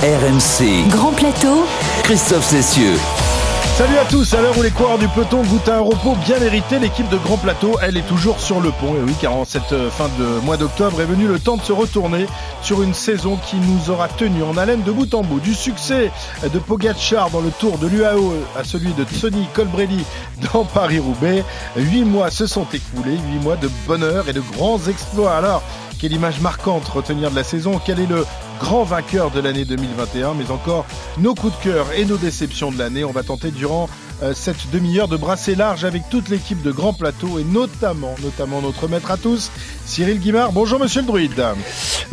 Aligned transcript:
RMC. 0.00 0.90
Grand 0.90 1.12
plateau. 1.12 1.64
Christophe 2.02 2.44
Cessieux. 2.44 2.96
Salut 3.76 3.96
à 3.96 4.04
tous, 4.04 4.34
à 4.34 4.42
l'heure 4.42 4.56
où 4.58 4.62
les 4.62 4.70
coureurs 4.70 4.98
du 4.98 5.08
peloton 5.08 5.42
goûtent 5.42 5.68
à 5.70 5.76
un 5.76 5.80
repos 5.80 6.14
bien 6.26 6.38
mérité, 6.38 6.78
l'équipe 6.78 7.08
de 7.08 7.16
Grand 7.16 7.38
Plateau, 7.38 7.78
elle 7.80 7.96
est 7.96 8.06
toujours 8.06 8.38
sur 8.38 8.60
le 8.60 8.72
pont. 8.72 8.94
Et 8.94 9.00
oui, 9.02 9.14
car 9.18 9.34
en 9.34 9.46
cette 9.46 9.72
euh, 9.72 9.90
fin 9.90 10.08
de 10.18 10.44
mois 10.44 10.58
d'octobre 10.58 11.00
est 11.00 11.06
venu 11.06 11.26
le 11.26 11.38
temps 11.38 11.56
de 11.56 11.62
se 11.62 11.72
retourner 11.72 12.26
sur 12.60 12.82
une 12.82 12.92
saison 12.92 13.38
qui 13.46 13.56
nous 13.56 13.90
aura 13.90 14.08
tenu 14.08 14.42
en 14.42 14.58
haleine 14.58 14.82
de 14.82 14.92
bout 14.92 15.14
en 15.14 15.22
bout. 15.22 15.40
Du 15.40 15.54
succès 15.54 16.10
de 16.42 16.58
Pogacar 16.58 17.30
dans 17.30 17.40
le 17.40 17.50
tour 17.50 17.78
de 17.78 17.86
l'UAO 17.86 18.34
à 18.54 18.64
celui 18.64 18.92
de 18.92 19.04
Tony 19.04 19.46
Colbrelli 19.54 20.04
dans 20.52 20.64
Paris-Roubaix, 20.64 21.42
huit 21.76 22.04
mois 22.04 22.30
se 22.30 22.46
sont 22.46 22.66
écoulés, 22.74 23.16
huit 23.30 23.42
mois 23.42 23.56
de 23.56 23.70
bonheur 23.86 24.28
et 24.28 24.34
de 24.34 24.42
grands 24.42 24.80
exploits. 24.88 25.34
Alors, 25.34 25.62
quelle 25.98 26.12
image 26.12 26.40
marquante 26.40 26.86
retenir 26.86 27.30
de 27.30 27.36
la 27.36 27.44
saison? 27.44 27.80
Quel 27.82 28.00
est 28.00 28.06
le 28.06 28.26
grand 28.58 28.84
vainqueur 28.84 29.30
de 29.30 29.40
l'année 29.40 29.64
2021 29.64 30.34
Mais 30.34 30.50
encore 30.50 30.86
nos 31.18 31.34
coups 31.34 31.56
de 31.58 31.62
cœur 31.62 31.86
et 31.96 32.04
nos 32.04 32.16
déceptions 32.16 32.70
de 32.70 32.78
l'année. 32.78 33.04
On 33.04 33.12
va 33.12 33.22
tenter 33.22 33.50
durant 33.50 33.88
euh, 34.22 34.32
cette 34.34 34.70
demi-heure 34.72 35.08
de 35.08 35.16
brasser 35.16 35.54
large 35.54 35.84
avec 35.84 36.08
toute 36.08 36.28
l'équipe 36.28 36.62
de 36.62 36.72
Grand 36.72 36.94
Plateau 36.94 37.38
et 37.38 37.44
notamment, 37.44 38.14
notamment 38.22 38.62
notre 38.62 38.88
maître 38.88 39.10
à 39.10 39.18
tous, 39.18 39.50
Cyril 39.84 40.20
Guimard. 40.20 40.52
Bonjour 40.52 40.78
Monsieur 40.78 41.02
le 41.02 41.06
Druide. 41.06 41.44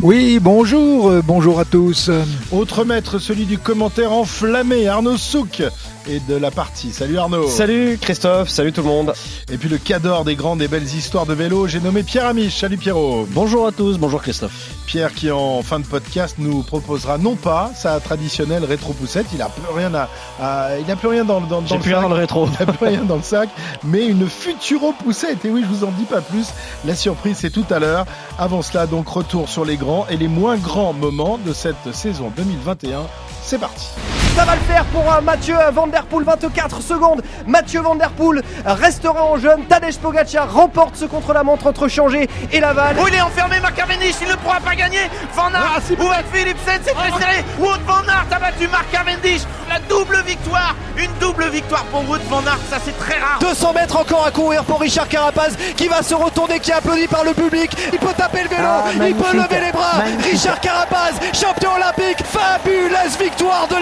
Oui, 0.00 0.38
bonjour, 0.38 1.08
euh, 1.08 1.22
bonjour 1.24 1.60
à 1.60 1.64
tous. 1.64 2.10
Autre 2.52 2.84
maître, 2.84 3.18
celui 3.18 3.46
du 3.46 3.58
commentaire 3.58 4.12
enflammé, 4.12 4.86
Arnaud 4.86 5.16
Souk 5.16 5.62
et 6.06 6.20
de 6.20 6.34
la 6.34 6.50
partie. 6.50 6.92
Salut 6.92 7.18
Arnaud. 7.18 7.48
Salut 7.48 7.98
Christophe, 8.00 8.48
salut 8.48 8.72
tout 8.72 8.82
le 8.82 8.88
monde. 8.88 9.14
Et 9.50 9.56
puis 9.56 9.68
le 9.68 9.78
cador 9.78 10.24
des 10.24 10.36
grandes 10.36 10.62
et 10.62 10.68
belles 10.68 10.82
histoires 10.82 11.26
de 11.26 11.34
vélo, 11.34 11.66
j'ai 11.66 11.80
nommé 11.80 12.02
Pierre 12.02 12.26
Amiche. 12.26 12.60
Salut 12.60 12.76
Pierrot. 12.76 13.26
Bonjour 13.30 13.66
à 13.66 13.72
tous, 13.72 13.98
bonjour 13.98 14.20
Christophe. 14.22 14.70
Pierre 14.86 15.14
qui 15.14 15.30
en 15.30 15.62
fin 15.62 15.80
de 15.80 15.86
podcast 15.86 16.33
nous 16.38 16.62
proposera 16.62 17.18
non 17.18 17.34
pas 17.36 17.70
sa 17.74 18.00
traditionnelle 18.00 18.64
rétro 18.64 18.92
poussette, 18.92 19.26
il 19.32 19.42
a 19.42 19.48
plus 19.48 19.74
rien 19.74 19.92
à, 19.94 20.78
il 20.78 20.90
a 20.90 20.96
plus 20.96 21.08
rien 21.08 21.24
dans, 21.24 21.40
dans, 21.40 21.62
dans 21.62 21.74
le 21.74 21.80
plus 21.80 21.92
rien 21.92 22.02
dans 22.02 22.08
le 22.08 22.14
rétro. 22.14 22.48
Il 22.48 22.62
a 22.62 22.72
plus 22.72 22.86
rien 22.86 23.02
dans 23.02 23.16
le 23.16 23.22
sac, 23.22 23.48
mais 23.82 24.06
une 24.06 24.28
futuro 24.28 24.92
poussette. 24.92 25.44
Et 25.44 25.50
oui, 25.50 25.62
je 25.62 25.74
vous 25.74 25.84
en 25.84 25.90
dis 25.92 26.04
pas 26.04 26.20
plus. 26.20 26.48
La 26.84 26.94
surprise 26.94 27.38
c'est 27.40 27.50
tout 27.50 27.66
à 27.70 27.78
l'heure. 27.78 28.06
Avant 28.38 28.62
cela 28.62 28.86
donc 28.86 29.08
retour 29.08 29.48
sur 29.48 29.64
les 29.64 29.76
grands 29.76 30.06
et 30.08 30.16
les 30.16 30.28
moins 30.28 30.56
grands 30.56 30.92
moments 30.92 31.38
de 31.38 31.52
cette 31.52 31.92
saison 31.92 32.32
2021. 32.36 33.02
C'est 33.42 33.58
parti. 33.58 33.88
Ça 34.36 34.44
va 34.44 34.56
le 34.56 34.60
faire 34.62 34.84
pour 34.86 35.12
euh, 35.12 35.20
Mathieu 35.20 35.54
Van 35.72 35.86
Der 35.86 36.02
Poel, 36.06 36.24
24 36.24 36.82
secondes. 36.82 37.22
Mathieu 37.46 37.80
Van 37.80 37.94
Der 37.94 38.10
Poel 38.10 38.42
restera 38.66 39.24
en 39.24 39.36
jeune. 39.38 39.64
Tadej 39.66 39.96
Pogacar 39.98 40.52
remporte 40.52 40.96
ce 40.96 41.04
contre-la-montre 41.04 41.68
entre 41.68 41.86
Changé 41.86 42.28
et 42.52 42.58
Laval. 42.60 42.96
Oh, 43.00 43.04
il 43.08 43.14
est 43.14 43.20
enfermé, 43.20 43.60
Marc 43.60 43.76
Cavendish, 43.76 44.16
il 44.22 44.28
ne 44.28 44.34
pourra 44.34 44.58
pas 44.60 44.74
gagner. 44.74 45.08
Van 45.34 45.54
Aert, 45.54 45.76
ah, 45.76 46.02
Wout 46.02 46.12
Philipsen, 46.32 46.80
c'est 46.84 46.94
très 46.94 47.10
serré. 47.10 47.44
Wout 47.60 47.78
Van 47.86 48.02
Aert 48.08 48.26
a 48.32 48.38
battu 48.40 48.66
Marc 48.68 48.90
Cavendish. 48.90 49.42
La 49.68 49.78
double 49.88 50.22
victoire, 50.26 50.74
une 50.96 51.10
double 51.20 51.48
victoire 51.48 51.84
pour 51.84 52.00
Wout 52.08 52.18
Van 52.28 52.42
Aert, 52.44 52.58
ça 52.68 52.78
c'est 52.84 52.96
très 52.98 53.18
rare. 53.20 53.38
200 53.40 53.72
mètres 53.72 53.96
encore 53.96 54.26
à 54.26 54.30
courir 54.32 54.64
pour 54.64 54.80
Richard 54.80 55.08
Carapaz 55.08 55.56
qui 55.76 55.86
va 55.86 56.02
se 56.02 56.14
retourner, 56.14 56.58
qui 56.58 56.70
est 56.72 56.74
applaudi 56.74 57.06
par 57.06 57.22
le 57.24 57.34
public. 57.34 57.70
Il 57.92 57.98
peut 58.00 58.12
taper 58.16 58.42
le 58.42 58.48
vélo, 58.48 58.62
Ah, 58.68 58.84
il 59.06 59.14
peut 59.14 59.36
lever 59.36 59.64
les 59.64 59.72
bras. 59.72 59.98
Magnifique. 59.98 60.32
Richard 60.32 60.60
Carapaz, 60.60 61.12
champion 61.32 61.70
olympique, 61.76 62.18
fabuleuse 62.26 63.16
victoire 63.18 63.68
de 63.68 63.76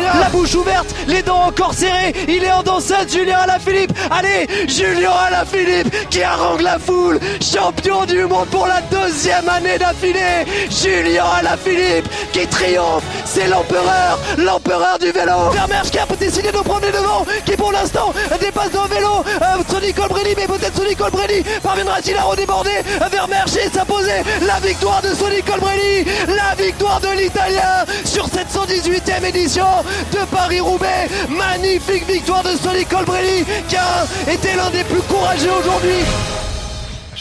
La 0.00 0.28
bouche 0.30 0.54
ouverte, 0.54 0.94
les 1.06 1.22
dents 1.22 1.44
encore 1.48 1.74
serrées. 1.74 2.14
Il 2.28 2.44
est 2.44 2.50
en 2.50 2.62
dansette, 2.62 3.12
Julien 3.12 3.38
Alaphilippe. 3.38 3.92
Allez, 4.10 4.46
Julien 4.66 5.10
Alaphilippe 5.26 6.08
qui 6.08 6.22
harangue 6.22 6.62
la 6.62 6.78
foule. 6.78 7.18
Champion 7.40 8.04
du 8.04 8.24
monde 8.24 8.48
pour 8.48 8.66
la 8.66 8.80
deuxième 8.82 9.48
année 9.48 9.78
d'affilée. 9.78 10.46
Julien 10.70 11.24
Alaphilippe 11.38 12.08
qui 12.32 12.46
triomphe. 12.46 13.04
C'est 13.24 13.48
l'empereur, 13.48 14.18
l'empereur 14.38 14.98
du 14.98 15.10
vélo. 15.10 15.50
Vermeersch 15.52 15.90
qui 15.90 15.98
a 15.98 16.06
décidé 16.18 16.48
de 16.52 16.58
prendre 16.58 16.82
les 16.86 16.92
devants, 16.92 17.26
qui 17.44 17.56
pour 17.56 17.72
l'instant 17.72 18.12
dépasse 18.40 18.70
dans 18.70 18.84
le 18.84 18.94
vélo. 18.94 19.24
Euh, 19.26 19.62
Sonny 19.68 19.92
Colbrelli, 19.92 20.34
mais 20.36 20.46
peut-être 20.46 20.76
Sonny 20.76 20.94
Colbrelli 20.94 21.42
parviendra-t-il 21.62 22.16
à 22.16 22.22
redéborder 22.22 22.82
Vermeersch 23.10 23.56
et 23.56 23.68
s'imposer 23.70 24.22
la 24.46 24.60
victoire 24.60 25.02
de 25.02 25.08
Sonny 25.14 25.42
Colbrelli, 25.42 26.04
la 26.28 26.54
victoire 26.62 27.00
de 27.00 27.08
l'Italien 27.18 27.84
sur 28.04 28.26
cette 28.26 28.48
118e 28.48 29.24
édition 29.24 29.64
de 30.12 30.24
Paris-Roubaix. 30.30 31.08
Magnifique 31.28 32.06
victoire 32.06 32.42
de 32.42 32.56
Sonny 32.56 32.84
Colbrelli 32.84 33.44
qui 33.68 33.76
a 33.76 34.32
été 34.32 34.54
l'un 34.56 34.70
des 34.70 34.84
plus 34.84 35.02
courageux 35.02 35.52
aujourd'hui. 35.60 36.04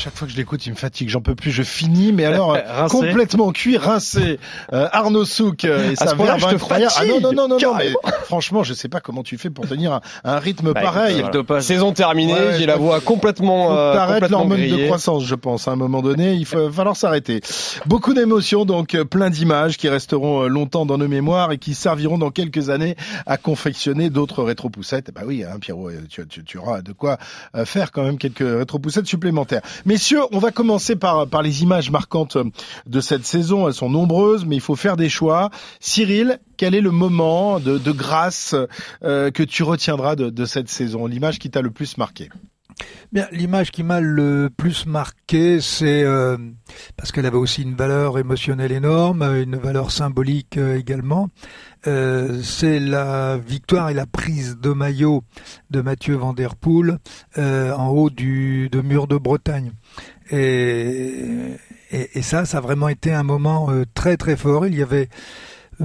À 0.01 0.06
chaque 0.06 0.16
fois 0.17 0.25
que 0.28 0.34
je 0.34 0.38
l'écoute, 0.38 0.66
il 0.66 0.72
me 0.72 0.75
fatigue, 0.75 1.09
j'en 1.09 1.22
peux 1.22 1.35
plus, 1.35 1.51
je 1.51 1.62
finis, 1.62 2.12
mais 2.12 2.25
alors 2.25 2.56
euh, 2.56 2.59
Rincé. 2.67 2.97
complètement 2.97 3.51
cuit, 3.51 3.78
rincé. 3.78 4.39
Euh, 4.73 4.88
Arnaud 4.91 5.25
Souk 5.25 5.63
euh, 5.63 5.91
et 5.91 5.94
À 6.01 6.07
sa 6.07 6.16
verve 6.16 6.39
je 6.39 6.45
te 6.47 6.56
incroyable. 6.56 6.91
Ah 6.97 7.06
non, 7.06 7.19
non, 7.22 7.34
non, 7.34 7.47
non, 7.47 7.57
non, 7.62 7.75
mais 7.78 7.94
franchement, 8.23 8.63
je 8.63 8.73
sais 8.73 8.90
pas 8.90 9.00
comment 9.00 9.22
tu 9.22 9.38
fais 9.38 9.51
pour 9.51 9.67
tenir 9.67 9.94
un, 9.94 10.01
un 10.23 10.40
rythme 10.40 10.73
Bah, 10.73 10.81
pareil. 10.81 11.19
écoute, 11.19 11.45
voilà. 11.47 11.61
Saison 11.61 11.94
terminée, 11.94 12.34
Ouais, 12.34 12.56
j'ai 12.57 12.66
la 12.66 12.78
voix 12.78 13.00
complètement, 13.00 13.78
euh, 13.78 13.94
t'arrêtes 13.94 14.13
complètement 14.23 14.38
l'hormone 14.40 14.67
de 14.79 14.85
croissance, 14.88 15.23
je 15.23 15.35
pense. 15.35 15.67
À 15.67 15.72
un 15.73 15.75
moment 15.75 16.01
donné, 16.01 16.34
il 16.34 16.47
faut- 16.47 16.57
va 16.67 16.72
falloir 16.72 16.95
s'arrêter. 16.95 17.41
Beaucoup 17.85 18.16
d'émotions, 18.16 18.66
donc 18.66 18.95
euh, 18.95 19.06
plein 19.06 19.29
d'images 19.29 19.78
qui 19.78 19.88
resteront 19.88 20.45
euh, 20.45 20.47
longtemps 20.47 20.88
dans 20.88 20.97
nos 20.97 21.07
mémoires 21.07 21.51
et 21.51 21.59
qui 21.59 21.75
serviront 21.75 22.17
dans 22.17 22.31
quelques 22.31 22.72
années 22.72 22.95
à 23.28 23.38
confectionner 23.38 24.09
d'autres 24.09 24.41
rétropoussettes. 24.44 25.11
Bah 25.13 25.22
oui, 25.28 25.44
hein, 25.44 25.59
Pierrot, 25.61 25.90
euh, 25.90 26.01
tu, 26.09 26.25
tu- 26.28 26.44
tu 26.44 26.57
auras 26.57 26.81
de 26.81 26.91
quoi 26.91 27.19
euh, 27.56 27.66
faire 27.66 27.91
quand 27.91 28.01
même 28.03 28.17
quelques 28.17 28.40
rétropoussettes 28.40 29.06
supplémentaires. 29.06 29.61
Messieurs, 29.91 30.22
on 30.31 30.40
va 30.40 30.52
commencer 30.52 30.96
par, 30.96 31.28
par 31.28 31.41
les 31.41 31.63
images 31.63 31.91
marquantes 31.91 32.38
de 32.85 33.02
cette 33.02 33.25
saison. 33.25 33.68
Elles 33.68 33.74
sont 33.74 33.90
nombreuses, 33.90 34.46
mais 34.46 34.56
il 34.56 34.62
faut 34.62 34.78
faire 34.78 34.96
des 34.96 35.09
choix. 35.09 35.50
Cyril, 35.81 36.40
quel 36.56 36.74
est 36.75 36.79
le 36.79 36.91
moment 36.91 37.59
de, 37.59 37.91
grâce 37.91 38.56
euh, 39.03 39.31
que 39.31 39.44
tu 39.44 39.63
retiendras 39.63 40.16
de 40.16 40.46
cette 40.46 40.69
saison? 40.69 41.07
L'image 41.07 41.40
qui 41.40 41.50
t'a 41.50 41.62
le 41.62 41.72
plus 41.72 41.97
marqué 41.97 42.29
Bien, 43.11 43.27
l'image 43.31 43.71
qui 43.71 43.83
m'a 43.83 43.99
le 43.99 44.49
plus 44.55 44.85
marqué, 44.85 45.59
c'est 45.59 46.03
euh, 46.03 46.37
parce 46.95 47.11
qu'elle 47.11 47.25
avait 47.25 47.37
aussi 47.37 47.63
une 47.63 47.75
valeur 47.75 48.17
émotionnelle 48.17 48.71
énorme, 48.71 49.23
une 49.23 49.57
valeur 49.57 49.91
symbolique 49.91 50.57
euh, 50.57 50.77
également. 50.77 51.29
Euh, 51.87 52.41
c'est 52.41 52.79
la 52.79 53.37
victoire 53.37 53.89
et 53.89 53.93
la 53.93 54.05
prise 54.05 54.57
de 54.61 54.71
maillot 54.71 55.23
de 55.71 55.81
Mathieu 55.81 56.15
Van 56.15 56.31
Der 56.33 56.55
Poel 56.55 56.99
euh, 57.37 57.73
en 57.73 57.89
haut 57.89 58.09
du 58.09 58.69
de 58.69 58.81
mur 58.81 59.07
de 59.07 59.17
Bretagne. 59.17 59.71
Et, 60.29 61.25
et, 61.91 62.17
et 62.17 62.21
ça, 62.21 62.45
ça 62.45 62.59
a 62.59 62.61
vraiment 62.61 62.87
été 62.87 63.11
un 63.11 63.23
moment 63.23 63.71
euh, 63.71 63.83
très 63.93 64.15
très 64.15 64.37
fort. 64.37 64.67
Il 64.67 64.75
y 64.75 64.83
avait 64.83 65.09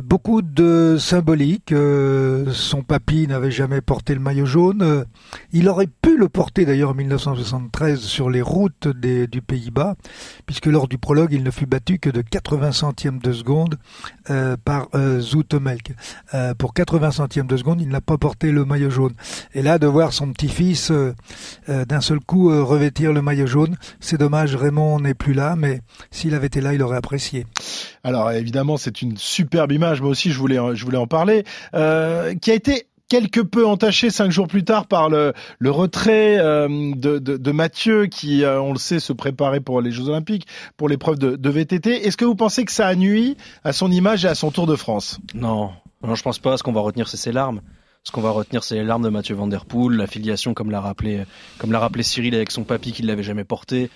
beaucoup 0.02 0.42
de 0.42 0.96
symbolique. 0.98 1.72
Euh, 1.72 2.52
son 2.52 2.82
papy 2.82 3.26
n'avait 3.26 3.50
jamais 3.50 3.80
porté 3.80 4.14
le 4.14 4.20
maillot 4.20 4.46
jaune. 4.46 4.82
Euh, 4.82 5.04
il 5.52 5.68
aurait 5.68 5.86
pu 5.86 6.16
le 6.16 6.28
porter 6.28 6.64
d'ailleurs 6.64 6.90
en 6.90 6.94
1973 6.94 8.00
sur 8.00 8.30
les 8.30 8.42
routes 8.42 8.88
du 8.88 9.42
Pays-Bas, 9.42 9.96
puisque 10.46 10.66
lors 10.66 10.88
du 10.88 10.98
prologue, 10.98 11.32
il 11.32 11.42
ne 11.42 11.50
fut 11.50 11.66
battu 11.66 11.98
que 11.98 12.10
de 12.10 12.22
80 12.22 12.72
centièmes 12.72 13.18
de 13.18 13.32
seconde 13.32 13.78
euh, 14.30 14.56
par 14.62 14.88
euh, 14.94 15.20
Zoetemelk. 15.20 15.92
Euh, 16.34 16.54
pour 16.54 16.74
80 16.74 17.12
centièmes 17.12 17.46
de 17.46 17.56
seconde, 17.56 17.80
il 17.80 17.88
n'a 17.88 18.00
pas 18.00 18.18
porté 18.18 18.52
le 18.52 18.64
maillot 18.64 18.90
jaune. 18.90 19.14
Et 19.54 19.62
là, 19.62 19.78
de 19.78 19.86
voir 19.86 20.12
son 20.12 20.32
petit-fils 20.32 20.92
d'un 21.68 22.00
seul 22.00 22.20
coup 22.20 22.48
revêtir 22.48 23.12
le 23.12 23.22
maillot 23.22 23.46
jaune, 23.46 23.76
c'est 24.00 24.18
dommage, 24.18 24.54
Raymond 24.56 25.00
n'est 25.00 25.14
plus 25.14 25.32
là, 25.32 25.56
mais 25.56 25.80
s'il 26.10 26.34
avait 26.34 26.46
été 26.46 26.60
là, 26.60 26.74
il 26.74 26.82
aurait 26.82 26.96
apprécié. 26.96 27.46
Alors 28.06 28.30
évidemment, 28.30 28.76
c'est 28.76 29.02
une 29.02 29.16
superbe 29.16 29.72
image. 29.72 30.00
Moi 30.00 30.10
aussi, 30.10 30.30
je 30.30 30.38
voulais, 30.38 30.58
je 30.74 30.84
voulais 30.84 30.96
en 30.96 31.08
parler. 31.08 31.42
Euh, 31.74 32.36
qui 32.36 32.52
a 32.52 32.54
été 32.54 32.86
quelque 33.08 33.40
peu 33.40 33.66
entaché 33.66 34.10
cinq 34.10 34.30
jours 34.30 34.46
plus 34.46 34.62
tard 34.62 34.86
par 34.86 35.08
le, 35.08 35.32
le 35.58 35.70
retrait 35.72 36.38
euh, 36.38 36.68
de, 36.94 37.18
de, 37.18 37.36
de 37.36 37.50
Mathieu, 37.50 38.06
qui, 38.06 38.44
euh, 38.44 38.60
on 38.60 38.72
le 38.72 38.78
sait, 38.78 39.00
se 39.00 39.12
préparait 39.12 39.58
pour 39.58 39.80
les 39.80 39.90
Jeux 39.90 40.08
Olympiques, 40.08 40.46
pour 40.76 40.88
l'épreuve 40.88 41.18
de, 41.18 41.34
de 41.34 41.50
VTT. 41.50 42.06
Est-ce 42.06 42.16
que 42.16 42.24
vous 42.24 42.36
pensez 42.36 42.64
que 42.64 42.70
ça 42.70 42.86
a 42.86 42.94
nuit 42.94 43.36
à 43.64 43.72
son 43.72 43.90
image 43.90 44.24
et 44.24 44.28
à 44.28 44.36
son 44.36 44.52
Tour 44.52 44.68
de 44.68 44.76
France? 44.76 45.18
Non, 45.34 45.72
non, 46.04 46.14
je 46.14 46.22
pense 46.22 46.38
pas. 46.38 46.56
Ce 46.56 46.62
qu'on 46.62 46.72
va 46.72 46.82
retenir, 46.82 47.08
c'est 47.08 47.16
ses 47.16 47.32
larmes. 47.32 47.60
Ce 48.04 48.12
qu'on 48.12 48.20
va 48.20 48.30
retenir, 48.30 48.62
c'est 48.62 48.76
les 48.76 48.84
larmes 48.84 49.02
de 49.02 49.08
Mathieu 49.08 49.34
Van 49.34 49.48
Der 49.48 49.64
Poel, 49.64 49.96
la 49.96 50.06
filiation, 50.06 50.54
comme 50.54 50.70
l'a 50.70 50.80
rappelé, 50.80 51.24
comme 51.58 51.72
l'a 51.72 51.80
rappelé 51.80 52.04
Cyril 52.04 52.36
avec 52.36 52.52
son 52.52 52.62
papy 52.62 52.92
qui 52.92 53.02
ne 53.02 53.08
l'avait 53.08 53.24
jamais 53.24 53.42
porté. 53.42 53.90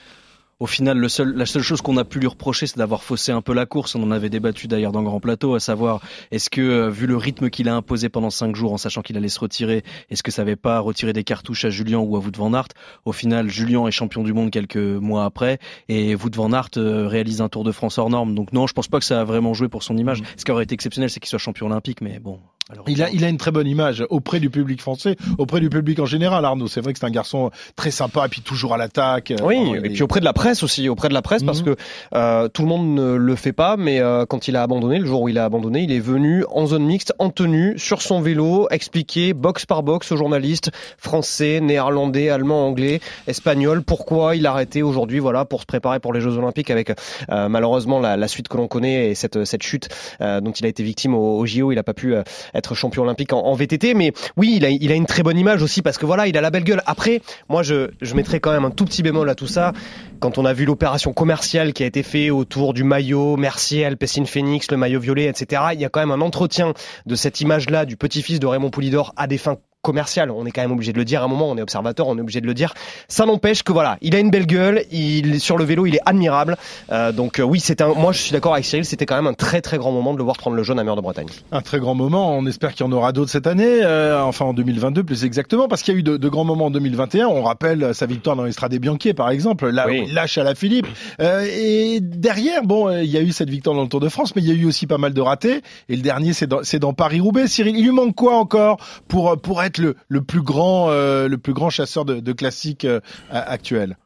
Au 0.61 0.67
final, 0.67 0.99
le 0.99 1.09
seul, 1.09 1.35
la 1.35 1.47
seule 1.47 1.63
chose 1.63 1.81
qu'on 1.81 1.97
a 1.97 2.05
pu 2.05 2.19
lui 2.19 2.27
reprocher, 2.27 2.67
c'est 2.67 2.77
d'avoir 2.77 3.03
faussé 3.03 3.33
un 3.33 3.41
peu 3.41 3.55
la 3.55 3.65
course. 3.65 3.95
On 3.95 4.03
en 4.03 4.11
avait 4.11 4.29
débattu 4.29 4.69
d'ailleurs 4.69 4.93
dans 4.93 5.03
Grand 5.03 5.19
Plateau, 5.19 5.55
à 5.55 5.61
savoir, 5.61 6.03
est-ce 6.33 6.51
que, 6.51 6.61
euh, 6.61 6.91
vu 6.91 7.07
le 7.07 7.17
rythme 7.17 7.49
qu'il 7.49 7.67
a 7.71 7.75
imposé 7.75 8.11
pendant 8.11 8.29
cinq 8.29 8.55
jours, 8.55 8.75
en 8.75 8.77
sachant 8.77 9.01
qu'il 9.01 9.17
allait 9.17 9.31
se 9.31 9.41
retirer, 9.41 9.85
est-ce 10.11 10.23
que 10.23 10.31
ça 10.31 10.43
n'avait 10.43 10.57
pas 10.57 10.79
retiré 10.81 11.15
des 11.15 11.25
cartouches 11.25 11.65
à 11.65 11.71
Julien 11.71 11.97
ou 11.99 12.15
à 12.15 12.19
Wout 12.19 12.37
van 12.37 12.53
Aert? 12.53 12.69
Au 13.07 13.13
final, 13.13 13.49
Julien 13.49 13.87
est 13.87 13.91
champion 13.91 14.23
du 14.23 14.35
monde 14.35 14.51
quelques 14.51 14.77
mois 14.77 15.25
après, 15.25 15.61
et 15.89 16.15
Wout 16.15 16.37
van 16.37 16.53
Aert 16.53 16.69
euh, 16.77 17.09
réalise 17.09 17.41
un 17.41 17.49
Tour 17.49 17.65
de 17.65 17.73
France 17.73 17.97
hors 17.97 18.11
norme. 18.11 18.35
Donc 18.35 18.53
non, 18.53 18.67
je 18.67 18.75
pense 18.75 18.89
pas 18.89 18.99
que 18.99 19.07
ça 19.07 19.23
a 19.23 19.25
vraiment 19.25 19.55
joué 19.55 19.69
pour 19.69 19.83
son 19.83 19.97
image. 19.97 20.23
Ce 20.37 20.45
qui 20.45 20.51
aurait 20.51 20.65
été 20.65 20.75
exceptionnel, 20.75 21.09
c'est 21.09 21.21
qu'il 21.21 21.31
soit 21.31 21.39
champion 21.39 21.69
olympique, 21.69 22.03
mais 22.03 22.19
bon, 22.19 22.39
Il 22.87 23.03
a, 23.03 23.11
il 23.11 23.25
a 23.25 23.29
une 23.29 23.37
très 23.37 23.51
bonne 23.51 23.67
image 23.67 24.05
auprès 24.11 24.41
du 24.41 24.51
public 24.51 24.81
français, 24.81 25.17
auprès 25.39 25.61
du 25.61 25.69
public 25.69 25.99
en 25.99 26.07
général, 26.07 26.45
Arnaud. 26.45 26.69
C'est 26.69 26.81
vrai 26.81 26.93
que 26.93 26.99
c'est 26.99 27.07
un 27.07 27.11
garçon 27.11 27.51
très 27.77 27.91
sympa 27.91 28.27
et 28.27 28.29
puis 28.29 28.41
toujours 28.43 28.75
à 28.75 28.77
l'attaque. 28.77 29.33
Oui, 29.43 29.73
et 29.83 29.91
puis 29.91 30.03
auprès 30.03 30.21
de 30.21 30.25
la 30.25 30.33
presse 30.33 30.63
aussi, 30.63 30.89
auprès 30.89 31.09
de 31.09 31.15
la 31.15 31.23
presse, 31.23 31.43
parce 31.43 31.61
Mhm. 31.61 31.75
que 31.75 31.77
euh, 32.15 32.49
tout 32.49 32.63
le 32.63 32.69
monde 32.69 32.95
ne 32.95 33.15
le 33.15 33.37
fait 33.37 33.53
pas, 33.53 33.77
mais 33.77 34.01
euh, 34.01 34.27
quand 34.27 34.49
il 34.49 34.57
a 34.57 34.63
abandonné, 34.63 34.99
le 34.99 35.07
jour 35.07 35.23
où 35.23 35.29
il 35.29 35.39
a 35.39 35.45
abandonné, 35.45 35.83
il 35.83 35.93
est 35.93 36.01
venu 36.01 36.45
en 36.51 36.67
zone 36.67 36.85
mixte, 36.85 37.13
en 37.19 37.31
tenue, 37.31 37.79
sur 37.79 38.03
son 38.03 38.21
vélo, 38.21 38.69
expliquer 38.71 39.33
box 39.35 39.67
par 39.67 39.83
box 39.83 40.13
aux 40.13 40.17
journalistes 40.17 40.71
français, 40.99 41.61
néerlandais, 41.61 42.29
allemand, 42.31 42.67
anglais, 42.67 43.01
espagnol, 43.27 43.83
pourquoi 43.83 44.37
il 44.37 44.47
a 44.47 44.51
arrêté 44.51 44.83
aujourd'hui, 44.83 45.19
voilà, 45.19 45.45
pour 45.45 45.61
se 45.61 45.67
préparer 45.67 46.01
pour 46.01 46.13
les 46.13 46.21
Jeux 46.21 46.37
Olympiques 46.37 46.71
avec 46.71 46.91
euh, 47.31 47.49
malheureusement 47.49 47.99
la, 48.01 48.17
la 48.17 48.29
suite 48.29 48.49
que 48.49 48.57
l'on 48.57 48.69
connaît 48.69 49.11
et 49.11 49.15
cette, 49.15 49.45
cette 49.45 49.63
chute 49.63 49.89
euh, 50.21 50.41
dont 50.41 50.53
il 50.53 50.65
a 50.67 50.69
été 50.69 50.83
victime 50.83 51.15
au, 51.15 51.39
au 51.39 51.47
JO, 51.47 51.73
il 51.73 51.79
a 51.79 51.83
pas 51.83 51.95
pu 51.95 52.15
euh, 52.15 52.23
être 52.61 52.77
champion 52.77 53.03
olympique 53.03 53.33
en, 53.33 53.55
VTT, 53.55 53.95
mais 53.95 54.13
oui, 54.37 54.55
il 54.57 54.65
a, 54.65 54.71
il 54.71 54.93
a 54.93 54.95
une 54.95 55.07
très 55.07 55.25
bonne 55.25 55.37
image 55.37 55.63
aussi 55.63 55.83
parce 55.83 55.99
que 55.99 56.07
voilà, 56.07 56.29
il 56.29 56.37
a 56.39 56.41
la 56.41 56.51
belle 56.51 56.65
gueule. 56.65 56.83
Après, 56.87 57.21
moi, 57.49 57.65
je, 57.65 57.91
je 58.01 58.15
mettrais 58.15 58.39
quand 58.39 58.53
même 58.53 58.65
un 58.65 58.71
tout 58.71 58.85
petit 58.85 59.03
bémol 59.03 59.29
à 59.29 59.35
tout 59.35 59.49
ça. 59.49 59.73
Quand 60.21 60.39
on 60.39 60.45
a 60.45 60.53
vu 60.53 60.65
l'opération 60.65 61.13
commerciale 61.13 61.73
qui 61.73 61.83
a 61.83 61.87
été 61.87 62.03
faite 62.03 62.31
autour 62.31 62.75
du 62.75 62.85
maillot 62.85 63.37
Mercier, 63.37 63.85
Alpecin 63.85 64.25
Phoenix, 64.27 64.71
le 64.71 64.77
maillot 64.77 65.01
violet, 65.01 65.25
etc., 65.25 65.63
il 65.73 65.81
y 65.81 65.85
a 65.85 65.89
quand 65.89 66.01
même 66.01 66.13
un 66.13 66.21
entretien 66.21 66.75
de 67.07 67.15
cette 67.15 67.41
image-là 67.41 67.85
du 67.87 67.97
petit-fils 67.97 68.39
de 68.39 68.47
Raymond 68.47 68.71
Poulidor 68.71 69.13
à 69.17 69.27
des 69.27 69.39
fins 69.39 69.57
commerciales. 69.83 70.31
On 70.31 70.45
est 70.47 70.51
quand 70.51 70.63
même 70.63 70.73
obligé 70.73 70.93
de 70.93 70.99
le 70.99 71.05
dire 71.05 71.23
à 71.23 71.25
un 71.25 71.29
moment, 71.29 71.49
on 71.51 71.57
est 71.57 71.63
observateur, 71.63 72.07
on 72.09 72.17
est 72.19 72.21
obligé 72.21 72.41
de 72.41 72.47
le 72.47 72.55
dire. 72.55 72.75
Ça 73.09 73.27
n'empêche 73.27 73.63
que 73.63 73.73
voilà, 73.73 73.97
il 74.03 74.15
a 74.15 74.19
une 74.19 74.31
belle 74.31 74.47
gueule, 74.47 74.85
il 74.91 75.41
sur 75.41 75.57
le 75.57 75.65
vélo, 75.65 75.87
il 75.87 75.95
est 75.97 76.01
admirable. 76.07 76.57
Euh, 76.93 77.13
donc 77.13 77.39
euh, 77.39 77.43
oui, 77.43 77.63
un 77.81 77.95
moi 77.95 78.13
je 78.13 78.19
suis 78.19 78.33
d'accord 78.33 78.53
avec 78.55 78.65
Cyril, 78.65 78.85
c'était 78.85 79.07
quand 79.07 79.17
même 79.17 79.27
un 79.27 79.35
très 79.35 79.61
très 79.61 79.79
grand 79.79 79.93
moment 79.93 80.13
de 80.13 80.19
le 80.19 80.25
voir 80.25 80.37
prendre 80.37 80.57
le 80.57 80.63
jaune 80.63 80.79
à 80.79 80.85
Mur 80.85 80.97
de 80.97 81.01
Bretagne. 81.01 81.29
Un 81.53 81.63
très 81.63 81.79
grand 81.79 81.95
moment. 81.95 82.37
On 82.37 82.47
espère 82.47 82.75
qu'il 82.75 82.85
y 82.85 82.89
en 82.89 82.93
aura 82.93 83.13
d'autres 83.13 83.31
cette 83.31 83.47
année, 83.47 83.81
euh, 83.83 84.23
enfin 84.23 84.45
en 84.45 84.53
2022 84.53 85.05
plus 85.05 85.25
exactement, 85.25 85.69
parce 85.69 85.83
qu'il 85.83 85.95
y 85.95 85.97
a 85.97 86.01
eu 86.01 86.03
de, 86.03 86.17
de 86.17 86.29
grands 86.29 86.45
moments 86.45 86.67
en 86.67 86.71
2021. 86.71 87.27
On 87.29 87.43
rappelle 87.43 87.95
sa 87.95 88.07
victoire 88.07 88.37
dans 88.37 88.45
l'Estrade 88.45 88.71
des 88.71 88.79
Bianchi, 88.79 89.15
par 89.15 89.31
exemple, 89.31 89.69
là 89.71 89.87
Oui. 89.89 90.07
lâche 90.13 90.39
à 90.39 90.45
la 90.45 90.55
Philippe. 90.55 90.87
Euh, 91.21 91.47
et 91.51 92.01
derrière, 92.01 92.63
bon, 92.65 92.89
euh, 92.89 93.03
il 93.03 93.11
y 93.11 93.17
a 93.17 93.23
eu 93.23 93.33
cette 93.33 93.51
victoire 93.51 93.75
dans 93.77 93.83
le 93.83 93.89
Tour 93.89 94.01
de 94.01 94.09
France, 94.09 94.35
mais 94.37 94.43
il 94.43 94.49
y 94.49 94.51
a 94.53 94.55
eu 94.55 94.67
aussi 94.67 94.87
pas 94.87 94.99
mal 94.99 95.13
de 95.13 95.21
ratés. 95.21 95.63
Et 95.89 95.97
le 95.97 96.03
dernier, 96.03 96.33
c'est 96.33 96.47
dans, 96.47 96.61
dans 96.81 96.93
Paris-Roubaix. 96.93 97.47
Cyril, 97.49 97.77
il 97.77 97.85
lui 97.85 97.93
manque 97.93 98.15
quoi 98.15 98.37
encore 98.37 98.79
pour 99.09 99.41
pour 99.41 99.63
être 99.63 99.70
le, 99.79 99.95
plus 100.23 100.43
grand 100.43 100.91
euh, 100.91 101.29
le 101.29 101.39
plus 101.39 101.53
grand 101.53 101.71
chasseur 101.71 102.05
de, 102.05 102.21
de 102.21 102.33
classiques 102.33 102.85
euh, 102.85 103.01
actuel 103.31 103.97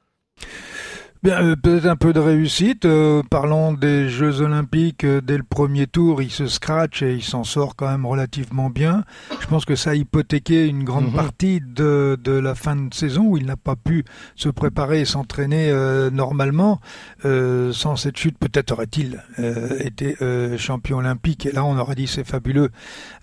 Bien, 1.24 1.42
euh, 1.42 1.56
peut-être 1.56 1.86
un 1.86 1.96
peu 1.96 2.12
de 2.12 2.20
réussite. 2.20 2.84
Euh, 2.84 3.22
parlons 3.30 3.72
des 3.72 4.10
Jeux 4.10 4.42
Olympiques. 4.42 5.04
euh, 5.04 5.22
dès 5.22 5.38
le 5.38 5.42
premier 5.42 5.86
tour, 5.86 6.20
il 6.20 6.30
se 6.30 6.46
scratch 6.46 7.00
et 7.00 7.14
il 7.14 7.22
s'en 7.22 7.44
sort 7.44 7.76
quand 7.76 7.88
même 7.90 8.04
relativement 8.04 8.68
bien. 8.68 9.04
Je 9.40 9.46
pense 9.46 9.64
que 9.64 9.74
ça 9.74 9.92
a 9.92 9.94
hypothéqué 9.94 10.66
une 10.66 10.84
grande 10.84 11.06
Mhm. 11.06 11.14
partie 11.14 11.60
de, 11.62 12.18
de 12.22 12.32
la 12.32 12.54
fin 12.54 12.76
de 12.76 12.92
saison 12.92 13.22
où 13.24 13.38
il 13.38 13.46
n'a 13.46 13.56
pas 13.56 13.74
pu 13.74 14.04
se 14.36 14.50
préparer 14.50 15.00
et 15.00 15.04
s'entraîner 15.06 15.70
euh, 15.70 16.10
normalement. 16.10 16.78
Euh, 17.24 17.72
sans 17.72 17.96
cette 17.96 18.18
chute, 18.18 18.36
peut-être 18.38 18.72
aurait-il 18.72 19.22
euh, 19.38 19.78
été 19.80 20.16
euh, 20.20 20.58
champion 20.58 20.98
olympique. 20.98 21.46
Et 21.46 21.52
là, 21.52 21.64
on 21.64 21.78
aurait 21.78 21.94
dit 21.94 22.06
c'est 22.06 22.24
fabuleux. 22.28 22.68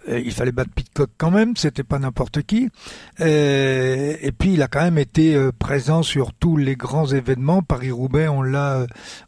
Euh, 0.10 0.20
il 0.26 0.32
fallait 0.32 0.52
battre 0.52 0.72
Pitcock 0.76 1.12
quand 1.20 1.30
même. 1.30 1.56
C'était 1.56 1.84
pas 1.84 2.00
n'importe 2.00 2.42
qui. 2.42 2.68
Euh, 3.20 4.16
et 4.20 4.32
puis, 4.32 4.54
il 4.54 4.64
a 4.64 4.68
quand 4.68 4.82
même 4.82 4.98
été 4.98 5.36
euh, 5.36 5.52
présent 5.52 6.02
sur 6.02 6.34
tous 6.34 6.58
les 6.58 6.76
grands 6.76 7.06
événements. 7.06 7.62
Paris-Roubaix, 7.92 8.28
on 8.28 8.42
l'a, 8.42 8.86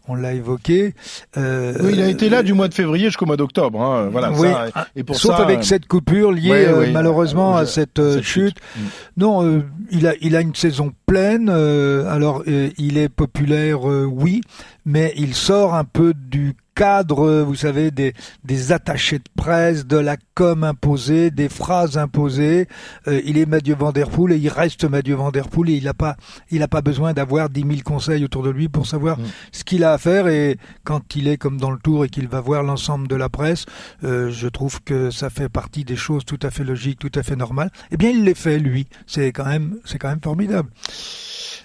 on 0.08 0.16
l'a 0.16 0.34
évoqué. 0.34 0.94
Euh, 1.38 1.74
Oui, 1.82 1.92
il 1.94 2.02
a 2.02 2.08
été 2.08 2.30
là 2.30 2.44
du 2.44 2.54
mois 2.54 2.68
de 2.68 2.74
février 2.74 3.06
jusqu'au 3.06 3.26
mois 3.26 3.38
d'octobre. 3.38 3.82
Hein, 3.82 4.10
voilà. 4.12 4.32
oui, 4.32 4.48
ça, 4.48 4.68
ah, 4.74 4.88
et 4.96 5.04
pour 5.04 5.16
sauf 5.18 5.36
ça, 5.36 5.44
avec 5.44 5.60
euh, 5.60 5.64
cette 5.64 5.86
coupure 5.88 6.32
liée 6.32 6.50
ouais, 6.50 6.66
euh, 6.68 6.92
malheureusement 6.92 7.58
euh, 7.58 7.62
à 7.62 7.66
cette, 7.66 8.00
euh, 8.00 8.16
cette 8.16 8.24
chute. 8.24 8.58
chute. 8.58 8.58
Mm. 8.76 8.82
Non, 9.18 9.44
euh, 9.46 9.64
il 9.92 10.08
a 10.08 10.14
il 10.22 10.36
a 10.36 10.42
une 10.42 10.56
saison 10.56 10.92
pleine. 11.06 11.50
euh, 11.50 12.10
alors 12.10 12.44
euh, 12.48 12.70
il 12.78 12.98
est 12.98 13.10
populaire, 13.10 13.90
euh, 13.90 14.06
oui, 14.06 14.42
mais 14.86 15.14
il 15.18 15.36
sort 15.36 15.76
un 15.76 15.84
peu 15.84 16.14
du 16.14 16.56
cadre, 16.76 17.42
vous 17.42 17.56
savez, 17.56 17.92
des 17.92 18.14
des 18.44 18.72
attachés 18.72 19.20
de 19.20 19.30
presse, 19.36 19.86
de 19.86 19.98
la 19.98 20.18
com 20.36 20.64
imposée, 20.64 21.32
des 21.32 21.50
phrases 21.50 21.98
imposées. 21.98 22.68
Euh, 23.08 23.22
il 23.26 23.38
est 23.38 23.46
Mathieu 23.46 23.76
Van 23.76 23.92
Der 23.92 24.10
Poel 24.10 24.34
et 24.34 24.38
il 24.38 24.50
reste 24.50 24.86
Mathieu 24.86 25.16
Van 25.16 25.32
Der 25.32 25.48
Poel 25.50 25.70
et 25.70 25.74
il 25.76 25.84
n'a 25.86 25.94
pas 25.94 26.16
il 26.52 26.62
a 26.64 26.68
pas 26.68 26.82
besoin 26.82 27.14
d'avoir 27.14 27.50
dix 27.50 27.64
mille 27.64 27.84
conseils 27.84 28.24
autour 28.24 28.44
de 28.44 28.50
lui 28.50 28.68
pour 28.70 28.86
savoir 28.88 29.18
Mm. 29.18 29.24
ce 29.52 29.64
qu'il 29.64 29.84
a 29.84 29.94
à 29.94 29.98
faire. 29.98 30.28
Et 30.28 30.58
quand 30.84 31.16
il 31.16 31.28
est 31.28 31.38
comme 31.38 31.58
dans 31.60 31.72
le 31.72 31.78
Tour 31.78 32.06
et 32.06 32.10
qu'il 32.10 32.28
va 32.28 32.42
voir 32.42 32.64
l'ensemble 32.64 33.08
de 33.08 33.16
la 33.16 33.30
presse, 33.30 33.66
euh, 34.04 34.32
je 34.32 34.48
trouve 34.48 34.82
que 34.82 35.12
ça 35.12 35.30
fait 35.30 35.50
partie 35.50 35.84
des 35.84 35.96
choses 35.96 36.24
tout 36.26 36.40
à 36.42 36.50
fait 36.50 36.64
logiques, 36.64 37.00
tout 37.00 37.12
à 37.16 37.22
fait 37.24 37.36
normales. 37.36 37.70
Eh 37.92 37.98
bien, 37.98 38.10
il 38.10 38.24
les 38.24 38.34
fait 38.34 38.58
lui. 38.60 38.88
C'est 39.06 39.32
quand 39.32 39.46
même, 39.46 39.78
c'est 39.86 40.00
quand 40.00 40.10
même 40.10 40.22
formidable. 40.24 40.70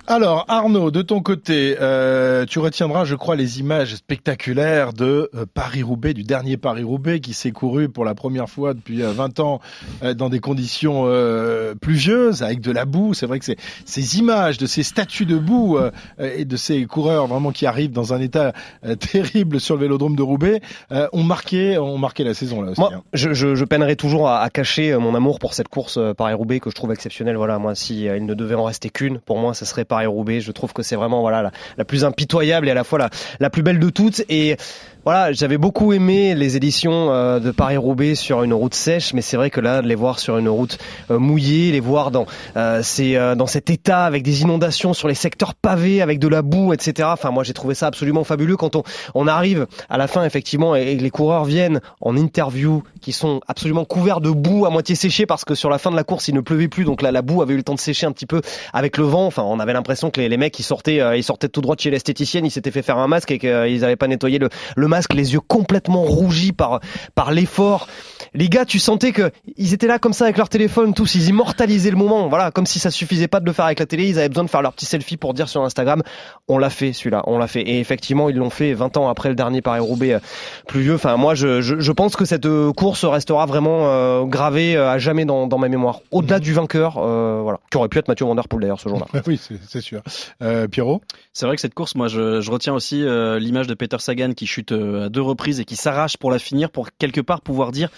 Alors 0.07 0.47
Arnaud, 0.49 0.91
de 0.91 1.03
ton 1.03 1.21
côté, 1.21 1.77
euh, 1.81 2.47
tu 2.47 2.59
retiendras, 2.59 3.05
je 3.05 3.15
crois, 3.15 3.37
les 3.37 3.61
images 3.61 3.95
spectaculaires 3.95 4.93
de 4.99 5.31
euh, 5.35 5.47
Paris-Roubaix, 5.53 6.13
du 6.13 6.25
dernier 6.25 6.57
Paris-Roubaix 6.57 7.21
qui 7.21 7.33
s'est 7.33 7.53
couru 7.53 7.89
pour 7.89 8.05
la 8.05 8.15
première 8.15 8.49
fois 8.51 8.75
depuis 8.75 9.03
euh, 9.03 9.13
20 9.13 9.41
ans 9.41 9.61
euh, 10.03 10.13
dans 10.13 10.29
des 10.29 10.41
conditions 10.41 11.05
euh, 11.07 11.75
pluvieuses, 11.81 12.43
avec 12.43 12.61
de 12.61 12.73
la 12.73 12.85
boue. 12.85 13.15
C'est 13.15 13.27
vrai 13.27 13.39
que 13.39 13.45
c'est 13.45 13.57
ces 13.85 14.19
images 14.19 14.59
de 14.59 14.67
ces 14.67 14.83
statues 14.83 15.27
de 15.27 15.39
boue 15.39 15.79
euh, 15.79 15.91
et 16.19 16.45
de 16.45 16.57
ces 16.57 16.85
coureurs 16.87 17.27
vraiment 17.29 17.53
qui 17.53 17.65
arrivent 17.67 17.93
dans 17.93 18.13
un 18.13 18.21
état 18.21 18.53
euh, 18.85 18.95
terrible 19.13 19.61
sur 19.61 19.77
le 19.77 19.83
vélodrome 19.83 20.17
de 20.17 20.23
Roubaix 20.23 20.61
euh, 20.93 21.09
ont 21.13 21.23
marqué, 21.23 21.79
ont 21.79 21.99
marqué 21.99 22.25
la 22.25 22.35
saison 22.35 22.63
là 22.63 22.73
aussi. 22.73 22.81
Moi, 22.81 22.91
hein. 22.95 23.03
je, 23.13 23.33
je, 23.33 23.55
je 23.55 23.65
peinerai 23.65 23.97
toujours 23.97 24.29
à, 24.29 24.41
à 24.41 24.51
cacher 24.51 24.93
euh, 24.93 24.99
mon 24.99 25.15
amour 25.15 25.39
pour 25.39 25.55
cette 25.55 25.69
course 25.69 25.97
euh, 25.99 26.15
Paris-Roubaix 26.15 26.61
que 26.61 26.71
je 26.71 26.75
trouve 26.75 26.93
exceptionnelle. 26.93 27.37
Voilà, 27.37 27.59
moi, 27.59 27.75
si 27.75 28.09
euh, 28.09 28.17
il 28.17 28.27
ne 28.27 28.35
devait 28.35 28.55
en 28.55 28.65
rester 28.65 28.91
qu'une, 28.91 29.21
pour 29.21 29.39
moi, 29.39 29.55
ça 29.55 29.65
serait 29.65 29.85
Paris-Roubaix. 29.85 30.41
Je 30.41 30.53
trouve 30.53 30.73
que 30.73 30.83
c'est 30.83 30.97
vraiment 30.97 31.21
voilà 31.21 31.43
la, 31.43 31.51
la 31.77 31.85
plus 31.85 32.05
impitoyable 32.05 32.69
et 32.69 32.71
à 32.71 32.75
la 32.75 32.85
fois 32.85 32.99
la, 32.99 33.11
la 33.41 33.51
plus 33.51 33.63
belle 33.63 33.79
de 33.79 33.91
toutes. 33.91 34.23
Et 34.29 34.57
voilà, 35.05 35.33
j'avais 35.33 35.59
beaucoup 35.59 35.93
aimé 35.93 36.35
les 36.35 36.57
éditions 36.57 37.11
euh, 37.13 37.41
de 37.41 37.51
Paris-Roubaix 37.51 38.15
sur 38.15 38.43
une 38.43 38.53
route 38.53 38.75
sèche, 38.75 39.15
mais 39.15 39.23
c'est 39.23 39.37
vrai 39.37 39.49
que 39.49 39.61
là, 39.61 39.81
de 39.81 39.89
les 39.89 39.95
voir 39.95 40.19
sur 40.19 40.39
une 40.39 40.49
route 40.49 40.79
euh, 41.11 41.19
mouillée, 41.19 41.73
les 41.73 41.81
voir 41.81 42.11
dans 42.11 42.27
euh, 42.57 42.83
ces, 42.83 43.17
euh, 43.17 43.35
dans 43.35 43.47
cet 43.47 43.71
état 43.71 44.05
avec 44.05 44.23
des 44.23 44.43
inondations 44.43 44.93
sur 44.93 45.09
les 45.09 45.15
secteurs 45.15 45.55
pavés, 45.55 46.03
avec 46.03 46.19
de 46.19 46.29
la 46.29 46.43
boue, 46.43 46.73
etc. 46.73 47.09
Enfin, 47.13 47.31
moi, 47.31 47.45
j'ai 47.45 47.55
trouvé 47.55 47.75
ça 47.75 47.87
absolument 47.87 48.25
fabuleux 48.25 48.57
quand 48.57 48.77
on, 48.77 48.83
on 49.15 49.27
arrive 49.27 49.67
à 49.89 49.99
la 49.99 50.09
fin, 50.09 50.25
effectivement, 50.25 50.75
et, 50.75 50.97
les 50.97 51.11
coureurs 51.11 51.45
viennent 51.45 51.81
en 52.01 52.17
interview, 52.17 52.83
qui 53.01 53.13
sont 53.13 53.41
absolument 53.47 53.85
couverts 53.85 54.21
de 54.21 54.31
boue, 54.31 54.67
à 54.67 54.71
moitié 54.71 54.95
séchés, 54.95 55.27
parce 55.27 55.45
que 55.45 55.55
sur 55.55 55.71
la 55.71 55.79
fin 55.79 55.91
de 55.91 55.97
la 55.97 56.05
course, 56.05 56.29
il 56.29 56.35
ne 56.35 56.41
pleuvait 56.41 56.69
plus, 56.69 56.85
donc 56.85 57.03
là, 57.03 57.13
la 57.13 57.23
boue 57.23 57.41
avait 57.41 57.55
eu 57.55 57.59
le 57.59 57.63
temps 57.63 57.75
de 57.75 57.81
sécher 57.81 58.07
un 58.07 58.13
petit 58.13 58.27
peu 58.27 58.43
avec 58.73 58.97
le 58.97 59.05
vent. 59.05 59.27
Enfin, 59.27 59.43
on 59.45 59.61
avait 59.61 59.73
l'impression 59.73 60.11
que 60.11 60.21
les, 60.21 60.29
les 60.29 60.37
mecs, 60.37 60.59
ils 60.59 60.65
sortaient, 60.65 61.01
euh, 61.01 61.17
ils 61.17 61.25
sortaient 61.25 61.49
tout 61.49 61.61
droit 61.61 61.77
de 61.77 61.81
chez 61.81 61.91
l'esthéticienne, 61.91 62.45
ils 62.45 62.51
s'étaient 62.51 62.71
fait 62.71 62.83
faire 62.83 62.99
un 62.99 63.07
masque 63.07 63.31
et 63.31 63.39
qu'ils 63.39 63.81
n'avaient 63.81 63.97
pas 63.97 64.09
nettoyé 64.09 64.39
le, 64.39 64.49
le 64.77 64.88
masque, 64.89 65.15
les 65.15 65.35
yeux 65.35 65.41
complètement 65.41 66.03
rougis 66.03 66.53
par 66.53 66.81
par 67.15 67.31
l'effort. 67.31 67.87
Les 68.35 68.49
gars, 68.49 68.65
tu 68.65 68.79
sentais 68.79 69.13
que 69.13 69.31
ils 69.57 69.75
étaient 69.75 69.87
là 69.87 69.99
comme 69.99 70.13
ça 70.13 70.25
avec 70.25 70.37
leur 70.37 70.49
téléphone, 70.49 70.95
tous, 70.95 71.15
ils 71.15 71.29
immortalisaient 71.29 71.91
le 71.91 71.97
moment. 71.97 72.29
Voilà, 72.29 72.51
comme 72.51 72.67
si 72.67 72.79
ça 72.79 72.91
suffisait 72.91 73.29
pas 73.29 73.41
de 73.41 73.47
le 73.47 73.53
faire 73.53 73.65
avec 73.65 73.79
la 73.79 73.87
télé, 73.87 74.07
ils 74.09 74.19
avaient 74.19 74.29
besoin 74.29 74.45
de 74.45 74.51
faire 74.51 74.63
leur 74.63 74.73
petit 74.73 74.87
selfie 74.87 75.17
pour 75.17 75.35
dire 75.35 75.49
sur 75.49 75.63
Instagram, 75.65 76.03
on 76.49 76.59
l'a 76.59 76.71
fait 76.71 76.93
celui-là, 76.93 77.23
on 77.27 77.39
l'a 77.39 77.47
fait. 77.47 77.63
Et 77.63 77.81
effectivement, 77.81 78.29
ils 78.29 78.37
l'ont 78.37 78.51
fait 78.51 78.75
20 78.75 78.97
ans 78.97 79.09
après 79.09 79.29
le 79.29 79.35
dernier 79.35 79.63
Paris-Roubaix 79.63 80.15
euh, 80.15 80.19
pluvieux. 80.67 80.95
Enfin, 80.95 81.17
moi, 81.17 81.35
je, 81.35 81.61
je, 81.61 81.79
je 81.81 81.93
pense 81.93 82.17
que 82.17 82.25
cette 82.25 82.47
euh, 82.47 82.73
course 82.73 83.05
restera 83.05 83.47
vraiment 83.47 83.89
euh, 83.89 84.25
gravée 84.25 84.77
euh, 84.77 84.91
à 84.91 84.99
jamais 84.99 85.25
dans, 85.25 85.47
dans 85.47 85.59
ma 85.59 85.69
mémoire. 85.69 86.01
Au-delà 86.11 86.39
du 86.39 86.53
vainqueur, 86.53 86.97
euh, 86.99 87.41
voilà, 87.43 87.61
qui 87.71 87.77
aurait 87.79 87.89
pu 87.89 87.99
être 87.99 88.09
Mathieu 88.09 88.27
Van 88.27 88.35
Der 88.35 88.49
Poel 88.49 88.63
d'ailleurs 88.63 88.81
ce 88.81 88.89
jour-là. 88.89 89.07
oui, 89.27 89.39
c'est- 89.43 89.59
c'est 89.69 89.81
sûr. 89.81 90.03
Euh, 90.43 90.69
Pierrot? 90.69 91.01
C'est 91.33 91.47
vrai 91.47 91.55
que 91.57 91.61
cette 91.63 91.75
course, 91.75 91.95
moi, 91.95 92.09
je, 92.09 92.41
je 92.41 92.51
retiens 92.51 92.75
aussi 92.75 93.03
euh, 93.03 93.39
l'image 93.39 93.67
de 93.67 93.75
Peter 93.75 93.99
Sagan 93.99 94.33
qui 94.33 94.47
chute 94.47 94.73
euh, 94.73 95.07
à 95.07 95.09
deux 95.09 95.23
reprises 95.23 95.61
et 95.61 95.65
qui 95.65 95.77
s'arrache 95.77 96.17
pour 96.17 96.31
la 96.31 96.39
finir, 96.39 96.71
pour 96.71 96.89
quelque 96.99 97.21
part 97.21 97.41
pouvoir 97.41 97.71
dire, 97.73 97.89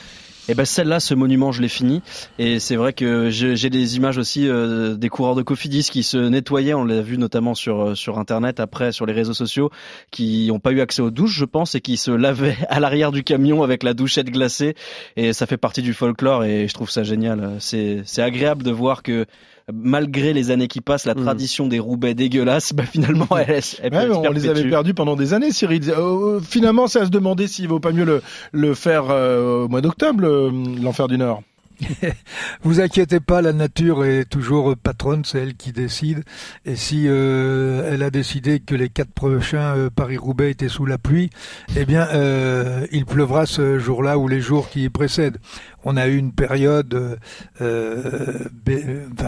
eh 0.50 0.54
ben 0.54 0.64
celle-là, 0.64 0.99
ce 0.99 1.14
monument, 1.14 1.52
je 1.52 1.62
l'ai 1.62 1.69
fini. 1.69 2.02
Et 2.40 2.59
c'est 2.59 2.75
vrai 2.75 2.92
que 2.92 3.30
j'ai 3.30 3.54
j'ai 3.54 3.71
des 3.71 3.97
images 3.97 4.19
aussi 4.19 4.49
euh, 4.49 4.95
des 4.97 5.09
coureurs 5.09 5.37
de 5.37 5.42
Cofidis 5.42 5.88
qui 5.90 6.02
se 6.02 6.16
nettoyaient, 6.16 6.75
on 6.75 6.85
l'a 6.85 7.02
vu 7.02 7.19
notamment 7.19 7.54
sur 7.54 7.80
euh, 7.80 7.95
sur 7.95 8.19
internet, 8.19 8.59
après 8.59 8.90
sur 8.90 9.07
les 9.07 9.12
réseaux 9.12 9.33
sociaux, 9.33 9.71
qui 10.11 10.49
n'ont 10.49 10.59
pas 10.59 10.73
eu 10.73 10.80
accès 10.80 11.02
aux 11.02 11.12
douches, 11.12 11.37
je 11.37 11.45
pense, 11.45 11.76
et 11.76 11.80
qui 11.80 11.97
se 11.97 12.11
lavaient 12.11 12.57
à 12.69 12.80
l'arrière 12.80 13.12
du 13.12 13.23
camion 13.23 13.62
avec 13.62 13.85
la 13.85 13.95
douchette 13.95 14.28
glacée. 14.30 14.75
Et 15.16 15.33
ça 15.33 15.47
fait 15.47 15.57
partie 15.57 15.83
du 15.83 15.95
folklore 15.95 16.42
et 16.42 16.66
je 16.66 16.75
trouve 16.75 16.90
ça 16.90 17.04
génial. 17.04 17.57
C'est 17.61 18.02
c'est 18.04 18.23
agréable 18.23 18.64
de 18.64 18.73
voir 18.73 19.04
que 19.04 19.26
malgré 19.75 20.33
les 20.33 20.50
années 20.50 20.69
qui 20.69 20.81
passent, 20.81 21.07
la 21.07 21.15
Mm. 21.15 21.23
tradition 21.23 21.67
des 21.67 21.79
Roubaix 21.79 22.15
dégueulasses, 22.15 22.73
bah 22.73 22.85
finalement, 22.85 23.27
elle, 23.39 23.61
elle, 23.83 23.93
Ouais, 23.95 24.09
on 24.17 24.33
les 24.33 24.49
avait 24.49 24.69
perdus 24.69 24.95
pendant 24.95 25.17
des 25.17 25.35
années, 25.35 25.53
Cyril. 25.53 25.91
Euh, 25.91 26.41
finalement, 26.41 26.87
c'est 26.87 27.00
à 27.00 27.05
se 27.07 27.11
demander 27.11 27.47
s'il 27.47 27.69
vaut 27.69 27.81
pas 27.81 27.93
mieux 27.93 28.05
le, 28.05 28.23
le 28.53 28.75
faire 28.75 29.05
euh, 29.11 29.65
au 29.65 29.69
mois 29.69 29.81
d'octobre, 29.81 30.21
le- 30.23 30.50
l'enfer 30.83 31.09
du 31.09 31.19
Nord. 31.19 31.43
vous 32.62 32.81
inquiétez 32.81 33.21
pas, 33.21 33.41
la 33.41 33.53
nature 33.55 34.05
est 34.05 34.27
toujours 34.27 34.75
patronne, 34.77 35.25
c'est 35.25 35.39
elle 35.39 35.55
qui 35.55 35.73
décide. 35.73 36.25
Et 36.67 36.77
si 36.77 37.05
euh, 37.07 37.91
elle 37.91 38.03
a 38.03 38.11
décidé 38.11 38.61
que 38.61 38.75
les 38.75 38.89
quatre 38.91 39.12
prochains 39.12 39.75
euh, 39.77 39.89
Paris-Roubaix 39.95 40.50
étaient 40.50 40.69
sous 40.69 40.85
la 40.85 40.99
pluie, 40.99 41.31
eh 41.77 41.85
bien, 41.87 42.07
euh, 42.12 42.87
il 42.93 43.07
pleuvra 43.07 43.47
ce 43.47 43.79
jour-là 43.79 44.19
ou 44.19 44.29
les 44.29 44.41
jours 44.41 44.69
qui 44.69 44.89
précèdent. 44.91 45.39
On 45.85 45.97
a 45.97 46.07
eu 46.07 46.17
une 46.17 46.33
période 46.33 47.19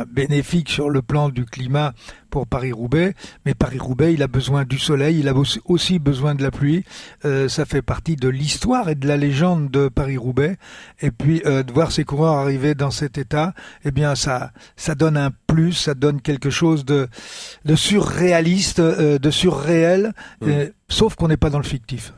bénéfique 0.08 0.68
sur 0.68 0.90
le 0.90 1.02
plan 1.02 1.28
du 1.28 1.44
climat 1.44 1.92
pour 2.30 2.46
Paris-Roubaix, 2.46 3.14
mais 3.44 3.52
Paris-Roubaix, 3.52 4.14
il 4.14 4.22
a 4.22 4.26
besoin 4.26 4.64
du 4.64 4.78
soleil, 4.78 5.18
il 5.20 5.28
a 5.28 5.34
aussi 5.66 5.98
besoin 5.98 6.34
de 6.34 6.42
la 6.42 6.50
pluie. 6.50 6.84
ça 7.22 7.64
fait 7.64 7.82
partie 7.82 8.16
de 8.16 8.28
l'histoire 8.28 8.88
et 8.88 8.94
de 8.94 9.06
la 9.06 9.16
légende 9.16 9.70
de 9.70 9.88
Paris-Roubaix. 9.88 10.56
Et 11.00 11.10
puis 11.10 11.40
de 11.40 11.72
voir 11.72 11.92
ces 11.92 12.04
coureurs 12.04 12.36
arriver 12.36 12.74
dans 12.74 12.90
cet 12.90 13.18
état, 13.18 13.54
eh 13.84 13.90
bien 13.90 14.14
ça, 14.14 14.52
ça 14.76 14.94
donne 14.94 15.16
un 15.16 15.30
plus, 15.46 15.72
ça 15.72 15.94
donne 15.94 16.20
quelque 16.20 16.50
chose 16.50 16.84
de, 16.84 17.08
de 17.64 17.74
surréaliste, 17.74 18.80
euh, 18.80 19.18
de 19.18 19.30
surréel, 19.30 20.12
mmh. 20.40 20.48
euh, 20.48 20.68
sauf 20.88 21.14
qu'on 21.14 21.28
n'est 21.28 21.36
pas 21.36 21.50
dans 21.50 21.58
le 21.58 21.64
fictif. 21.64 22.12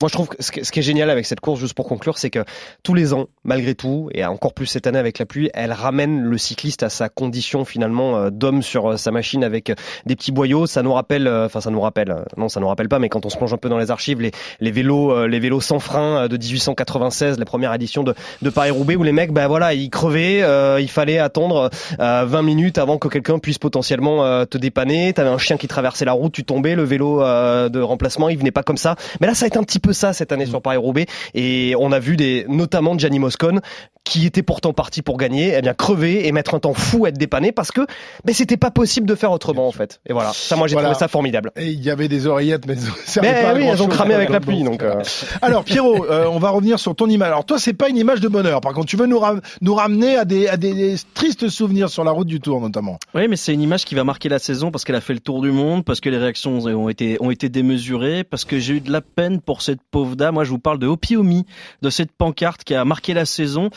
Moi, 0.00 0.08
je 0.08 0.12
trouve 0.12 0.28
que 0.28 0.36
ce 0.40 0.52
qui 0.52 0.78
est 0.78 0.82
génial 0.82 1.10
avec 1.10 1.26
cette 1.26 1.40
course, 1.40 1.58
juste 1.58 1.74
pour 1.74 1.88
conclure, 1.88 2.18
c'est 2.18 2.30
que 2.30 2.44
tous 2.84 2.94
les 2.94 3.14
ans, 3.14 3.26
malgré 3.42 3.74
tout, 3.74 4.10
et 4.14 4.24
encore 4.24 4.54
plus 4.54 4.66
cette 4.66 4.86
année 4.86 5.00
avec 5.00 5.18
la 5.18 5.26
pluie, 5.26 5.50
elle 5.54 5.72
ramène 5.72 6.22
le 6.22 6.38
cycliste 6.38 6.84
à 6.84 6.88
sa 6.88 7.08
condition 7.08 7.64
finalement 7.64 8.16
euh, 8.16 8.30
d'homme 8.30 8.62
sur 8.62 8.92
euh, 8.92 8.96
sa 8.96 9.10
machine 9.10 9.42
avec 9.42 9.70
euh, 9.70 9.74
des 10.06 10.14
petits 10.14 10.30
boyaux. 10.30 10.66
Ça 10.66 10.84
nous 10.84 10.92
rappelle, 10.92 11.26
enfin 11.26 11.60
ça 11.60 11.70
nous 11.70 11.80
rappelle, 11.80 12.14
non, 12.36 12.48
ça 12.48 12.60
nous 12.60 12.68
rappelle 12.68 12.88
pas, 12.88 13.00
mais 13.00 13.08
quand 13.08 13.26
on 13.26 13.28
se 13.28 13.36
plonge 13.36 13.52
un 13.52 13.56
peu 13.56 13.68
dans 13.68 13.76
les 13.76 13.90
archives, 13.90 14.20
les, 14.20 14.70
vélos, 14.70 15.26
les 15.26 15.40
vélos 15.40 15.60
sans 15.60 15.80
frein 15.80 16.28
de 16.28 16.36
1896, 16.36 17.36
la 17.36 17.44
première 17.44 17.74
édition 17.74 18.04
de, 18.04 18.14
de 18.40 18.50
Paris-Roubaix, 18.50 18.94
où 18.94 19.02
les 19.02 19.10
mecs, 19.10 19.32
ben 19.32 19.48
voilà, 19.48 19.74
ils 19.74 19.90
crevaient, 19.90 20.44
il 20.80 20.88
fallait 20.88 21.18
attendre 21.18 21.70
20 21.98 22.42
minutes 22.42 22.78
avant 22.78 22.98
que 22.98 23.08
quelqu'un 23.08 23.40
puisse 23.40 23.58
potentiellement 23.58 24.46
te 24.46 24.58
dépanner. 24.58 25.12
T'avais 25.12 25.30
un 25.30 25.38
chien 25.38 25.56
qui 25.56 25.66
traversait 25.66 26.04
la 26.04 26.12
route, 26.12 26.32
tu 26.32 26.44
tombais, 26.44 26.76
le 26.76 26.84
vélo 26.84 27.18
de 27.18 27.80
remplacement, 27.80 28.28
il 28.28 28.38
venait 28.38 28.52
pas 28.52 28.62
comme 28.62 28.76
ça. 28.76 28.94
Mais 29.20 29.26
là, 29.26 29.34
ça 29.34 29.46
a 29.46 29.48
été 29.48 29.58
un 29.58 29.64
petit 29.64 29.80
peu 29.80 29.87
ça 29.92 30.12
cette 30.12 30.32
année 30.32 30.46
sur 30.46 30.62
Paris-Roubaix. 30.62 31.06
Et 31.34 31.74
on 31.78 31.92
a 31.92 31.98
vu 31.98 32.16
des, 32.16 32.44
notamment 32.48 32.96
Gianni 32.98 33.18
Moscone, 33.18 33.60
qui 34.08 34.24
était 34.24 34.42
pourtant 34.42 34.72
parti 34.72 35.02
pour 35.02 35.18
gagner, 35.18 35.52
eh 35.54 35.60
bien 35.60 35.74
crever 35.74 36.26
et 36.26 36.32
mettre 36.32 36.54
un 36.54 36.60
temps 36.60 36.72
fou 36.72 37.04
à 37.04 37.10
être 37.10 37.18
dépanné 37.18 37.52
parce 37.52 37.70
que 37.70 37.82
mais 38.24 38.32
c'était 38.32 38.56
pas 38.56 38.70
possible 38.70 39.06
de 39.06 39.14
faire 39.14 39.30
autrement 39.30 39.68
en 39.68 39.72
fait. 39.72 40.00
Et 40.06 40.14
voilà, 40.14 40.32
ça 40.32 40.56
moi 40.56 40.66
j'ai 40.66 40.76
trouvé 40.76 40.94
ça 40.94 41.08
formidable. 41.08 41.52
Et 41.56 41.66
il 41.66 41.84
y 41.84 41.90
avait 41.90 42.08
des 42.08 42.26
oreillettes 42.26 42.66
mais 42.66 42.76
ça 43.04 43.20
mais 43.20 43.44
oui, 43.54 43.64
elles 43.64 43.82
ont 43.82 43.88
cramé 43.88 44.14
avec 44.14 44.30
la 44.30 44.40
pluie 44.40 44.62
donc. 44.62 44.82
Euh. 44.82 45.02
Alors 45.42 45.62
Pierrot, 45.62 46.06
euh, 46.06 46.26
on 46.26 46.38
va 46.38 46.48
revenir 46.48 46.78
sur 46.78 46.96
ton 46.96 47.06
image. 47.06 47.28
Alors 47.28 47.44
toi 47.44 47.58
c'est 47.58 47.74
pas 47.74 47.90
une 47.90 47.98
image 47.98 48.20
de 48.20 48.28
bonheur. 48.28 48.62
Par 48.62 48.72
contre, 48.72 48.86
tu 48.86 48.96
veux 48.96 49.06
nous, 49.06 49.20
nous 49.60 49.74
ramener 49.74 50.16
à 50.16 50.24
des 50.24 50.48
à 50.48 50.56
des, 50.56 50.96
tristes 51.12 51.50
souvenirs 51.50 51.90
sur 51.90 52.02
la 52.02 52.10
route 52.10 52.26
du 52.26 52.40
Tour 52.40 52.62
notamment. 52.62 52.98
Oui, 53.14 53.28
mais 53.28 53.36
c'est 53.36 53.52
une 53.52 53.60
image 53.60 53.84
qui 53.84 53.94
va 53.94 54.04
marquer 54.04 54.30
la 54.30 54.38
saison 54.38 54.70
parce 54.70 54.84
qu'elle 54.84 54.96
a 54.96 55.02
fait 55.02 55.14
le 55.14 55.20
tour 55.20 55.42
du 55.42 55.50
monde, 55.50 55.84
parce 55.84 56.00
que 56.00 56.08
les 56.08 56.18
réactions 56.18 56.58
ont 56.60 56.88
été 56.88 57.18
ont 57.20 57.30
été 57.30 57.50
démesurées, 57.50 58.24
parce 58.24 58.46
que 58.46 58.58
j'ai 58.58 58.74
eu 58.74 58.80
de 58.80 58.90
la 58.90 59.02
peine 59.02 59.42
pour 59.42 59.60
cette 59.60 59.80
pauvre 59.90 60.16
dame. 60.16 60.34
Moi, 60.34 60.44
je 60.44 60.50
vous 60.50 60.58
parle 60.58 60.78
de 60.78 60.86
Opiomi, 60.86 61.44
de 61.82 61.90
cette 61.90 62.12
pancarte 62.12 62.64
qui 62.64 62.74
a 62.74 62.84
marqué 62.86 63.12
la 63.12 63.26
saison 63.26 63.68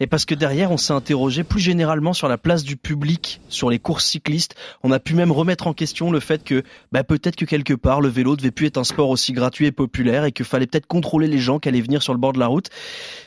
et 0.00 0.06
parce 0.06 0.24
que 0.24 0.34
derrière 0.34 0.70
on 0.70 0.76
s'est 0.76 0.92
interrogé 0.92 1.44
plus 1.44 1.60
généralement 1.60 2.12
sur 2.12 2.28
la 2.28 2.38
place 2.38 2.64
du 2.64 2.76
public 2.76 3.40
sur 3.48 3.70
les 3.70 3.78
courses 3.78 4.06
cyclistes. 4.06 4.54
On 4.82 4.92
a 4.92 4.98
pu 4.98 5.14
même 5.14 5.32
remettre 5.32 5.66
en 5.66 5.74
question 5.74 6.10
le 6.10 6.20
fait 6.20 6.44
que 6.44 6.62
bah, 6.92 7.04
peut-être 7.04 7.36
que 7.36 7.44
quelque 7.44 7.74
part 7.74 8.00
le 8.00 8.08
vélo 8.08 8.36
devait 8.36 8.50
plus 8.50 8.66
être 8.66 8.78
un 8.78 8.84
sport 8.84 9.10
aussi 9.10 9.32
gratuit 9.32 9.66
et 9.66 9.72
populaire 9.72 10.24
et 10.24 10.32
qu'il 10.32 10.46
fallait 10.46 10.66
peut-être 10.66 10.86
contrôler 10.86 11.28
les 11.28 11.38
gens 11.38 11.58
qui 11.58 11.68
allaient 11.68 11.80
venir 11.80 12.02
sur 12.02 12.12
le 12.12 12.18
bord 12.18 12.32
de 12.32 12.38
la 12.38 12.46
route. 12.46 12.68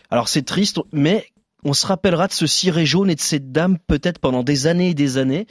Alors 0.09 0.27
c'est 0.27 0.43
triste, 0.43 0.79
mais 0.91 1.25
on 1.63 1.73
se 1.73 1.85
rappellera 1.87 2.27
de 2.27 2.33
ce 2.33 2.47
ciré 2.47 2.85
jaune 2.85 3.09
et 3.09 3.15
de 3.15 3.19
cette 3.19 3.51
dame 3.51 3.77
peut-être 3.87 4.19
pendant 4.19 4.43
des 4.43 4.67
années 4.67 4.89
et 4.89 4.93
des 4.93 5.17
années. 5.17 5.47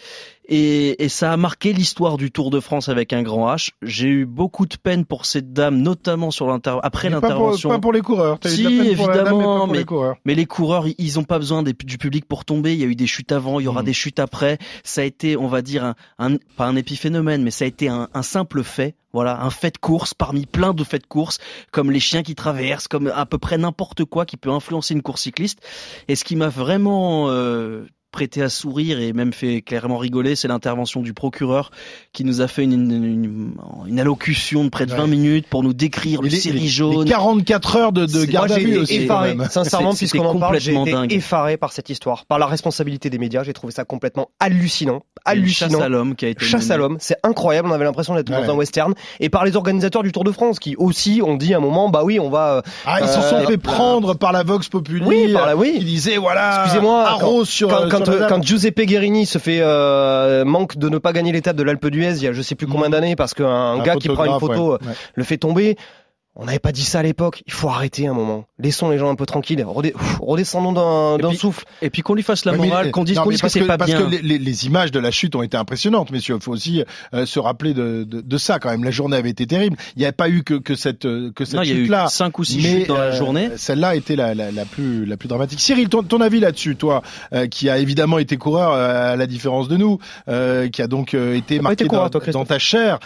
Et, 0.48 1.04
et, 1.04 1.08
ça 1.08 1.32
a 1.32 1.36
marqué 1.36 1.72
l'histoire 1.72 2.16
du 2.16 2.30
Tour 2.30 2.50
de 2.50 2.60
France 2.60 2.88
avec 2.88 3.12
un 3.12 3.22
grand 3.22 3.52
H. 3.52 3.70
J'ai 3.82 4.06
eu 4.06 4.26
beaucoup 4.26 4.66
de 4.66 4.76
peine 4.76 5.04
pour 5.04 5.26
cette 5.26 5.52
dame, 5.52 5.78
notamment 5.78 6.30
sur 6.30 6.46
l'inter 6.46 6.78
après 6.84 7.10
l'intervention. 7.10 7.68
Pas, 7.68 7.80
pour 7.80 7.92
les 7.92 8.00
coureurs. 8.00 8.38
Si, 8.44 8.64
évidemment, 8.64 9.66
mais, 9.66 9.78
les 9.78 9.84
coureurs. 9.84 10.16
mais 10.24 10.34
les 10.36 10.46
coureurs, 10.46 10.86
ils 10.98 11.18
ont 11.18 11.24
pas 11.24 11.40
besoin 11.40 11.64
des, 11.64 11.72
du 11.72 11.98
public 11.98 12.26
pour 12.26 12.44
tomber. 12.44 12.74
Il 12.74 12.78
y 12.78 12.84
a 12.84 12.86
eu 12.86 12.94
des 12.94 13.08
chutes 13.08 13.32
avant, 13.32 13.58
il 13.58 13.64
y 13.64 13.68
aura 13.68 13.82
hmm. 13.82 13.86
des 13.86 13.92
chutes 13.92 14.20
après. 14.20 14.58
Ça 14.84 15.00
a 15.00 15.04
été, 15.04 15.36
on 15.36 15.48
va 15.48 15.62
dire, 15.62 15.84
un, 15.84 15.94
un 16.18 16.36
pas 16.56 16.66
un 16.66 16.76
épiphénomène, 16.76 17.42
mais 17.42 17.50
ça 17.50 17.64
a 17.64 17.68
été 17.68 17.88
un, 17.88 18.08
un, 18.14 18.22
simple 18.22 18.62
fait. 18.62 18.94
Voilà, 19.12 19.42
un 19.42 19.50
fait 19.50 19.72
de 19.72 19.78
course 19.78 20.14
parmi 20.14 20.46
plein 20.46 20.74
de 20.74 20.84
faits 20.84 21.02
de 21.02 21.06
course, 21.08 21.38
comme 21.72 21.90
les 21.90 22.00
chiens 22.00 22.22
qui 22.22 22.36
traversent, 22.36 22.86
comme 22.86 23.10
à 23.12 23.26
peu 23.26 23.38
près 23.38 23.58
n'importe 23.58 24.04
quoi 24.04 24.26
qui 24.26 24.36
peut 24.36 24.50
influencer 24.50 24.94
une 24.94 25.02
course 25.02 25.22
cycliste. 25.22 25.58
Et 26.06 26.14
ce 26.14 26.22
qui 26.22 26.36
m'a 26.36 26.50
vraiment 26.50 27.30
euh, 27.30 27.86
prêté 28.16 28.40
à 28.40 28.48
sourire 28.48 28.98
et 28.98 29.12
même 29.12 29.34
fait 29.34 29.60
clairement 29.60 29.98
rigoler, 29.98 30.36
c'est 30.36 30.48
l'intervention 30.48 31.02
du 31.02 31.12
procureur 31.12 31.70
qui 32.14 32.24
nous 32.24 32.40
a 32.40 32.48
fait 32.48 32.64
une, 32.64 32.72
une, 32.72 33.52
une, 33.86 34.00
allocution 34.00 34.64
de 34.64 34.70
près 34.70 34.86
de 34.86 34.94
20 34.94 35.06
minutes 35.06 35.46
pour 35.48 35.62
nous 35.62 35.74
décrire 35.74 36.22
le 36.22 36.30
série 36.30 36.66
jaune. 36.66 37.06
44 37.06 37.76
heures 37.76 37.92
de, 37.92 38.06
de 38.06 38.24
garde 38.24 38.52
à 38.52 38.58
vue 38.58 38.78
aussi. 38.78 39.02
Effaré, 39.02 39.36
sincèrement, 39.50 39.92
puisqu'on 39.92 40.24
en 40.24 40.38
parle, 40.38 40.58
j'ai 40.58 40.74
été 40.74 41.14
effaré 41.14 41.58
par 41.58 41.74
cette 41.74 41.90
histoire, 41.90 42.24
par 42.24 42.38
la 42.38 42.46
responsabilité 42.46 43.10
des 43.10 43.18
médias. 43.18 43.42
J'ai 43.42 43.52
trouvé 43.52 43.70
ça 43.70 43.84
complètement 43.84 44.30
hallucinant. 44.40 45.02
Hallucinant. 45.26 45.72
Chasse 45.72 45.80
à 45.82 45.88
l'homme 45.90 46.16
qui 46.16 46.24
a 46.24 46.28
été. 46.30 46.42
Chasse 46.42 46.70
à 46.70 46.78
l'homme, 46.78 46.96
c'est 46.98 47.18
incroyable. 47.22 47.68
On 47.68 47.74
avait 47.74 47.84
l'impression 47.84 48.14
d'être 48.14 48.30
dans 48.30 48.50
un 48.50 48.54
western. 48.54 48.94
Et 49.20 49.28
par 49.28 49.44
les 49.44 49.56
organisateurs 49.56 50.02
du 50.02 50.12
Tour 50.12 50.24
de 50.24 50.32
France 50.32 50.58
qui 50.58 50.74
aussi 50.76 51.20
ont 51.22 51.34
dit 51.34 51.52
à 51.52 51.58
un 51.58 51.60
moment, 51.60 51.90
bah 51.90 52.00
oui, 52.02 52.18
on 52.18 52.30
va. 52.30 52.62
Ah, 52.86 53.00
ils 53.02 53.08
se 53.08 53.20
sont 53.20 53.36
euh, 53.36 53.46
fait 53.46 53.58
prendre 53.58 54.14
par 54.14 54.32
la 54.32 54.42
Vox 54.42 54.70
Populi. 54.70 55.04
Oui, 55.04 55.34
par 55.34 55.44
la, 55.44 55.54
oui. 55.54 55.74
Ils 55.76 55.84
disaient 55.84 56.16
voilà. 56.16 56.62
Excusez-moi. 56.64 57.18
sur. 57.44 57.68
Quand, 57.68 57.90
quand 57.90 58.05
Giuseppe 58.42 58.80
Guerini 58.82 59.26
se 59.26 59.38
fait 59.38 59.60
euh, 59.60 60.44
manque 60.44 60.76
de 60.76 60.88
ne 60.88 60.98
pas 60.98 61.12
gagner 61.12 61.32
l'étape 61.32 61.56
de 61.56 61.62
l'Alpe 61.62 61.88
d'Huez 61.88 62.16
il 62.16 62.22
y 62.22 62.28
a 62.28 62.32
je 62.32 62.42
sais 62.42 62.54
plus 62.54 62.66
combien 62.66 62.88
mmh. 62.88 62.92
d'années 62.92 63.16
parce 63.16 63.34
qu'un 63.34 63.82
gars 63.82 63.96
qui 63.96 64.08
prend 64.08 64.24
une 64.24 64.40
photo 64.40 64.74
euh, 64.74 64.78
le 65.14 65.24
fait 65.24 65.38
tomber. 65.38 65.76
On 66.38 66.44
n'avait 66.44 66.58
pas 66.58 66.72
dit 66.72 66.84
ça 66.84 66.98
à 66.98 67.02
l'époque. 67.02 67.42
Il 67.46 67.52
faut 67.52 67.70
arrêter 67.70 68.06
un 68.06 68.12
moment. 68.12 68.44
Laissons 68.58 68.90
les 68.90 68.98
gens 68.98 69.08
un 69.08 69.14
peu 69.14 69.24
tranquilles. 69.24 69.64
redescendons 70.20 71.18
d'un 71.18 71.32
souffle. 71.32 71.64
Et 71.80 71.88
puis 71.88 72.02
qu'on 72.02 72.14
lui 72.14 72.22
fasse 72.22 72.44
la 72.44 72.52
morale, 72.52 72.90
qu'on 72.90 73.04
dise, 73.04 73.18
que 73.18 73.48
c'est 73.48 73.60
pas 73.60 73.78
bien. 73.78 73.98
Parce 73.98 74.10
que 74.10 74.22
les, 74.22 74.38
les, 74.38 74.66
images 74.66 74.92
de 74.92 74.98
la 75.00 75.10
chute 75.10 75.34
ont 75.34 75.42
été 75.42 75.56
impressionnantes, 75.56 76.10
messieurs. 76.10 76.36
Il 76.36 76.42
faut 76.42 76.52
aussi 76.52 76.84
euh, 77.14 77.24
se 77.24 77.38
rappeler 77.38 77.72
de, 77.72 78.04
de, 78.04 78.20
de, 78.20 78.38
ça 78.38 78.58
quand 78.58 78.70
même. 78.70 78.84
La 78.84 78.90
journée 78.90 79.16
avait 79.16 79.30
été 79.30 79.46
terrible. 79.46 79.78
Il 79.96 80.00
n'y 80.00 80.04
avait 80.04 80.12
pas 80.12 80.28
eu 80.28 80.42
que, 80.42 80.54
que 80.54 80.74
cette 80.74 81.06
euh, 81.06 81.32
que 81.34 81.46
cette 81.46 81.62
chute-là. 81.64 81.74
Il 81.74 81.90
y 81.90 82.02
a 82.02 82.06
eu 82.06 82.08
cinq 82.10 82.38
ou 82.38 82.44
six 82.44 82.60
chutes 82.60 82.88
dans 82.88 82.98
la 82.98 83.04
euh, 83.04 83.16
journée. 83.16 83.50
Celle-là 83.56 83.94
était 83.94 84.16
la, 84.16 84.34
la, 84.34 84.52
la, 84.52 84.66
plus 84.66 85.06
la 85.06 85.16
plus 85.16 85.28
dramatique. 85.28 85.60
Cyril, 85.60 85.88
ton, 85.88 86.02
ton 86.02 86.20
avis 86.20 86.40
là-dessus, 86.40 86.76
toi, 86.76 87.02
qui 87.50 87.70
a 87.70 87.78
évidemment 87.78 88.18
été 88.18 88.36
coureur 88.36 88.72
à 88.72 89.16
la 89.16 89.26
différence 89.26 89.68
de 89.68 89.78
nous, 89.78 89.98
qui 90.26 90.82
a 90.82 90.86
donc 90.86 91.14
été 91.14 91.60
marqué 91.60 91.86
dans, 91.86 92.08
dans, 92.08 92.44
ta 92.44 92.58
chair 92.58 92.98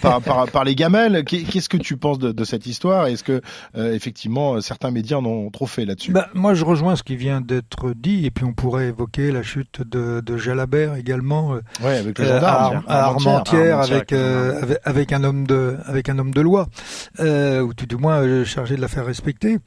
par, 0.00 0.22
par, 0.22 0.50
par 0.50 0.64
les 0.64 0.74
gamelles. 0.74 1.24
Qu'est-ce 1.24 1.68
que 1.68 1.76
tu 1.76 1.98
penses 1.98 2.18
de, 2.18 2.32
de 2.32 2.44
cette 2.44 2.66
histoire 2.66 2.77
Est-ce 2.84 3.24
que 3.24 3.40
euh, 3.76 3.94
effectivement, 3.94 4.60
certains 4.60 4.90
médias 4.90 5.18
en 5.18 5.24
ont 5.24 5.50
trop 5.50 5.66
fait 5.66 5.84
là-dessus? 5.84 6.12
Bah, 6.12 6.28
moi, 6.34 6.54
je 6.54 6.64
rejoins 6.64 6.96
ce 6.96 7.02
qui 7.02 7.16
vient 7.16 7.40
d'être 7.40 7.92
dit, 7.94 8.26
et 8.26 8.30
puis 8.30 8.44
on 8.44 8.52
pourrait 8.52 8.88
évoquer 8.88 9.32
la 9.32 9.42
chute 9.42 9.82
de, 9.82 10.20
de 10.20 10.36
Jalabert 10.36 10.94
également. 10.94 11.54
Euh, 11.54 11.60
avec 11.82 12.18
le 12.18 12.24
euh, 12.24 12.34
gendarme, 12.34 12.82
à, 12.86 13.04
Armentières, 13.06 13.80
avec, 13.80 14.12
avec, 14.84 15.12
un 15.12 15.24
homme 15.24 15.46
de, 15.46 15.76
avec 15.86 16.08
un 16.08 16.18
homme 16.18 16.32
de 16.32 16.40
loi, 16.40 16.68
ou 17.18 17.74
tout 17.74 17.86
du 17.86 17.96
moins 17.96 18.44
chargé 18.44 18.76
de 18.76 18.80
la 18.80 18.88
faire 18.88 19.06
respecter. 19.06 19.58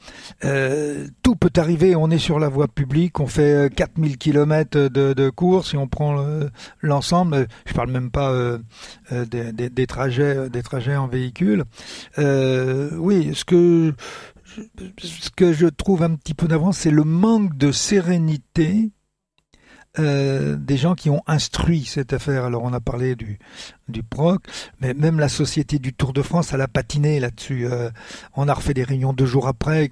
tout 1.24 1.36
peut 1.36 1.52
arriver. 1.58 1.96
On 1.96 2.10
est 2.10 2.18
sur 2.18 2.40
la 2.40 2.50
voie 2.50 2.68
publique, 2.68 3.20
on 3.20 3.28
fait 3.28 3.74
4000 3.76 4.18
km 4.18 4.78
de, 4.78 5.14
de 5.14 5.30
course, 5.30 5.74
et 5.74 5.78
on 5.78 5.88
prend 5.88 6.24
l'ensemble. 6.82 7.48
je 7.66 7.74
parle 7.74 7.92
même 7.92 8.12
pas 8.12 8.34
des, 9.12 9.52
des, 9.52 9.70
des, 9.70 9.88
trajets, 9.88 10.50
des 10.50 10.64
trajets 10.64 10.96
en 10.96 11.08
véhicule. 11.08 11.66
Oui, 13.02 13.32
ce 13.36 13.46
que 13.46 13.94
ce 14.98 15.30
que 15.30 15.54
je 15.54 15.68
trouve 15.68 16.04
un 16.04 16.16
petit 16.16 16.34
peu 16.34 16.48
d'avance, 16.48 16.80
c'est 16.80 16.92
le 16.92 17.04
manque 17.04 17.58
de 17.58 17.72
sérénité 17.72 18.92
euh, 20.00 20.56
des 20.56 20.78
gens 20.78 20.96
qui 20.96 21.10
ont 21.10 21.22
instruit 21.28 21.84
cette 21.84 22.14
affaire. 22.14 22.46
Alors 22.46 22.64
on 22.64 22.72
a 22.72 22.80
parlé 22.80 23.18
du, 23.18 23.40
PROC, 24.10 24.42
mais 24.80 24.94
même 24.94 25.20
la 25.20 25.28
société 25.28 25.80
du 25.80 25.94
Tour 25.94 26.14
de 26.14 26.22
France, 26.22 26.54
elle 26.54 26.62
a 26.62 26.70
patiné 26.70 27.20
là-dessus. 27.20 27.66
Euh, 27.66 27.90
on 28.38 28.48
a 28.48 28.54
refait 28.54 28.74
des 28.74 28.86
réunions 28.86 29.12
deux 29.12 29.26
jours 29.26 29.50
après. 29.50 29.90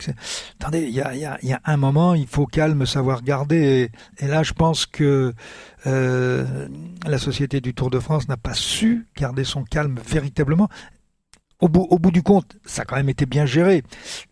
Attendez, 0.58 0.84
il 0.84 0.94
y 0.94 1.02
a, 1.02 1.62
un 1.66 1.78
moment, 1.78 2.16
il 2.16 2.28
faut 2.28 2.46
calme, 2.46 2.86
savoir 2.86 3.24
garder. 3.24 3.92
Et, 4.20 4.28
là, 4.28 4.42
je 4.42 4.54
pense 4.54 4.86
que 4.86 5.34
euh, 5.86 6.68
la 7.06 7.18
société 7.18 7.60
du 7.60 7.74
Tour 7.74 7.90
de 7.90 8.00
France 8.00 8.30
n'a 8.30 8.38
pas 8.38 8.54
su 8.54 9.06
garder 9.18 9.44
son 9.44 9.66
calme 9.66 10.00
véritablement 10.08 10.70
au 11.60 11.68
bout, 11.68 12.12
du 12.12 12.24
compte, 12.24 12.58
ça 12.66 12.84
a 12.84 12.86
quand 12.86 12.96
même 12.96 13.10
été 13.10 13.26
bien 13.26 13.46
géré, 13.46 13.84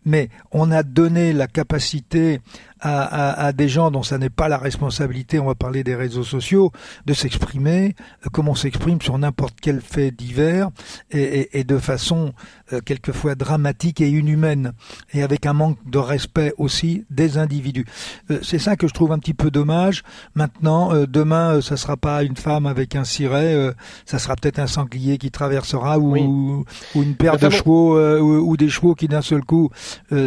mais 0.04 0.30
on 0.50 0.70
a 0.70 0.82
donné 0.82 1.32
la 1.32 1.46
capacité 1.46 2.40
à, 2.80 3.46
à, 3.46 3.52
des 3.52 3.68
gens 3.68 3.90
dont 3.90 4.02
ça 4.02 4.18
n'est 4.18 4.30
pas 4.30 4.48
la 4.48 4.58
responsabilité, 4.58 5.38
on 5.38 5.46
va 5.46 5.54
parler 5.54 5.84
des 5.84 5.94
réseaux 5.94 6.24
sociaux, 6.24 6.72
de 7.06 7.12
s'exprimer 7.12 7.94
euh, 8.24 8.30
comme 8.32 8.48
on 8.48 8.54
s'exprime 8.54 9.00
sur 9.00 9.18
n'importe 9.18 9.56
quel 9.60 9.80
fait 9.80 10.10
divers 10.10 10.70
et, 11.10 11.58
et, 11.58 11.64
de 11.64 11.78
façon 11.78 12.32
euh, 12.72 12.80
quelquefois 12.84 13.34
dramatique 13.34 14.00
et 14.00 14.08
inhumaine 14.08 14.72
et 15.12 15.22
avec 15.22 15.46
un 15.46 15.52
manque 15.52 15.78
de 15.86 15.98
respect 15.98 16.52
aussi 16.58 17.04
des 17.10 17.38
individus. 17.38 17.86
Euh, 18.30 18.38
c'est 18.42 18.58
ça 18.58 18.76
que 18.76 18.86
je 18.86 18.94
trouve 18.94 19.12
un 19.12 19.18
petit 19.18 19.34
peu 19.34 19.50
dommage. 19.50 20.02
Maintenant, 20.34 20.92
demain, 21.06 21.60
ça 21.60 21.76
sera 21.76 21.96
pas 21.96 22.22
une 22.22 22.36
femme 22.36 22.66
avec 22.66 22.94
un 22.94 23.04
ciré, 23.04 23.72
ça 24.06 24.18
sera 24.18 24.36
peut-être 24.36 24.58
un 24.58 24.66
sanglier 24.66 25.18
qui 25.18 25.30
traversera 25.30 25.98
ou, 25.98 26.64
ou, 26.94 27.02
une 27.02 27.14
paire 27.14 27.38
de 27.38 27.50
chevaux 27.50 27.98
ou, 27.98 28.50
ou, 28.50 28.56
des 28.56 28.68
chevaux 28.68 28.94
qui 28.94 29.08
d'un 29.08 29.22
seul 29.22 29.44
coup, 29.44 29.70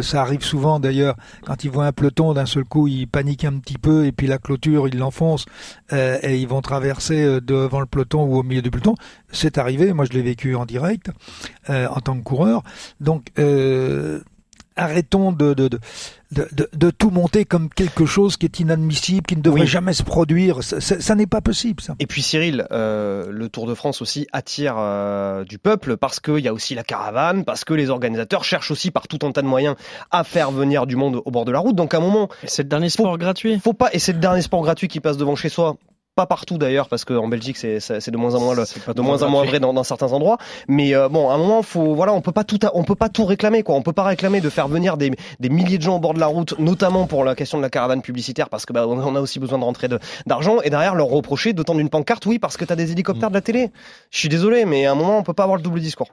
ça 0.02 0.20
arrive 0.20 0.42
souvent 0.42 0.80
d'ailleurs 0.80 1.16
quand 1.44 1.64
ils 1.64 1.70
voient 1.70 1.86
un 1.86 1.92
peloton 1.92 2.34
d'un 2.34 2.41
seul 2.46 2.64
coup 2.64 2.88
ils 2.88 3.06
paniquent 3.06 3.44
un 3.44 3.58
petit 3.58 3.78
peu 3.78 4.06
et 4.06 4.12
puis 4.12 4.26
la 4.26 4.38
clôture 4.38 4.88
ils 4.88 4.98
l'enfoncent 4.98 5.46
euh, 5.92 6.18
et 6.22 6.38
ils 6.38 6.48
vont 6.48 6.60
traverser 6.60 7.22
euh, 7.22 7.40
devant 7.40 7.80
le 7.80 7.86
peloton 7.86 8.24
ou 8.24 8.36
au 8.36 8.42
milieu 8.42 8.62
du 8.62 8.70
peloton. 8.70 8.94
C'est 9.30 9.58
arrivé, 9.58 9.92
moi 9.92 10.04
je 10.04 10.12
l'ai 10.12 10.22
vécu 10.22 10.54
en 10.54 10.66
direct 10.66 11.10
euh, 11.70 11.88
en 11.88 12.00
tant 12.00 12.16
que 12.16 12.22
coureur. 12.22 12.62
Donc 13.00 13.26
arrêtons 14.76 15.32
de, 15.32 15.54
de, 15.54 15.68
de, 15.68 15.78
de, 16.72 16.90
tout 16.90 17.10
monter 17.10 17.44
comme 17.44 17.68
quelque 17.68 18.06
chose 18.06 18.36
qui 18.36 18.46
est 18.46 18.60
inadmissible, 18.60 19.26
qui 19.26 19.36
ne 19.36 19.42
devrait 19.42 19.66
jamais 19.66 19.92
se 19.92 20.02
produire. 20.02 20.62
Ça, 20.62 21.14
n'est 21.14 21.26
pas 21.26 21.40
possible, 21.40 21.82
ça. 21.82 21.94
Et 21.98 22.06
puis 22.06 22.22
Cyril, 22.22 22.66
euh, 22.72 23.26
le 23.30 23.48
Tour 23.48 23.66
de 23.66 23.74
France 23.74 24.00
aussi 24.02 24.26
attire 24.32 24.76
euh, 24.78 25.44
du 25.44 25.58
peuple 25.58 25.96
parce 25.96 26.20
qu'il 26.20 26.38
y 26.38 26.48
a 26.48 26.52
aussi 26.52 26.74
la 26.74 26.84
caravane, 26.84 27.44
parce 27.44 27.64
que 27.64 27.74
les 27.74 27.90
organisateurs 27.90 28.44
cherchent 28.44 28.70
aussi 28.70 28.90
par 28.90 29.08
tout 29.08 29.18
un 29.26 29.32
tas 29.32 29.42
de 29.42 29.46
moyens 29.46 29.76
à 30.10 30.24
faire 30.24 30.50
venir 30.50 30.86
du 30.86 30.96
monde 30.96 31.20
au 31.24 31.30
bord 31.30 31.44
de 31.44 31.52
la 31.52 31.58
route. 31.58 31.76
Donc 31.76 31.94
à 31.94 31.98
un 31.98 32.00
moment, 32.00 32.28
c'est 32.44 32.62
le 32.62 32.68
dernier 32.68 32.88
sport 32.88 33.18
gratuit. 33.18 33.58
Faut 33.60 33.74
pas, 33.74 33.90
et 33.92 33.98
c'est 33.98 34.12
le 34.12 34.20
dernier 34.20 34.42
sport 34.42 34.62
gratuit 34.62 34.88
qui 34.88 35.00
passe 35.00 35.16
devant 35.16 35.36
chez 35.36 35.48
soi 35.48 35.76
pas 36.14 36.26
partout 36.26 36.58
d'ailleurs 36.58 36.88
parce 36.88 37.06
qu'en 37.06 37.26
Belgique 37.28 37.56
c'est 37.56 38.10
de 38.10 38.16
moins 38.18 38.34
en 38.34 38.40
moins 38.40 38.54
le, 38.54 38.64
de 38.94 39.00
moins 39.00 39.22
en 39.22 39.30
moins 39.30 39.44
vrai 39.44 39.60
dans, 39.60 39.72
dans, 39.72 39.82
certains 39.82 40.12
endroits. 40.12 40.36
Mais 40.68 40.94
euh, 40.94 41.08
bon 41.08 41.30
à 41.30 41.34
un 41.34 41.38
moment 41.38 41.62
faut 41.62 41.94
voilà 41.94 42.12
on 42.12 42.20
peut 42.20 42.32
pas 42.32 42.44
tout 42.44 42.58
on 42.74 42.84
peut 42.84 42.94
pas 42.94 43.08
tout 43.08 43.24
réclamer 43.24 43.62
quoi. 43.62 43.76
On 43.76 43.82
peut 43.82 43.94
pas 43.94 44.02
réclamer 44.04 44.42
de 44.42 44.50
faire 44.50 44.68
venir 44.68 44.98
des, 44.98 45.12
des 45.40 45.48
milliers 45.48 45.78
de 45.78 45.82
gens 45.82 45.96
au 45.96 46.00
bord 46.00 46.12
de 46.12 46.20
la 46.20 46.26
route 46.26 46.58
notamment 46.58 47.06
pour 47.06 47.24
la 47.24 47.34
question 47.34 47.56
de 47.56 47.62
la 47.62 47.70
caravane 47.70 48.02
publicitaire 48.02 48.50
parce 48.50 48.66
que 48.66 48.74
bah, 48.74 48.86
on 48.86 49.16
a 49.16 49.20
aussi 49.20 49.38
besoin 49.38 49.58
de 49.58 49.64
rentrer 49.64 49.88
d'argent 50.26 50.60
et 50.62 50.68
derrière 50.68 50.94
leur 50.94 51.08
reprocher 51.08 51.54
de 51.54 51.62
tendre 51.62 51.80
une 51.80 51.88
pancarte 51.88 52.26
oui 52.26 52.38
parce 52.38 52.58
que 52.58 52.66
tu 52.66 52.72
as 52.72 52.76
des 52.76 52.92
hélicoptères 52.92 53.30
de 53.30 53.34
la 53.34 53.40
télé. 53.40 53.70
Je 54.10 54.18
suis 54.18 54.28
désolé 54.28 54.66
mais 54.66 54.84
à 54.84 54.92
un 54.92 54.94
moment 54.94 55.16
on 55.16 55.22
peut 55.22 55.32
pas 55.32 55.44
avoir 55.44 55.56
le 55.56 55.62
double 55.62 55.80
discours 55.80 56.08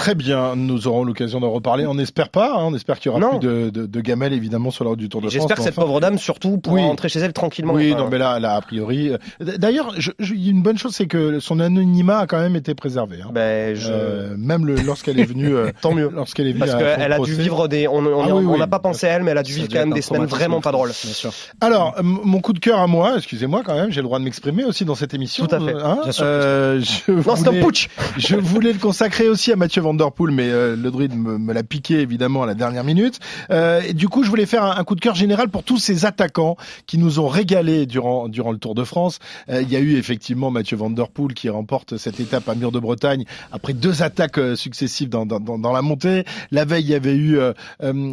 Très 0.00 0.14
bien, 0.14 0.56
nous 0.56 0.88
aurons 0.88 1.04
l'occasion 1.04 1.40
d'en 1.40 1.50
reparler. 1.50 1.84
On 1.84 1.94
n'espère 1.94 2.30
pas, 2.30 2.54
hein, 2.54 2.64
on 2.64 2.74
espère 2.74 2.98
qu'il 2.98 3.12
y 3.12 3.14
aura 3.14 3.32
plus 3.32 3.38
de, 3.38 3.68
de, 3.68 3.84
de, 3.84 4.00
gamelles 4.00 4.32
évidemment 4.32 4.70
sur 4.70 4.82
la 4.82 4.90
route 4.90 4.98
du 4.98 5.10
Tour 5.10 5.20
de 5.20 5.26
France. 5.26 5.34
J'espère 5.34 5.58
que 5.58 5.62
cette 5.62 5.74
pauvre 5.74 6.00
dame 6.00 6.16
surtout 6.16 6.56
pourra 6.56 6.80
rentrer 6.80 7.10
chez 7.10 7.18
elle 7.18 7.34
tranquillement. 7.34 7.74
Oui, 7.74 7.94
non 7.94 8.08
mais 8.08 8.16
là, 8.16 8.40
là 8.40 8.54
a 8.54 8.60
priori. 8.62 9.10
Euh, 9.10 9.18
d'ailleurs, 9.58 9.94
une 10.18 10.62
bonne 10.62 10.78
chose, 10.78 10.94
c'est 10.94 11.06
que 11.06 11.38
son 11.38 11.60
anonymat 11.60 12.20
a 12.20 12.26
quand 12.26 12.40
même 12.40 12.56
été 12.56 12.74
préservé. 12.74 13.18
Hein. 13.22 13.28
Ben, 13.34 13.74
je... 13.74 13.90
euh, 13.92 14.34
même 14.38 14.66
lorsqu'elle 14.66 15.20
est 15.20 15.24
venue. 15.24 15.54
Euh, 15.54 15.70
Tant 15.82 15.92
mieux. 15.92 16.10
Lorsqu'elle 16.10 16.46
est 16.46 16.52
venue. 16.52 16.60
Parce 16.60 16.82
qu'elle 16.82 17.12
a 17.12 17.18
dû 17.18 17.34
vivre 17.34 17.68
des. 17.68 17.86
On 17.86 18.00
n'a 18.00 18.64
ah 18.64 18.66
pas 18.68 18.78
pensé 18.78 19.06
à 19.06 19.10
elle, 19.10 19.22
mais 19.22 19.32
elle 19.32 19.38
a 19.38 19.42
dû 19.42 19.52
vivre 19.52 19.68
quand 19.70 19.80
même 19.80 19.92
des 19.92 20.00
semaines 20.00 20.24
vraiment 20.24 20.62
pas 20.62 20.72
drôles. 20.72 20.92
Bien 21.04 21.12
sûr. 21.12 21.30
Alors, 21.60 21.94
mon 22.02 22.40
coup 22.40 22.54
de 22.54 22.58
cœur 22.58 22.78
à 22.78 22.86
moi, 22.86 23.16
excusez-moi 23.18 23.62
quand 23.66 23.74
même, 23.74 23.90
j'ai 23.90 24.00
le 24.00 24.06
droit 24.06 24.18
de 24.18 24.24
m'exprimer 24.24 24.64
aussi 24.64 24.86
dans 24.86 24.94
cette 24.94 25.12
émission. 25.12 25.46
Tout 25.46 25.54
à 25.54 25.60
fait. 25.60 25.74
Hein, 25.74 25.98
bien 26.04 26.12
sûr. 26.12 26.24
Euh, 26.26 26.80
je 26.80 27.12
non, 27.12 27.34
voulais, 27.34 27.60
putsch. 27.60 27.88
Je 28.16 28.36
voulais 28.36 28.72
le 28.72 28.78
consacrer 28.78 29.28
aussi 29.28 29.52
à 29.52 29.56
Mathieu 29.56 29.82
Van 29.90 29.94
Der 29.94 30.12
Poel, 30.12 30.32
mais 30.32 30.48
euh, 30.48 30.76
le 30.76 30.90
druide 30.92 31.16
me, 31.16 31.52
l'a 31.52 31.64
piqué 31.64 31.98
évidemment 31.98 32.44
à 32.44 32.46
la 32.46 32.54
dernière 32.54 32.84
minute. 32.84 33.18
Euh, 33.50 33.92
du 33.92 34.08
coup, 34.08 34.22
je 34.22 34.30
voulais 34.30 34.46
faire 34.46 34.62
un, 34.62 34.84
coup 34.84 34.94
de 34.94 35.00
cœur 35.00 35.16
général 35.16 35.48
pour 35.48 35.64
tous 35.64 35.78
ces 35.78 36.04
attaquants 36.04 36.56
qui 36.86 36.96
nous 36.96 37.18
ont 37.18 37.26
régalé 37.26 37.86
durant 37.86 38.28
durant 38.28 38.52
le 38.52 38.58
Tour 38.58 38.76
de 38.76 38.84
France. 38.84 39.18
Euh, 39.48 39.62
il 39.62 39.68
y 39.68 39.74
a 39.74 39.80
eu 39.80 39.96
effectivement 39.96 40.52
Mathieu 40.52 40.76
Van 40.76 40.90
Der 40.90 41.08
Poel 41.08 41.34
qui 41.34 41.48
remporte 41.48 41.96
cette 41.96 42.20
étape 42.20 42.48
à 42.48 42.54
Mur 42.54 42.70
de 42.70 42.78
Bretagne 42.78 43.24
après 43.50 43.72
deux 43.72 44.04
attaques 44.04 44.38
successives 44.54 45.08
dans, 45.08 45.26
dans, 45.26 45.40
dans, 45.40 45.72
la 45.72 45.82
montée. 45.82 46.24
La 46.52 46.64
veille, 46.64 46.84
il 46.84 46.90
y 46.90 46.94
avait 46.94 47.16
eu 47.16 47.40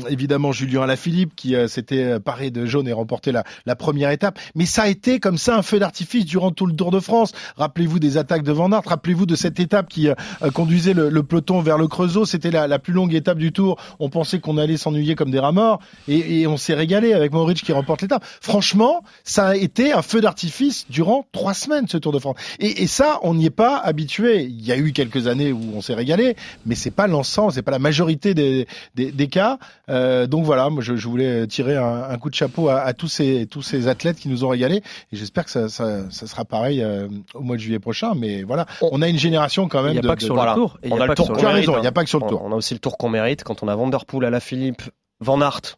évidemment 0.10 0.51
Julien 0.51 0.81
Alaphilippe 0.81 1.36
qui 1.36 1.55
s'était 1.67 2.19
paré 2.19 2.50
de 2.50 2.65
jaune 2.65 2.88
et 2.88 2.93
remporté 2.93 3.31
la, 3.31 3.43
la 3.67 3.75
première 3.75 4.10
étape. 4.10 4.39
Mais 4.55 4.65
ça 4.65 4.84
a 4.84 4.88
été 4.88 5.19
comme 5.19 5.38
ça 5.38 5.57
un 5.57 5.62
feu 5.62 5.77
d'artifice 5.77 6.25
durant 6.25 6.51
tout 6.51 6.65
le 6.65 6.74
Tour 6.74 6.89
de 6.89 7.00
France. 7.00 7.34
Rappelez-vous 7.55 8.00
des 8.00 8.17
attaques 8.17 8.43
de 8.43 8.51
Van 8.51 8.72
Aert, 8.72 8.84
rappelez-vous 8.86 9.27
de 9.27 9.36
cette 9.36 9.60
étape 9.60 9.89
qui 9.89 10.10
conduisait 10.53 10.93
le, 10.93 11.10
le, 11.10 11.24
peloton 11.24 11.56
vers 11.61 11.77
le 11.77 11.87
Creusot 11.87 12.25
c'était 12.25 12.51
la, 12.51 12.67
la, 12.67 12.79
plus 12.79 12.93
longue 12.93 13.13
étape 13.13 13.37
du 13.37 13.51
tour. 13.51 13.77
On 13.99 14.09
pensait 14.09 14.39
qu'on 14.39 14.57
allait 14.57 14.77
s'ennuyer 14.77 15.15
comme 15.15 15.31
des 15.31 15.39
rats 15.39 15.51
morts 15.51 15.79
et, 16.07 16.41
et 16.41 16.47
on 16.47 16.57
s'est 16.57 16.73
régalé 16.73 17.13
avec 17.13 17.31
Maurice 17.31 17.61
qui 17.61 17.73
remporte 17.73 18.01
l'étape. 18.01 18.23
Franchement, 18.41 19.03
ça 19.23 19.47
a 19.47 19.55
été 19.55 19.93
un 19.93 20.01
feu 20.01 20.21
d'artifice 20.21 20.85
durant 20.89 21.25
trois 21.31 21.53
semaines 21.53 21.87
ce 21.87 21.97
Tour 21.97 22.11
de 22.11 22.19
France. 22.19 22.35
Et, 22.59 22.83
et 22.83 22.87
ça, 22.87 23.19
on 23.23 23.33
n'y 23.33 23.45
est 23.45 23.49
pas 23.49 23.77
habitué. 23.77 24.43
Il 24.43 24.65
y 24.65 24.71
a 24.71 24.77
eu 24.77 24.91
quelques 24.91 25.27
années 25.27 25.51
où 25.51 25.61
on 25.75 25.81
s'est 25.81 25.93
régalé, 25.93 26.35
mais 26.65 26.75
c'est 26.75 26.91
pas 26.91 27.07
l'ensemble, 27.07 27.53
c'est 27.53 27.61
pas 27.61 27.71
la 27.71 27.79
majorité 27.79 28.33
des, 28.33 28.67
des, 28.95 29.11
des 29.11 29.27
cas. 29.27 29.57
Euh, 29.89 30.27
donc 30.27 30.43
voilà, 30.45 30.69
moi 30.69 30.81
je, 30.83 30.95
je 30.95 31.07
voulais 31.07 31.47
tirer 31.47 31.77
un, 31.77 32.03
un, 32.09 32.17
coup 32.17 32.29
de 32.29 32.35
chapeau 32.35 32.69
à, 32.69 32.79
à, 32.79 32.93
tous 32.93 33.07
ces 33.07 33.47
tous 33.47 33.61
ces 33.61 33.87
athlètes 33.87 34.17
qui 34.17 34.29
nous 34.29 34.43
ont 34.43 34.49
régalé. 34.49 34.77
Et 35.11 35.15
j'espère 35.15 35.45
que 35.45 35.51
ça, 35.51 35.69
ça, 35.69 36.09
ça, 36.09 36.27
sera 36.27 36.46
pareil 36.46 36.81
euh, 36.81 37.07
au 37.33 37.41
mois 37.41 37.55
de 37.55 37.61
juillet 37.61 37.79
prochain. 37.79 38.13
Mais 38.15 38.43
voilà, 38.43 38.65
on, 38.81 39.01
a 39.01 39.07
une 39.07 39.17
génération 39.17 39.67
quand 39.67 39.81
même. 39.81 39.93
Il 39.93 40.01
n'y 40.01 40.05
a, 40.05 40.09
pas 40.09 40.15
que 40.15 40.24
sur 40.24 40.35
le 40.35 40.53
tour. 40.53 40.77
On 40.89 41.00
a 41.00 41.07
le 41.07 41.15
tour. 41.15 41.31
Tu 41.50 41.55
as 41.55 41.60
raison. 41.60 41.77
Il 41.77 41.81
n'y 41.81 41.88
a 41.88 41.92
pas 41.92 42.03
que 42.03 42.10
sur 42.10 42.20
le 42.20 42.27
tour. 42.27 42.42
On 42.44 42.51
a 42.51 42.55
aussi 42.55 42.74
le 42.74 42.79
tour 42.79 42.98
qu'on 42.98 43.10
mérite 43.10 43.44
quand 43.44 43.64
on 43.64 43.68
a 43.68 43.75
Vanderpool 43.75 44.25
à 44.25 44.29
la 44.29 44.40
Philippe, 44.40 44.83
Van 45.20 45.42
Aert, 45.42 45.77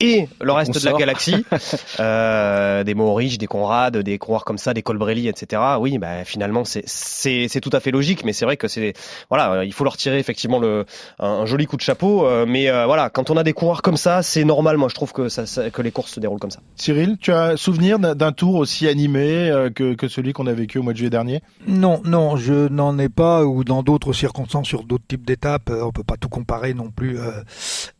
et 0.00 0.28
le 0.42 0.52
reste 0.52 0.78
de 0.78 0.84
la 0.84 0.92
galaxie, 0.92 1.44
euh, 2.00 2.84
des 2.84 2.94
Maurice, 2.94 3.38
des 3.38 3.46
Conrad, 3.46 3.96
des 3.96 4.18
coureurs 4.18 4.44
comme 4.44 4.58
ça, 4.58 4.74
des 4.74 4.82
Colbrelli, 4.82 5.28
etc. 5.28 5.62
Oui, 5.80 5.96
bah, 5.98 6.24
finalement 6.24 6.64
c'est 6.64 7.60
tout 7.60 7.70
à 7.72 7.80
fait 7.80 7.90
logique, 7.90 8.24
mais 8.24 8.32
c'est 8.32 8.44
vrai 8.44 8.56
que 8.58 8.68
c'est 8.68 8.92
voilà, 9.30 9.64
il 9.64 9.72
faut 9.72 9.84
leur 9.84 9.96
tirer 9.96 10.18
effectivement 10.18 10.58
le 10.58 10.84
un, 11.18 11.46
joli 11.46 11.66
coup 11.66 11.76
de 11.76 11.82
chapeau, 11.82 12.26
euh, 12.26 12.44
mais 12.46 12.68
euh, 12.68 12.84
voilà, 12.84 13.08
quand 13.08 13.30
on 13.30 13.36
a 13.36 13.42
des 13.42 13.54
coureurs 13.54 13.80
comme 13.80 13.96
ça, 13.96 14.22
c'est 14.22 14.44
normal. 14.44 14.76
Moi, 14.76 14.88
je 14.88 14.94
trouve 14.94 15.12
que 15.12 15.28
ça, 15.28 15.44
que 15.70 15.82
les 15.82 15.90
courses 15.90 16.12
se 16.12 16.20
déroulent 16.20 16.40
comme 16.40 16.50
ça. 16.50 16.60
Cyril, 16.76 17.16
tu 17.18 17.32
as 17.32 17.56
souvenir 17.56 17.98
d'un 17.98 18.32
tour 18.32 18.56
aussi 18.56 18.88
animé 18.88 19.50
euh, 19.50 19.70
que 19.70 19.94
que 19.94 20.08
celui 20.08 20.34
qu'on 20.34 20.46
a 20.46 20.52
vécu 20.52 20.78
au 20.78 20.82
mois 20.82 20.92
de 20.92 20.98
juillet 20.98 21.10
dernier? 21.10 21.40
Non, 21.66 22.02
non, 22.04 22.36
je 22.36 22.68
n'en 22.68 22.98
ai 22.98 23.08
pas 23.08 23.44
ou 23.44 23.64
dans 23.64 23.82
d'autres 23.82 24.12
circonstances 24.12 24.66
sur 24.66 24.84
d'autres 24.84 25.06
types 25.08 25.24
d'étapes. 25.24 25.70
On 25.70 25.90
peut 25.90 26.04
pas 26.04 26.16
tout 26.16 26.28
comparer 26.28 26.74
non 26.74 26.90
plus 26.90 27.18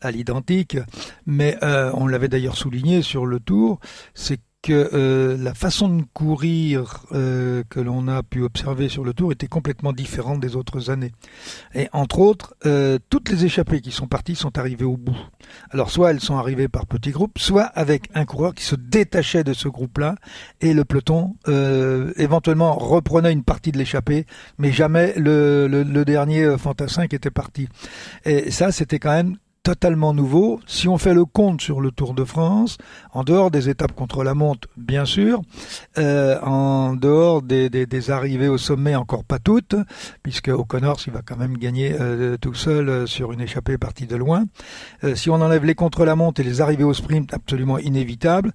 à 0.01 0.11
l'identique, 0.11 0.77
mais 1.25 1.57
euh, 1.63 1.86
on 1.93 2.07
l'avait 2.07 2.27
d'ailleurs 2.27 2.57
souligné 2.57 3.01
sur 3.01 3.25
le 3.25 3.39
tour, 3.39 3.79
c'est 4.13 4.39
que 4.63 4.89
euh, 4.93 5.37
la 5.37 5.53
façon 5.53 5.87
de 5.87 6.03
courir 6.13 7.05
euh, 7.13 7.63
que 7.69 7.79
l'on 7.79 8.07
a 8.07 8.23
pu 8.23 8.41
observer 8.41 8.89
sur 8.89 9.03
le 9.03 9.13
tour 9.13 9.31
était 9.31 9.47
complètement 9.47 9.93
différente 9.93 10.39
des 10.39 10.55
autres 10.55 10.89
années. 10.89 11.11
Et 11.73 11.87
entre 11.93 12.19
autres, 12.19 12.55
toutes 13.09 13.29
les 13.29 13.45
échappées 13.45 13.81
qui 13.81 13.91
sont 13.91 14.07
parties 14.07 14.35
sont 14.35 14.57
arrivées 14.57 14.85
au 14.85 14.97
bout. 14.97 15.17
Alors 15.69 15.89
soit 15.91 16.11
elles 16.11 16.19
sont 16.19 16.37
arrivées 16.37 16.67
par 16.67 16.85
petits 16.85 17.11
groupes, 17.11 17.39
soit 17.39 17.63
avec 17.63 18.09
un 18.13 18.25
coureur 18.25 18.53
qui 18.53 18.63
se 18.63 18.75
détachait 18.75 19.43
de 19.43 19.53
ce 19.53 19.67
groupe-là 19.67 20.15
et 20.59 20.73
le 20.73 20.83
peloton 20.83 21.35
éventuellement 22.17 22.73
reprenait 22.75 23.31
une 23.31 23.43
partie 23.43 23.71
de 23.71 23.77
l'échappée, 23.77 24.25
mais 24.57 24.71
jamais 24.71 25.13
le, 25.17 25.67
le, 25.67 25.83
le 25.83 26.05
dernier 26.05 26.57
fantassin 26.57 27.07
qui 27.07 27.15
était 27.15 27.31
parti. 27.31 27.69
Et 28.25 28.51
ça, 28.51 28.71
c'était 28.71 28.99
quand 28.99 29.11
même 29.13 29.37
totalement 29.67 30.13
nouveau. 30.13 30.61
Si 30.65 30.87
on 30.87 30.97
fait 30.97 31.13
le 31.13 31.25
compte 31.25 31.59
sur 31.59 31.81
le 31.81 31.91
Tour 31.91 32.13
de 32.13 32.23
France, 32.23 32.77
en 33.11 33.25
dehors 33.25 33.51
des 33.51 33.67
étapes 33.67 33.91
contre 33.91 34.23
la 34.23 34.33
montre, 34.33 34.69
bien 34.77 35.03
sûr, 35.03 35.41
euh, 35.97 36.39
en 36.39 36.93
dehors 36.93 37.41
des, 37.41 38.09
arrivées 38.09 38.47
au 38.47 38.57
sommet, 38.57 38.95
encore 38.95 39.25
pas 39.25 39.39
toutes, 39.39 39.75
puisque 40.23 40.47
O'Connor, 40.47 40.99
il 41.05 41.11
va 41.11 41.21
quand 41.21 41.35
même 41.35 41.57
gagner 41.57 41.93
euh, 41.99 42.37
tout 42.37 42.53
seul 42.53 42.87
euh, 42.87 43.05
sur 43.07 43.33
une 43.33 43.41
échappée 43.41 43.77
partie 43.77 44.07
de 44.07 44.15
loin. 44.15 44.45
si 45.15 45.29
on 45.29 45.41
enlève 45.41 45.65
les 45.65 45.75
contre-la-montre 45.75 46.39
et 46.39 46.45
les 46.45 46.61
arrivées 46.61 46.85
au 46.85 46.93
sprint, 46.93 47.33
absolument 47.33 47.77
inévitables, 47.77 48.53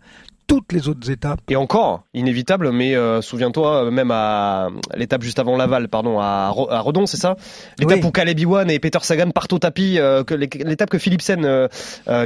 toutes 0.53 0.73
les 0.75 0.87
autres 0.87 1.11
étapes. 1.11 1.41
Et 1.49 1.57
encore, 1.57 2.05
inévitable, 2.13 2.73
mais 2.73 2.95
euh, 2.95 3.23
souviens-toi, 3.23 3.91
même 3.91 4.11
à 4.11 4.69
l'étape 4.95 5.23
juste 5.23 5.39
avant 5.39 5.57
Laval, 5.57 5.89
pardon, 5.89 6.21
à, 6.21 6.51
Redon, 6.51 7.07
c'est 7.07 7.17
ça? 7.17 7.37
L'étape 7.79 8.05
où 8.05 8.11
Caleb 8.11 8.39
Iwan 8.39 8.71
et 8.71 8.79
Peter 8.79 8.99
Sagan 9.01 9.31
partent 9.31 9.55
au 9.55 9.59
tapis, 9.59 9.99
euh, 9.99 10.25
que 10.25 10.35
l'étape 10.35 10.91
que 10.91 10.99
Philipsen 10.99 11.43
euh, 11.47 11.69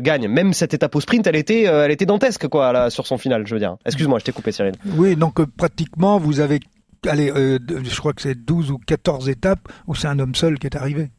gagne. 0.01 0.27
Même 0.27 0.55
cette 0.55 0.75
étape 0.75 0.97
au 0.97 1.01
sprint, 1.01 1.25
elle 1.29 1.37
était, 1.37 1.62
elle 1.62 1.93
était 1.93 2.05
dantesque, 2.05 2.49
quoi, 2.49 2.73
là, 2.73 2.91
sur 2.91 3.07
son 3.07 3.17
final, 3.17 3.47
je 3.47 3.55
veux 3.55 3.61
dire. 3.61 3.77
Excuse-moi, 3.87 4.19
je 4.19 4.25
t'ai 4.25 4.33
coupé, 4.33 4.51
Cyril. 4.51 4.75
Oui, 4.97 5.15
donc 5.15 5.45
pratiquement, 5.57 6.19
vous 6.19 6.41
avez 6.41 6.59
allez, 7.07 7.29
je 7.29 7.99
crois 8.01 8.12
que 8.12 8.23
c'est 8.23 8.35
12 8.35 8.73
ou 8.73 8.79
14 8.79 9.29
étapes 9.29 9.69
où 9.87 9.95
c'est 9.95 10.09
un 10.09 10.19
homme 10.19 10.35
seul 10.35 10.59
qui 10.59 10.67
est 10.67 10.75
arrivé. 10.75 11.11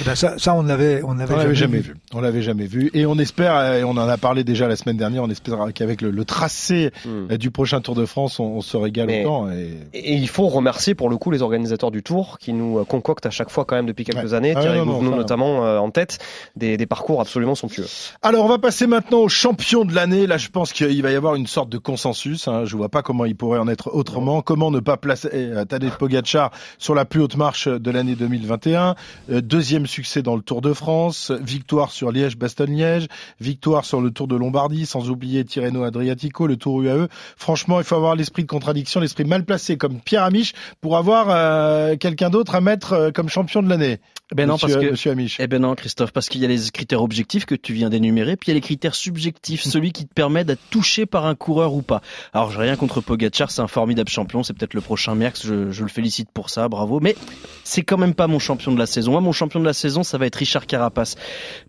Eh 0.00 0.04
ben 0.04 0.14
ça, 0.14 0.38
ça, 0.38 0.54
on 0.54 0.62
l'avait, 0.62 1.02
on 1.02 1.14
l'avait 1.14 1.52
jamais, 1.56 1.78
vu. 1.78 1.90
vu. 1.92 1.96
On 2.14 2.20
l'avait 2.20 2.42
jamais 2.42 2.66
vu. 2.66 2.88
Et 2.94 3.04
on 3.04 3.18
espère, 3.18 3.74
et 3.74 3.82
on 3.82 3.90
en 3.90 4.08
a 4.08 4.16
parlé 4.16 4.44
déjà 4.44 4.68
la 4.68 4.76
semaine 4.76 4.96
dernière, 4.96 5.24
on 5.24 5.28
espère 5.28 5.58
qu'avec 5.74 6.02
le, 6.02 6.10
le 6.12 6.24
tracé 6.24 6.92
Hmm. 7.04 7.32
euh, 7.32 7.36
du 7.36 7.50
prochain 7.50 7.80
Tour 7.80 7.96
de 7.96 8.06
France, 8.06 8.38
on, 8.38 8.44
on 8.44 8.60
se 8.60 8.76
régale 8.76 9.06
Mais- 9.08 9.24
autant. 9.24 9.50
Et... 9.50 9.70
Et 9.92 10.14
il 10.14 10.28
faut 10.28 10.46
remercier 10.48 10.94
pour 10.94 11.10
le 11.10 11.16
coup 11.16 11.32
les 11.32 11.42
organisateurs 11.42 11.90
du 11.90 12.02
Tour 12.04 12.38
qui 12.38 12.52
nous 12.52 12.78
euh, 12.78 12.84
concoctent 12.84 13.26
à 13.26 13.30
chaque 13.30 13.50
fois 13.50 13.64
quand 13.64 13.74
même 13.74 13.86
depuis 13.86 14.04
quelques 14.04 14.18
Ouais. 14.30 14.34
années, 14.34 14.52
Ah 14.56 14.60
Thierry 14.60 14.78
non, 14.78 15.02
non, 15.02 15.16
notamment 15.16 15.64
euh, 15.66 15.78
en 15.78 15.90
tête, 15.90 16.18
des, 16.54 16.76
des 16.76 16.86
parcours 16.86 17.20
absolument 17.20 17.56
somptueux. 17.56 17.86
Alors, 18.22 18.44
on 18.44 18.48
va 18.48 18.58
passer 18.58 18.86
maintenant 18.86 19.18
au 19.18 19.28
champion 19.28 19.84
de 19.84 19.94
l'année. 19.94 20.26
Là, 20.28 20.38
je 20.38 20.48
pense 20.48 20.72
qu'il 20.72 21.02
va 21.02 21.10
y 21.10 21.16
avoir 21.16 21.34
une 21.34 21.46
sorte 21.48 21.70
de 21.70 21.78
consensus. 21.78 22.46
Hein. 22.46 22.64
Je 22.66 22.76
vois 22.76 22.88
pas 22.88 23.02
comment 23.02 23.24
il 23.24 23.34
pourrait 23.34 23.58
en 23.58 23.66
être 23.68 23.90
autrement. 23.92 24.42
Comment 24.42 24.70
ne 24.70 24.78
pas 24.80 24.96
placer 24.96 25.28
euh, 25.32 25.64
Tadej 25.64 25.90
Pogacar 25.98 26.52
sur 26.78 26.94
la 26.94 27.04
plus 27.04 27.20
haute 27.20 27.36
marche 27.36 27.66
de 27.66 27.90
l'année 27.90 28.14
2021 28.14 28.94
Euh, 29.30 29.40
Deuxième 29.56 29.86
succès 29.86 30.20
dans 30.20 30.36
le 30.36 30.42
Tour 30.42 30.60
de 30.60 30.74
France, 30.74 31.32
victoire 31.40 31.90
sur 31.90 32.12
Liège-Bastogne-Liège, 32.12 33.06
victoire 33.40 33.86
sur 33.86 34.02
le 34.02 34.10
Tour 34.10 34.28
de 34.28 34.36
Lombardie, 34.36 34.84
sans 34.84 35.08
oublier 35.08 35.46
Tirreno 35.46 35.82
Adriatico, 35.82 36.46
le 36.46 36.58
Tour 36.58 36.82
UAE. 36.82 37.08
Franchement, 37.38 37.78
il 37.78 37.84
faut 37.84 37.94
avoir 37.94 38.16
l'esprit 38.16 38.42
de 38.42 38.48
contradiction, 38.48 39.00
l'esprit 39.00 39.24
mal 39.24 39.46
placé 39.46 39.78
comme 39.78 39.98
Pierre 39.98 40.24
Amiche 40.24 40.52
pour 40.82 40.98
avoir 40.98 41.28
euh, 41.30 41.96
quelqu'un 41.96 42.28
d'autre 42.28 42.54
à 42.54 42.60
mettre 42.60 42.92
euh, 42.92 43.10
comme 43.12 43.30
champion 43.30 43.62
de 43.62 43.70
l'année. 43.70 43.98
Ben 44.34 44.46
non, 44.46 44.54
Monsieur- 44.54 44.68
parce 44.68 44.84
que 44.84 44.90
Monsieur 44.90 45.12
Amiche. 45.12 45.36
Eh 45.38 45.46
ben 45.46 45.62
non, 45.62 45.74
Christophe, 45.74 46.12
parce 46.12 46.28
qu'il 46.28 46.42
y 46.42 46.44
a 46.44 46.48
les 46.48 46.58
critères 46.70 47.00
objectifs 47.00 47.46
que 47.46 47.54
tu 47.54 47.72
viens 47.72 47.88
d'énumérer, 47.88 48.36
puis 48.36 48.48
il 48.48 48.50
y 48.50 48.52
a 48.52 48.56
les 48.56 48.60
critères 48.60 48.94
subjectifs, 48.96 49.62
celui 49.64 49.92
qui 49.92 50.04
te 50.04 50.12
permet 50.12 50.44
d'être 50.44 50.60
touché 50.68 51.06
par 51.06 51.24
un 51.24 51.34
coureur 51.34 51.72
ou 51.72 51.80
pas. 51.80 52.02
Alors, 52.34 52.50
j'ai 52.50 52.58
rien 52.58 52.76
contre 52.76 53.00
Pogacar, 53.00 53.50
c'est 53.50 53.62
un 53.62 53.68
formidable 53.68 54.10
champion, 54.10 54.42
c'est 54.42 54.52
peut-être 54.52 54.74
le 54.74 54.82
prochain 54.82 55.14
Merckx, 55.14 55.46
je, 55.46 55.70
je 55.70 55.82
le 55.82 55.88
félicite 55.88 56.28
pour 56.30 56.50
ça, 56.50 56.68
bravo. 56.68 57.00
Mais 57.00 57.16
c'est 57.64 57.82
quand 57.82 57.96
même 57.98 58.14
pas 58.14 58.26
mon 58.26 58.38
champion 58.40 58.72
de 58.72 58.78
la 58.78 58.86
saison. 58.86 59.12
Moi, 59.12 59.20
mon 59.20 59.32
champion 59.32 59.45
de 59.54 59.64
la 59.64 59.72
saison, 59.72 60.02
ça 60.02 60.18
va 60.18 60.26
être 60.26 60.36
Richard 60.36 60.66
Carapace, 60.66 61.16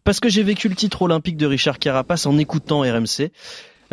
parce 0.04 0.20
que 0.20 0.30
j'ai 0.30 0.44
vécu 0.44 0.70
le 0.70 0.76
titre 0.76 1.02
olympique 1.02 1.38
de 1.38 1.46
Richard 1.46 1.80
Carapace 1.80 2.26
en 2.26 2.38
écoutant 2.38 2.82
RMC. 2.82 3.32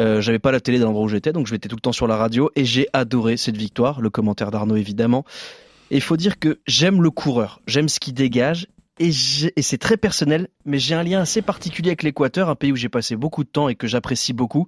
Euh, 0.00 0.20
j'avais 0.20 0.38
pas 0.40 0.50
la 0.50 0.60
télé 0.60 0.78
dans 0.78 0.86
l'endroit 0.86 1.04
où 1.04 1.08
j'étais, 1.08 1.32
donc 1.32 1.46
je 1.46 1.52
m'étais 1.52 1.68
tout 1.68 1.76
le 1.76 1.80
temps 1.80 1.92
sur 1.92 2.06
la 2.06 2.16
radio 2.16 2.50
et 2.56 2.64
j'ai 2.64 2.88
adoré 2.92 3.36
cette 3.36 3.56
victoire. 3.56 4.00
Le 4.00 4.10
commentaire 4.10 4.50
d'Arnaud 4.50 4.76
évidemment. 4.76 5.24
Il 5.90 6.00
faut 6.00 6.16
dire 6.16 6.38
que 6.38 6.58
j'aime 6.66 7.02
le 7.02 7.10
coureur, 7.10 7.60
j'aime 7.66 7.88
ce 7.88 8.00
qu'il 8.00 8.14
dégage 8.14 8.66
et 8.98 9.12
c'est 9.12 9.78
très 9.78 9.96
personnel, 9.96 10.48
mais 10.64 10.78
j'ai 10.78 10.94
un 10.94 11.02
lien 11.02 11.20
assez 11.20 11.42
particulier 11.42 11.90
avec 11.90 12.04
l'Équateur, 12.04 12.48
un 12.48 12.54
pays 12.54 12.70
où 12.70 12.76
j'ai 12.76 12.88
passé 12.88 13.16
beaucoup 13.16 13.42
de 13.42 13.48
temps 13.48 13.68
et 13.68 13.74
que 13.74 13.88
j'apprécie 13.88 14.32
beaucoup. 14.32 14.66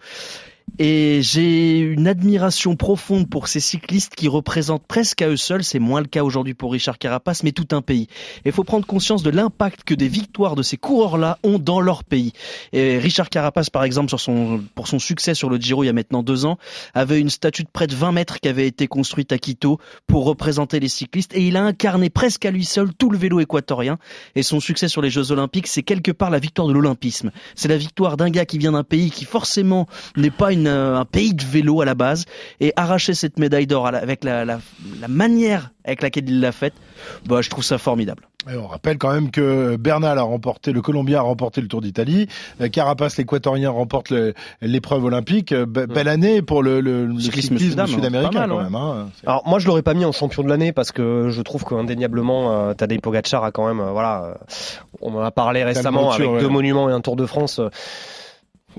Et 0.79 1.21
j'ai 1.23 1.79
une 1.79 2.07
admiration 2.07 2.77
profonde 2.77 3.31
pour 3.31 3.49
ces 3.49 3.61
cyclistes 3.61 4.15
qui 4.15 4.29
représentent 4.29 4.87
presque 4.87 5.23
à 5.23 5.29
eux 5.29 5.37
seuls, 5.37 5.65
c'est 5.65 5.79
moins 5.79 6.01
le 6.01 6.07
cas 6.07 6.23
aujourd'hui 6.23 6.53
pour 6.53 6.73
Richard 6.73 6.99
Carapace, 6.99 7.43
mais 7.43 7.53
tout 7.53 7.69
un 7.73 7.81
pays. 7.81 8.09
Il 8.45 8.53
faut 8.53 8.65
prendre 8.65 8.87
conscience 8.87 9.23
de 9.23 9.31
l'impact 9.31 9.85
que 9.85 9.95
des 9.95 10.09
victoires 10.09 10.55
de 10.55 10.63
ces 10.63 10.77
coureurs-là 10.77 11.39
ont 11.45 11.59
dans 11.59 11.81
leur 11.81 12.05
pays. 12.05 12.33
Et 12.73 12.99
Richard 12.99 13.31
Carapace, 13.31 13.71
par 13.71 13.85
exemple, 13.85 14.11
sur 14.11 14.21
son, 14.21 14.63
pour 14.75 14.87
son 14.87 14.99
succès 14.99 15.35
sur 15.35 15.49
le 15.49 15.57
Giro 15.57 15.83
il 15.83 15.87
y 15.87 15.91
a 15.91 15.95
maintenant 15.95 16.23
deux 16.23 16.45
ans, 16.45 16.59
avait 16.93 17.21
une 17.21 17.31
statue 17.31 17.63
de 17.63 17.71
près 17.73 17.87
de 17.87 17.95
20 17.95 18.13
mètres 18.13 18.41
qui 18.41 18.49
avait 18.49 18.67
été 18.67 18.87
construite 18.87 19.33
à 19.33 19.39
Quito 19.39 19.79
pour 20.07 20.25
représenter 20.25 20.79
les 20.79 20.89
cyclistes 20.89 21.35
et 21.35 21.47
il 21.47 21.57
a 21.57 21.63
incarné 21.63 22.11
presque 22.11 22.45
à 22.45 22.51
lui 22.51 22.65
seul 22.65 22.93
tout 22.93 23.09
le 23.09 23.17
vélo 23.17 23.41
équatorien 23.41 23.99
et 24.35 24.43
son 24.43 24.61
succès 24.61 24.89
sur 24.89 25.01
les 25.01 25.11
Jeux 25.11 25.33
Olympiques 25.33 25.67
c'est 25.67 25.83
quelque 25.83 26.11
part 26.11 26.31
la 26.31 26.39
victoire 26.39 26.69
de 26.69 26.73
l'olympisme. 26.73 27.31
C'est 27.55 27.69
la 27.69 27.77
victoire 27.77 28.17
d'un 28.17 28.31
gars 28.31 28.45
qui 28.45 28.59
vient 28.59 28.73
d'un 28.73 28.85
pays 28.85 29.11
qui 29.11 29.25
forcément 29.25 29.87
n'est 30.17 30.31
pas 30.31 30.53
euh, 30.65 30.99
un 30.99 31.05
pays 31.05 31.35
de 31.35 31.45
vélo 31.45 31.83
à 31.83 31.85
la 31.85 31.95
base 31.95 32.25
et 32.61 32.73
arracher 32.77 33.15
cette 33.15 33.39
médaille 33.39 33.67
d'or 33.67 33.87
avec 33.87 34.25
la, 34.25 34.45
la, 34.45 34.61
la 35.01 35.09
manière 35.09 35.71
avec 35.85 36.03
laquelle 36.03 36.29
il 36.29 36.41
l'a 36.41 36.53
faite, 36.53 36.75
bah, 37.27 37.43
je 37.43 37.51
trouve 37.51 37.63
ça 37.63 37.79
formidable. 37.79 38.25
Et 38.53 38.57
on 38.57 38.67
rappelle 38.67 38.97
quand 38.97 39.13
même 39.13 39.31
que 39.31 39.77
Bernal 39.77 40.19
a 40.19 40.23
remporté, 40.23 40.73
le 40.73 40.81
Colombien 40.81 41.19
a 41.19 41.23
remporté 41.23 41.61
le 41.61 41.69
Tour 41.69 41.81
d'Italie, 41.81 42.29
euh, 42.61 42.69
Carapace, 42.69 43.17
l'Équatorien, 43.17 43.71
remporte 43.71 44.13
l'épreuve 44.63 45.05
olympique. 45.05 45.53
Euh, 45.53 45.67
be- 45.67 45.87
Belle 45.87 46.09
année 46.09 46.43
pour 46.43 46.63
le, 46.63 46.81
le, 46.81 47.07
le 47.07 47.21
Cyclisme 47.21 47.57
hein, 47.79 47.87
sud-américain 47.87 48.47
quand 48.49 48.57
ouais. 48.57 48.65
même. 48.65 48.75
Hein. 48.75 49.09
Alors 49.27 49.43
moi 49.47 49.59
je 49.59 49.67
l'aurais 49.67 49.83
pas 49.83 49.95
mis 49.95 50.05
en 50.05 50.13
champion 50.13 50.43
de 50.43 50.49
l'année 50.49 50.73
parce 50.73 50.93
que 50.93 51.29
je 51.31 51.43
trouve 51.43 51.65
qu'indéniablement 51.65 52.53
euh, 52.53 52.75
Tadej 52.75 53.01
Pogacar 53.01 53.45
a 53.45 53.51
quand 53.51 53.67
même 53.67 53.81
euh, 53.81 53.91
voilà 53.91 54.39
on 55.01 55.15
en 55.15 55.21
a 55.21 55.31
parlé 55.31 55.65
récemment 55.65 56.05
voiture, 56.05 56.25
avec 56.29 56.35
ouais. 56.37 56.41
deux 56.41 56.49
monuments 56.49 56.89
et 56.89 56.93
un 56.93 57.01
Tour 57.01 57.17
de 57.17 57.27
France 57.27 57.59
euh, 57.59 57.69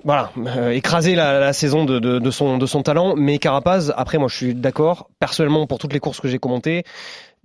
voilà, 0.03 0.31
euh, 0.37 0.71
écraser 0.71 1.15
la, 1.15 1.53
saison 1.53 1.85
de, 1.85 2.31
son, 2.31 2.57
de 2.57 2.65
son 2.65 2.83
talent, 2.83 3.15
mais 3.15 3.37
Carapaz, 3.39 3.93
après 3.95 4.17
moi 4.17 4.27
je 4.27 4.35
suis 4.35 4.55
d'accord, 4.55 5.09
personnellement 5.19 5.67
pour 5.67 5.79
toutes 5.79 5.93
les 5.93 5.99
courses 5.99 6.19
que 6.19 6.27
j'ai 6.27 6.39
commentées, 6.39 6.83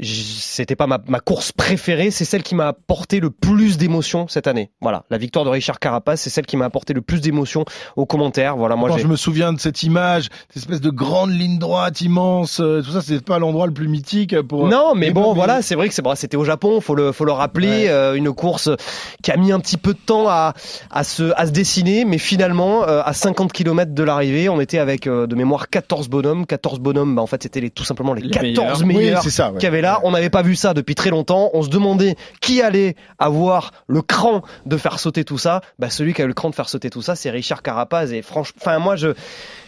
c'était 0.00 0.76
pas 0.76 0.86
ma, 0.86 0.98
ma 1.06 1.20
course 1.20 1.52
préférée, 1.52 2.10
c'est 2.10 2.24
celle 2.24 2.42
qui 2.42 2.54
m'a 2.54 2.68
apporté 2.68 3.20
le 3.20 3.30
plus 3.30 3.76
d'émotion 3.78 4.26
cette 4.28 4.46
année. 4.46 4.70
Voilà, 4.80 5.04
la 5.10 5.18
victoire 5.18 5.44
de 5.44 5.50
Richard 5.50 5.78
Carapaz, 5.78 6.16
c'est 6.20 6.30
celle 6.30 6.46
qui 6.46 6.56
m'a 6.56 6.64
apporté 6.64 6.92
le 6.92 7.02
plus 7.02 7.20
d'émotion 7.20 7.64
aux 7.96 8.06
commentaires. 8.06 8.56
Voilà, 8.56 8.74
moi 8.76 8.88
Quand 8.88 8.98
je 8.98 9.06
me 9.06 9.16
souviens 9.16 9.52
de 9.52 9.60
cette 9.60 9.82
image, 9.82 10.28
cette 10.48 10.56
espèce 10.62 10.80
de 10.80 10.90
grande 10.90 11.30
ligne 11.30 11.58
droite 11.58 12.00
immense, 12.00 12.60
euh, 12.60 12.82
tout 12.82 12.90
ça, 12.92 13.00
c'est 13.02 13.22
pas 13.24 13.38
l'endroit 13.38 13.66
le 13.66 13.72
plus 13.72 13.88
mythique 13.88 14.40
pour. 14.42 14.68
Non, 14.68 14.94
mais 14.94 15.10
bon, 15.10 15.34
voilà, 15.34 15.62
c'est 15.62 15.74
vrai 15.74 15.88
que 15.88 15.94
c'est 15.94 16.02
bon, 16.02 16.14
c'était 16.14 16.36
au 16.36 16.44
Japon, 16.44 16.80
faut 16.80 16.94
le 16.94 17.12
faut 17.12 17.24
le 17.24 17.32
rappeler, 17.32 17.68
Ouais. 17.68 17.88
euh, 17.88 18.14
une 18.14 18.32
course 18.32 18.70
qui 19.22 19.30
a 19.30 19.36
mis 19.36 19.52
un 19.52 19.60
petit 19.60 19.76
peu 19.76 19.92
de 19.92 19.98
temps 19.98 20.28
à 20.28 20.54
à 20.90 21.04
se 21.04 21.32
à 21.36 21.46
se 21.46 21.52
dessiner, 21.52 22.04
mais 22.04 22.18
finalement 22.18 22.82
euh, 22.88 23.02
à 23.04 23.12
50 23.12 23.52
km 23.52 23.92
de 23.92 24.02
l'arrivée, 24.02 24.48
on 24.48 24.60
était 24.60 24.78
avec 24.78 25.06
euh, 25.06 25.26
de 25.26 25.34
mémoire 25.34 25.68
14 25.68 26.08
bonhommes, 26.08 26.46
14 26.46 26.80
bonhommes, 26.80 27.14
bah 27.14 27.22
en 27.22 27.26
fait 27.26 27.42
c'était 27.42 27.60
les 27.60 27.70
tout 27.70 27.84
simplement 27.84 28.14
les, 28.14 28.22
Les 28.22 28.30
14 28.30 28.82
Oui, 28.84 28.94
meilleurs 28.96 29.22
c'est 29.22 29.30
ça. 29.30 29.48
ouais. 29.50 29.58
qu'il 29.58 29.64
y 29.64 29.66
avait 29.66 29.81
là. 29.82 30.00
On 30.04 30.12
n'avait 30.12 30.30
pas 30.30 30.40
vu 30.40 30.56
ça 30.56 30.72
depuis 30.72 30.94
très 30.94 31.10
longtemps. 31.10 31.50
On 31.52 31.62
se 31.62 31.68
demandait 31.68 32.16
qui 32.40 32.62
allait 32.62 32.96
avoir 33.18 33.72
le 33.86 34.00
cran 34.00 34.42
de 34.64 34.76
faire 34.78 34.98
sauter 34.98 35.24
tout 35.24 35.36
ça. 35.36 35.60
Bah, 35.78 35.90
celui 35.90 36.14
qui 36.14 36.22
a 36.22 36.24
eu 36.24 36.28
le 36.28 36.34
cran 36.34 36.48
de 36.48 36.54
faire 36.54 36.70
sauter 36.70 36.88
tout 36.88 37.02
ça, 37.02 37.14
c'est 37.14 37.28
Richard 37.28 37.62
Carapaz. 37.62 38.12
Et 38.12 38.22
franchement, 38.22 38.58
enfin, 38.60 38.78
moi, 38.78 38.96
je, 38.96 39.08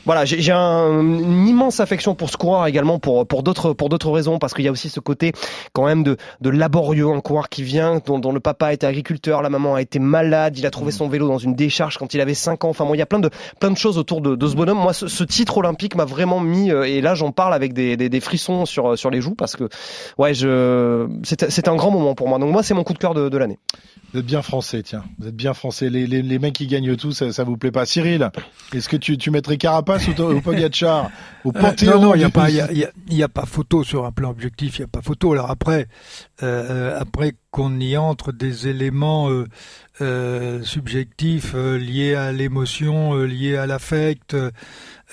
voilà, 0.07 0.25
j'ai 0.25 0.41
j'ai 0.41 0.53
un- 0.53 1.01
une 1.01 1.47
immense 1.49 1.81
affection 1.81 2.15
pour 2.15 2.31
ce 2.31 2.37
coureur 2.37 2.67
également 2.67 2.99
pour, 2.99 3.27
pour 3.27 3.43
d'autres, 3.43 3.73
pour 3.73 3.89
d'autres 3.89 4.11
raisons, 4.11 4.39
parce 4.39 4.55
qu'il 4.55 4.65
y 4.65 4.69
a 4.69 4.73
aussi 4.73 4.89
ce 4.89 5.01
côté, 5.01 5.33
quand 5.73 5.87
même, 5.87 6.03
de, 6.03 6.17
de 6.41 6.51
laborieux, 6.51 7.09
un 7.09 7.21
coureur 7.21 7.49
qui 7.49 7.63
vient, 7.63 8.01
dont, 8.05 8.19
dont 8.19 8.33
le 8.33 8.41
papa 8.41 8.73
était 8.73 8.87
agriculteur, 8.87 9.43
la 9.43 9.51
maman 9.51 9.75
a 9.77 9.81
été 9.83 9.99
malade, 9.99 10.59
il 10.59 10.67
a 10.67 10.71
trouvé 10.71 10.93
son 10.93 11.09
vélo 11.09 11.27
dans 11.29 11.39
une 11.39 11.55
décharge 11.55 11.99
quand 11.99 12.15
il 12.15 12.21
avait 12.21 12.35
5 12.35 12.65
ans. 12.65 12.69
Enfin, 12.71 12.85
bon, 12.85 12.95
il 12.95 12.99
y 12.99 13.03
a 13.03 13.07
plein 13.07 13.19
de, 13.21 13.31
plein 13.61 13.71
de 13.71 13.77
choses 13.77 13.99
autour 13.99 14.21
de, 14.21 14.35
de 14.37 14.47
ce 14.47 14.55
bonhomme. 14.55 14.79
Moi, 14.79 14.93
ce, 14.93 15.09
ce 15.09 15.25
titre 15.25 15.59
olympique 15.59 15.95
m'a 15.97 16.05
vraiment 16.05 16.41
mis, 16.41 16.71
euh, 16.71 16.85
et 16.85 17.01
là, 17.01 17.15
j'en 17.15 17.33
parle 17.33 17.55
avec 17.55 17.73
des, 17.73 17.97
des, 17.97 18.09
des 18.09 18.21
frissons 18.21 18.67
sur, 18.67 18.99
sur 18.99 19.11
les 19.11 19.21
joues, 19.21 19.35
parce 19.35 19.57
que, 19.57 19.69
ouais, 20.19 20.35
je, 20.35 21.09
c'était 21.23 21.69
un 21.69 21.77
grand 21.77 21.91
moment 21.91 22.15
pour 22.15 22.29
moi. 22.29 22.39
Donc, 22.39 22.51
moi, 22.51 22.63
c'est 22.63 22.75
mon 22.75 22.85
coup 22.85 22.93
de 22.93 22.99
cœur 22.99 23.15
de, 23.15 23.29
de 23.29 23.39
l'année. 23.39 23.59
Vous 24.13 24.21
êtes 24.21 24.27
bien 24.27 24.43
français, 24.43 24.83
tiens. 24.83 25.05
Vous 25.19 25.29
êtes 25.29 25.35
bien 25.37 25.55
français. 25.55 25.89
Les, 25.91 26.07
les, 26.07 26.23
les 26.23 26.39
mecs 26.39 26.53
qui 26.55 26.67
gagnent 26.67 26.95
tout, 26.97 27.13
ça, 27.13 27.33
ça 27.33 27.43
vous 27.45 27.57
plaît 27.57 27.73
pas. 27.73 27.85
Cyril, 27.85 28.31
est-ce 28.75 28.89
que 28.89 28.97
tu, 28.97 29.19
tu 29.19 29.31
mettrais 29.31 29.57
Carapace 29.57 29.94
ou, 29.99 30.37
ou 30.37 30.41
Pogacar 30.41 31.11
au 31.45 31.51
Euh, 31.51 31.61
non, 31.87 32.01
non, 32.01 32.15
il 32.15 32.19
n'y 32.19 32.25
a 32.25 32.31
pas, 32.31 32.51
y 32.51 32.61
a, 32.61 32.73
y 32.73 32.85
a- 32.85 32.91
il 33.09 33.15
y 33.17 33.23
a 33.23 33.29
pas 33.29 33.45
photo 33.47 33.85
sur 33.85 34.05
un 34.07 34.13
plan 34.13 34.31
objectif. 34.31 34.79
Il 34.79 34.83
n'y 34.83 34.85
a 34.87 34.89
pas 34.89 35.03
photo. 35.03 35.33
Alors 35.33 35.51
après, 35.51 35.89
euh, 36.43 36.65
euh, 36.93 36.99
après 37.01 37.35
qu'on 37.51 37.79
y 37.81 37.97
entre 37.97 38.33
des 38.33 38.67
éléments 38.69 39.29
euh, 40.01 40.63
subjectifs 40.63 41.55
liés 41.55 42.15
à 42.15 42.33
l'émotion, 42.33 43.15
liés 43.23 43.57
à 43.57 43.67
l'affect, 43.67 44.37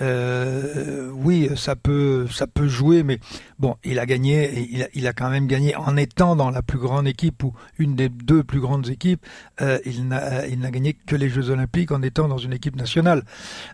oui, 0.02 1.50
ça 1.56 1.76
peut, 1.76 2.28
ça 2.32 2.48
peut 2.48 2.68
jouer. 2.68 3.04
Mais 3.04 3.20
bon, 3.62 3.76
il 3.86 4.00
a 4.00 4.06
gagné. 4.06 4.68
Il 4.72 4.84
a, 4.84 4.88
il 4.94 5.08
a 5.08 5.14
quand 5.14 5.30
même 5.30 5.48
gagné 5.48 5.76
en 5.76 5.96
étant 5.96 6.36
dans 6.36 6.50
la 6.50 6.62
plus 6.62 6.80
grande 6.80 7.08
équipe 7.08 7.44
ou 7.44 7.54
une 7.80 7.96
des 7.96 8.10
deux 8.10 8.44
plus 8.44 8.60
grandes 8.60 8.90
équipes. 8.90 9.26
euh, 9.62 9.78
il 9.86 10.08
n'a, 10.08 10.46
il 10.48 10.60
n'a 10.60 10.72
gagné 10.72 10.94
que 11.06 11.16
les 11.16 11.30
Jeux 11.30 11.50
Olympiques 11.52 11.92
en 11.92 12.02
étant 12.02 12.28
dans 12.28 12.38
une 12.40 12.52
équipe 12.54 12.76
nationale. 12.76 13.24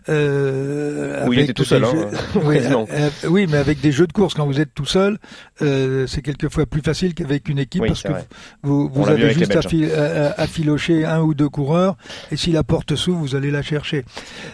Euh, 0.08 1.26
Où 1.26 1.32
il 1.32 1.38
avec 1.38 1.50
était 1.50 1.54
tout 1.54 1.62
des 1.62 1.68
seul, 1.68 1.84
hein, 1.84 1.90
jeux- 1.92 2.38
euh, 2.38 2.40
oui, 2.44 2.58
euh, 2.58 2.84
euh, 2.90 3.10
oui, 3.28 3.46
mais 3.50 3.56
avec 3.56 3.80
des 3.80 3.90
jeux 3.92 4.06
de 4.06 4.12
course, 4.12 4.34
quand 4.34 4.46
vous 4.46 4.60
êtes 4.60 4.74
tout 4.74 4.84
seul, 4.86 5.18
euh, 5.62 6.06
c'est 6.06 6.22
quelquefois 6.22 6.66
plus 6.66 6.80
facile 6.82 7.14
qu'avec 7.14 7.48
une 7.48 7.58
équipe 7.58 7.82
Oui, 7.82 7.88
parce 7.88 8.02
que 8.02 8.08
vrai. 8.12 8.26
vous, 8.62 8.88
vous 8.92 9.08
avez 9.08 9.30
juste 9.32 9.56
à, 9.56 9.62
fil- 9.62 9.90
à- 9.92 10.46
filocher 10.46 11.04
un 11.04 11.20
ou 11.22 11.34
deux 11.34 11.48
coureurs 11.48 11.96
et 12.30 12.36
si 12.36 12.52
la 12.52 12.62
porte 12.62 12.94
s'ouvre, 12.96 13.18
vous 13.20 13.34
allez 13.36 13.50
la 13.50 13.62
chercher. 13.62 14.04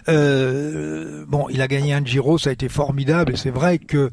Euh, 0.08 1.24
bon, 1.28 1.46
il 1.50 1.60
a 1.62 1.68
gagné 1.68 1.92
un 1.94 2.04
Giro, 2.04 2.38
ça 2.38 2.50
a 2.50 2.52
été 2.52 2.68
formidable 2.68 3.32
et 3.32 3.36
c'est 3.36 3.50
vrai 3.50 3.78
que 3.78 4.10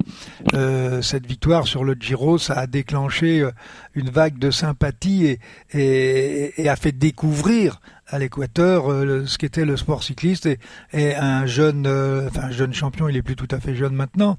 euh, 0.54 1.02
cette 1.12 1.28
victoire 1.28 1.68
sur 1.68 1.84
le 1.84 1.94
Giro, 2.00 2.38
ça 2.38 2.54
a 2.54 2.68
déclenché 2.68 3.42
euh, 3.42 3.52
une 3.96 4.10
vague 4.10 4.38
de 4.40 4.50
sympathie 4.50 5.26
et, 5.26 5.40
et, 5.74 6.62
et 6.62 6.70
a 6.70 6.76
fait 6.78 6.94
découvrir 6.94 7.82
à 8.08 8.20
l'équateur 8.20 8.92
euh, 8.92 9.26
ce 9.26 9.38
qu'était 9.38 9.64
le 9.64 9.78
sport 9.78 10.04
cycliste 10.04 10.46
et, 10.46 10.60
et 10.92 11.16
un 11.16 11.46
jeune, 11.46 11.86
euh, 11.88 12.28
enfin 12.28 12.48
un 12.48 12.52
jeune 12.52 12.74
champion, 12.74 13.08
il 13.08 13.16
est 13.16 13.22
plus 13.22 13.38
tout 13.38 13.48
à 13.52 13.60
fait 13.62 13.74
jeune 13.74 13.94
maintenant 13.94 14.38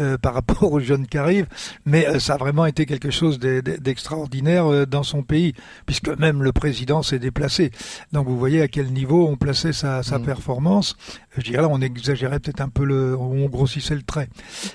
euh, 0.00 0.18
par 0.18 0.34
rapport 0.34 0.72
aux 0.72 0.80
jeunes 0.80 1.06
qui 1.06 1.18
arrivent, 1.18 1.46
mais 1.86 2.06
euh, 2.08 2.18
ça 2.18 2.34
a 2.34 2.36
vraiment 2.36 2.66
été 2.66 2.84
quelque 2.84 3.10
chose 3.12 3.38
d'e- 3.38 3.60
d'e- 3.62 3.78
d'extraordinaire 3.78 4.86
dans 4.88 5.04
son 5.04 5.22
pays, 5.22 5.54
puisque 5.86 6.08
même 6.08 6.42
le 6.42 6.52
président 6.52 7.02
s'est 7.02 7.20
déplacé. 7.20 7.70
Donc 8.12 8.26
vous 8.26 8.38
voyez 8.38 8.60
à 8.60 8.66
quel 8.68 8.92
niveau 8.92 9.28
on 9.28 9.36
plaçait 9.36 9.72
sa, 9.72 10.02
sa 10.02 10.18
performance. 10.18 10.96
Je 11.38 11.42
dirais 11.42 11.62
là, 11.62 11.68
on 11.70 11.80
exagérait 11.80 12.40
peut-être 12.40 12.60
un 12.60 12.68
peu 12.68 12.84
le, 12.84 13.16
on 13.18 13.46
grossissait 13.48 13.94
le 13.94 14.02
trait, 14.02 14.28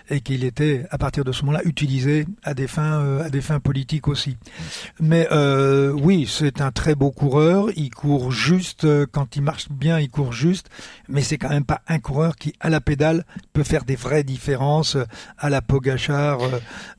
et 0.09 0.21
qu'il 0.21 0.43
était 0.43 0.85
à 0.89 0.97
partir 0.97 1.23
de 1.23 1.31
ce 1.31 1.41
moment-là 1.45 1.61
utilisé 1.65 2.25
à 2.43 2.53
des 2.53 2.67
fins, 2.67 2.99
euh, 3.01 3.23
à 3.23 3.29
des 3.29 3.41
fins 3.41 3.59
politiques 3.59 4.07
aussi. 4.07 4.37
Mais 4.99 5.27
euh, 5.31 5.91
oui, 5.91 6.27
c'est 6.27 6.61
un 6.61 6.71
très 6.71 6.95
beau 6.95 7.11
coureur. 7.11 7.67
Il 7.75 7.91
court 7.91 8.31
juste 8.31 8.85
euh, 8.85 9.05
quand 9.11 9.35
il 9.35 9.43
marche 9.43 9.67
bien, 9.69 9.99
il 9.99 10.09
court 10.09 10.33
juste. 10.33 10.67
Mais 11.07 11.21
c'est 11.21 11.37
quand 11.37 11.49
même 11.49 11.63
pas 11.65 11.81
un 11.87 11.99
coureur 11.99 12.35
qui, 12.35 12.53
à 12.59 12.69
la 12.69 12.81
pédale, 12.81 13.23
peut 13.53 13.63
faire 13.63 13.83
des 13.83 13.95
vraies 13.95 14.23
différences 14.23 14.95
euh, 14.95 15.03
à 15.37 15.49
la 15.49 15.61
Pogachar. 15.61 16.39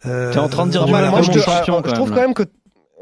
euh, 0.07 0.33
T'es 0.33 0.39
en 0.39 0.49
train 0.49 0.67
de 0.67 0.71
dire 0.73 0.83
euh, 0.83 0.87
du 0.87 0.93
mal 0.93 1.05
à 1.05 1.11
moi, 1.11 1.23
je, 1.23 1.33
te- 1.33 1.39
trouve 1.95 2.11
quand 2.11 2.21
même 2.23 2.35
que 2.35 2.45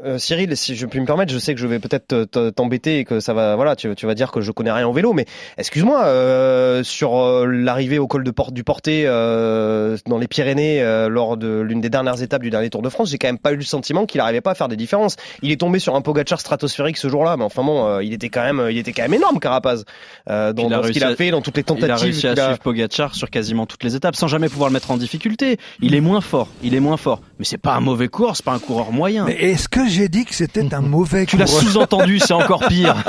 euh, 0.05 0.17
Cyril, 0.17 0.55
si 0.55 0.75
je 0.75 0.85
puis 0.85 0.99
me 0.99 1.05
permettre, 1.05 1.31
je 1.33 1.39
sais 1.39 1.55
que 1.55 1.59
je 1.59 1.67
vais 1.67 1.79
peut-être 1.79 2.07
te- 2.07 2.23
te- 2.25 2.49
t'embêter 2.51 2.99
et 2.99 3.03
que 3.05 3.19
ça 3.19 3.33
va, 3.33 3.55
voilà, 3.55 3.75
tu, 3.75 3.93
tu 3.95 4.05
vas 4.05 4.13
dire 4.13 4.31
que 4.31 4.41
je 4.41 4.51
connais 4.51 4.71
rien 4.71 4.87
au 4.87 4.93
vélo, 4.93 5.13
mais 5.13 5.25
excuse-moi, 5.57 6.03
euh, 6.05 6.83
sur 6.83 7.17
euh, 7.17 7.45
l'arrivée 7.47 7.97
au 7.99 8.07
col 8.07 8.23
de 8.23 8.31
Porte 8.31 8.53
du 8.53 8.63
Porté 8.63 9.03
euh, 9.05 9.97
dans 10.07 10.17
les 10.17 10.27
Pyrénées 10.27 10.81
euh, 10.81 11.09
lors 11.09 11.37
de 11.37 11.59
l'une 11.61 11.81
des 11.81 11.89
dernières 11.89 12.21
étapes 12.21 12.41
du 12.43 12.49
dernier 12.49 12.69
Tour 12.69 12.81
de 12.81 12.89
France, 12.89 13.09
j'ai 13.09 13.17
quand 13.17 13.27
même 13.27 13.39
pas 13.39 13.51
eu 13.53 13.55
le 13.55 13.63
sentiment 13.63 14.05
qu'il 14.05 14.19
n'arrivait 14.19 14.41
pas 14.41 14.51
à 14.51 14.55
faire 14.55 14.67
des 14.67 14.75
différences. 14.75 15.15
Il 15.41 15.51
est 15.51 15.57
tombé 15.59 15.79
sur 15.79 15.95
un 15.95 16.01
Pogacar 16.01 16.39
stratosphérique 16.39 16.97
ce 16.97 17.07
jour-là, 17.09 17.35
mais 17.37 17.43
enfin 17.43 17.63
bon, 17.63 17.85
euh, 17.87 18.03
il 18.03 18.13
était 18.13 18.29
quand 18.29 18.43
même, 18.43 18.67
il 18.69 18.77
était 18.77 18.91
quand 18.93 19.03
même 19.03 19.13
énorme, 19.15 19.39
Carapaz, 19.39 19.83
euh, 20.29 20.53
dans, 20.53 20.69
dans 20.69 20.83
ce 20.83 20.91
qu'il 20.91 21.03
a 21.03 21.15
fait, 21.15 21.31
dans 21.31 21.41
toutes 21.41 21.57
les 21.57 21.61
Il 21.67 21.71
a 21.71 21.75
tentatives. 21.87 22.03
réussi 22.03 22.27
à 22.27 22.31
a- 22.33 22.35
suivre 22.35 22.59
Pogacar 22.59 23.15
sur 23.15 23.29
quasiment 23.29 23.65
toutes 23.65 23.83
les 23.83 23.95
étapes 23.95 24.15
sans 24.15 24.27
jamais 24.27 24.49
pouvoir 24.49 24.69
le 24.69 24.73
mettre 24.73 24.91
en 24.91 24.97
difficulté. 24.97 25.57
Il 25.81 25.95
est 25.95 26.01
moins 26.01 26.21
fort, 26.21 26.49
il 26.63 26.75
est 26.75 26.79
moins 26.79 26.97
fort. 26.97 27.21
Mais 27.39 27.45
c'est 27.45 27.57
pas 27.57 27.73
un 27.73 27.79
mauvais 27.81 28.07
coureur, 28.07 28.35
c'est 28.35 28.45
pas 28.45 28.53
un 28.53 28.59
coureur 28.59 28.91
moyen. 28.91 29.25
Mais 29.25 29.33
est-ce 29.35 29.67
que 29.67 29.86
j'ai 29.89 30.09
dit 30.09 30.25
que 30.25 30.35
c'était 30.35 30.73
un 30.73 30.81
mauvais 30.81 31.25
tu 31.25 31.37
l'as 31.37 31.47
sous-entendu, 31.47 32.19
c'est 32.19 32.33
encore 32.33 32.67
pire. 32.67 32.95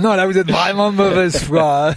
Non, 0.00 0.14
là 0.14 0.26
vous 0.26 0.36
êtes 0.38 0.50
vraiment 0.50 0.90
de 0.90 0.96
mauvaise 0.96 1.36
foi. 1.44 1.90
hein. 1.90 1.94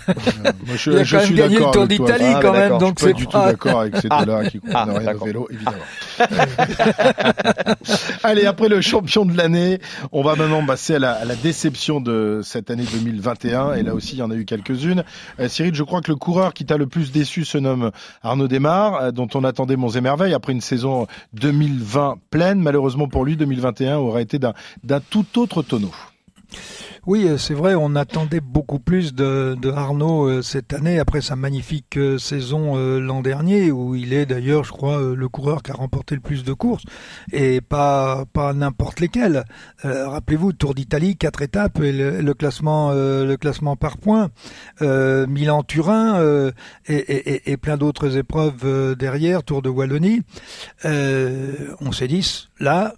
Moi, 0.65 0.75
je, 0.77 0.91
Il 0.91 0.97
a 0.97 1.03
je 1.03 1.11
quand 1.11 1.17
même 1.21 1.25
suis 1.27 1.35
gagné 1.35 1.57
le 1.59 1.71
Tour 1.71 1.87
d'Italie 1.87 2.25
Ah, 2.35 2.39
quand 2.41 2.53
même, 2.53 2.77
donc 2.77 2.99
Je 2.99 3.05
suis 3.05 3.07
c'est 3.07 3.13
pas 3.13 3.19
du 3.19 3.27
tout 3.27 3.37
d'accord 3.37 3.79
avec 3.81 3.97
ces 3.97 4.07
Ah, 4.09 4.25
deux-là 4.25 4.49
qui 4.49 4.59
comprennent 4.59 4.89
ah, 4.95 4.99
rien 4.99 5.15
au 5.15 5.25
vélo, 5.25 5.47
évidemment. 5.51 5.77
Allez, 8.23 8.45
après 8.45 8.69
le 8.69 8.81
champion 8.81 9.25
de 9.25 9.35
l'année, 9.35 9.79
on 10.11 10.23
va 10.23 10.35
maintenant 10.35 10.65
passer 10.65 10.95
à 10.95 10.99
la, 10.99 11.11
à 11.13 11.25
la 11.25 11.35
déception 11.35 12.01
de 12.01 12.41
cette 12.43 12.69
année 12.71 12.85
2021. 12.91 13.73
Et 13.73 13.83
là 13.83 13.93
aussi, 13.93 14.15
il 14.15 14.19
y 14.19 14.21
en 14.21 14.31
a 14.31 14.35
eu 14.35 14.45
quelques-unes. 14.45 15.03
Euh, 15.39 15.47
Cyril, 15.47 15.73
je 15.75 15.83
crois 15.83 16.01
que 16.01 16.11
le 16.11 16.17
coureur 16.17 16.53
qui 16.53 16.65
t'a 16.65 16.77
le 16.77 16.87
plus 16.87 17.11
déçu 17.11 17.45
se 17.45 17.57
nomme 17.57 17.91
Arnaud 18.23 18.47
Desmar, 18.47 18.95
euh, 18.95 19.11
dont 19.11 19.27
on 19.33 19.43
attendait 19.43 19.75
Monts 19.75 19.91
et 19.91 20.01
Merveilles 20.01 20.33
après 20.33 20.53
une 20.53 20.61
saison 20.61 21.07
2020 21.33 22.15
pleine. 22.29 22.59
Malheureusement 22.59 23.07
pour 23.07 23.25
lui, 23.25 23.35
2021 23.37 23.74
aura 23.81 24.21
été 24.21 24.39
d'un 24.39 24.99
tout 25.09 25.39
autre 25.39 25.61
tonneau. 25.61 25.91
Oui, 27.07 27.27
euh, 27.27 27.37
c'est 27.37 27.53
vrai, 27.53 27.75
on 27.75 27.95
attendait 27.95 28.39
beaucoup 28.39 28.79
plus 28.79 29.13
de, 29.13 29.55
Arnaud 29.71 30.27
euh, 30.27 30.41
cette 30.41 30.73
année, 30.73 30.97
après 30.97 31.21
sa 31.21 31.35
magnifique 31.35 31.97
euh, 31.97 32.17
saison 32.17 32.75
l'an 32.99 33.21
dernier, 33.21 33.71
où 33.71 33.93
il 33.93 34.11
est 34.11 34.25
d'ailleurs, 34.25 34.63
je 34.63 34.71
crois, 34.71 34.99
le 35.15 35.29
coureur 35.29 35.61
qui 35.61 35.69
a 35.69 35.75
remporté 35.75 36.15
le 36.15 36.21
plus 36.21 36.43
de 36.43 36.53
courses, 36.53 36.83
et 37.31 37.61
pas 37.61 38.25
pas 38.33 38.53
n'importe 38.53 38.99
lesquelles. 38.99 39.45
Rappelez-vous, 39.83 40.53
Tour 40.53 40.73
d'Italie, 40.73 41.15
quatre 41.15 41.41
étapes, 41.41 41.79
et 41.79 41.91
le, 41.91 42.33
classement 42.33 42.91
le 42.91 43.35
classement 43.35 43.75
par 43.75 43.97
points, 43.97 44.29
Milan-Turin, 44.81 46.51
et, 46.87 47.51
et, 47.51 47.57
plein 47.57 47.77
d'autres 47.77 48.17
épreuves 48.17 48.95
derrière, 48.95 49.43
Tour 49.43 49.61
de 49.61 49.69
Wallonie. 49.69 50.21
On 50.83 51.91
s'est 51.91 52.07
dit, 52.07 52.47
là, 52.59 52.93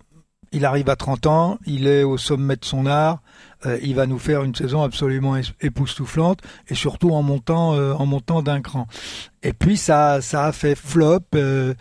il 0.52 0.66
arrive 0.66 0.90
à 0.90 0.96
30 0.96 1.28
ans, 1.28 1.58
il 1.66 1.88
est 1.88 2.04
au 2.04 2.18
sommet 2.18 2.56
de 2.56 2.66
son 2.66 2.86
art, 2.86 3.20
euh, 3.68 3.78
il 3.82 3.96
va 3.96 4.06
nous 4.06 4.20
faire 4.20 4.44
une 4.44 4.56
saison 4.56 4.82
absolument 4.82 5.36
époustouflante 5.62 6.40
et 6.68 6.76
surtout 6.76 7.12
en 7.12 7.22
montant 7.22 7.74
euh, 7.74 7.94
en 7.94 8.06
montant 8.06 8.42
d'un 8.42 8.62
cran. 8.62 8.88
Et 9.44 9.54
puis 9.54 9.78
ça 9.78 10.22
ça 10.22 10.46
a 10.46 10.52
fait 10.52 10.76
flop 10.76 11.20
euh, 11.36 11.74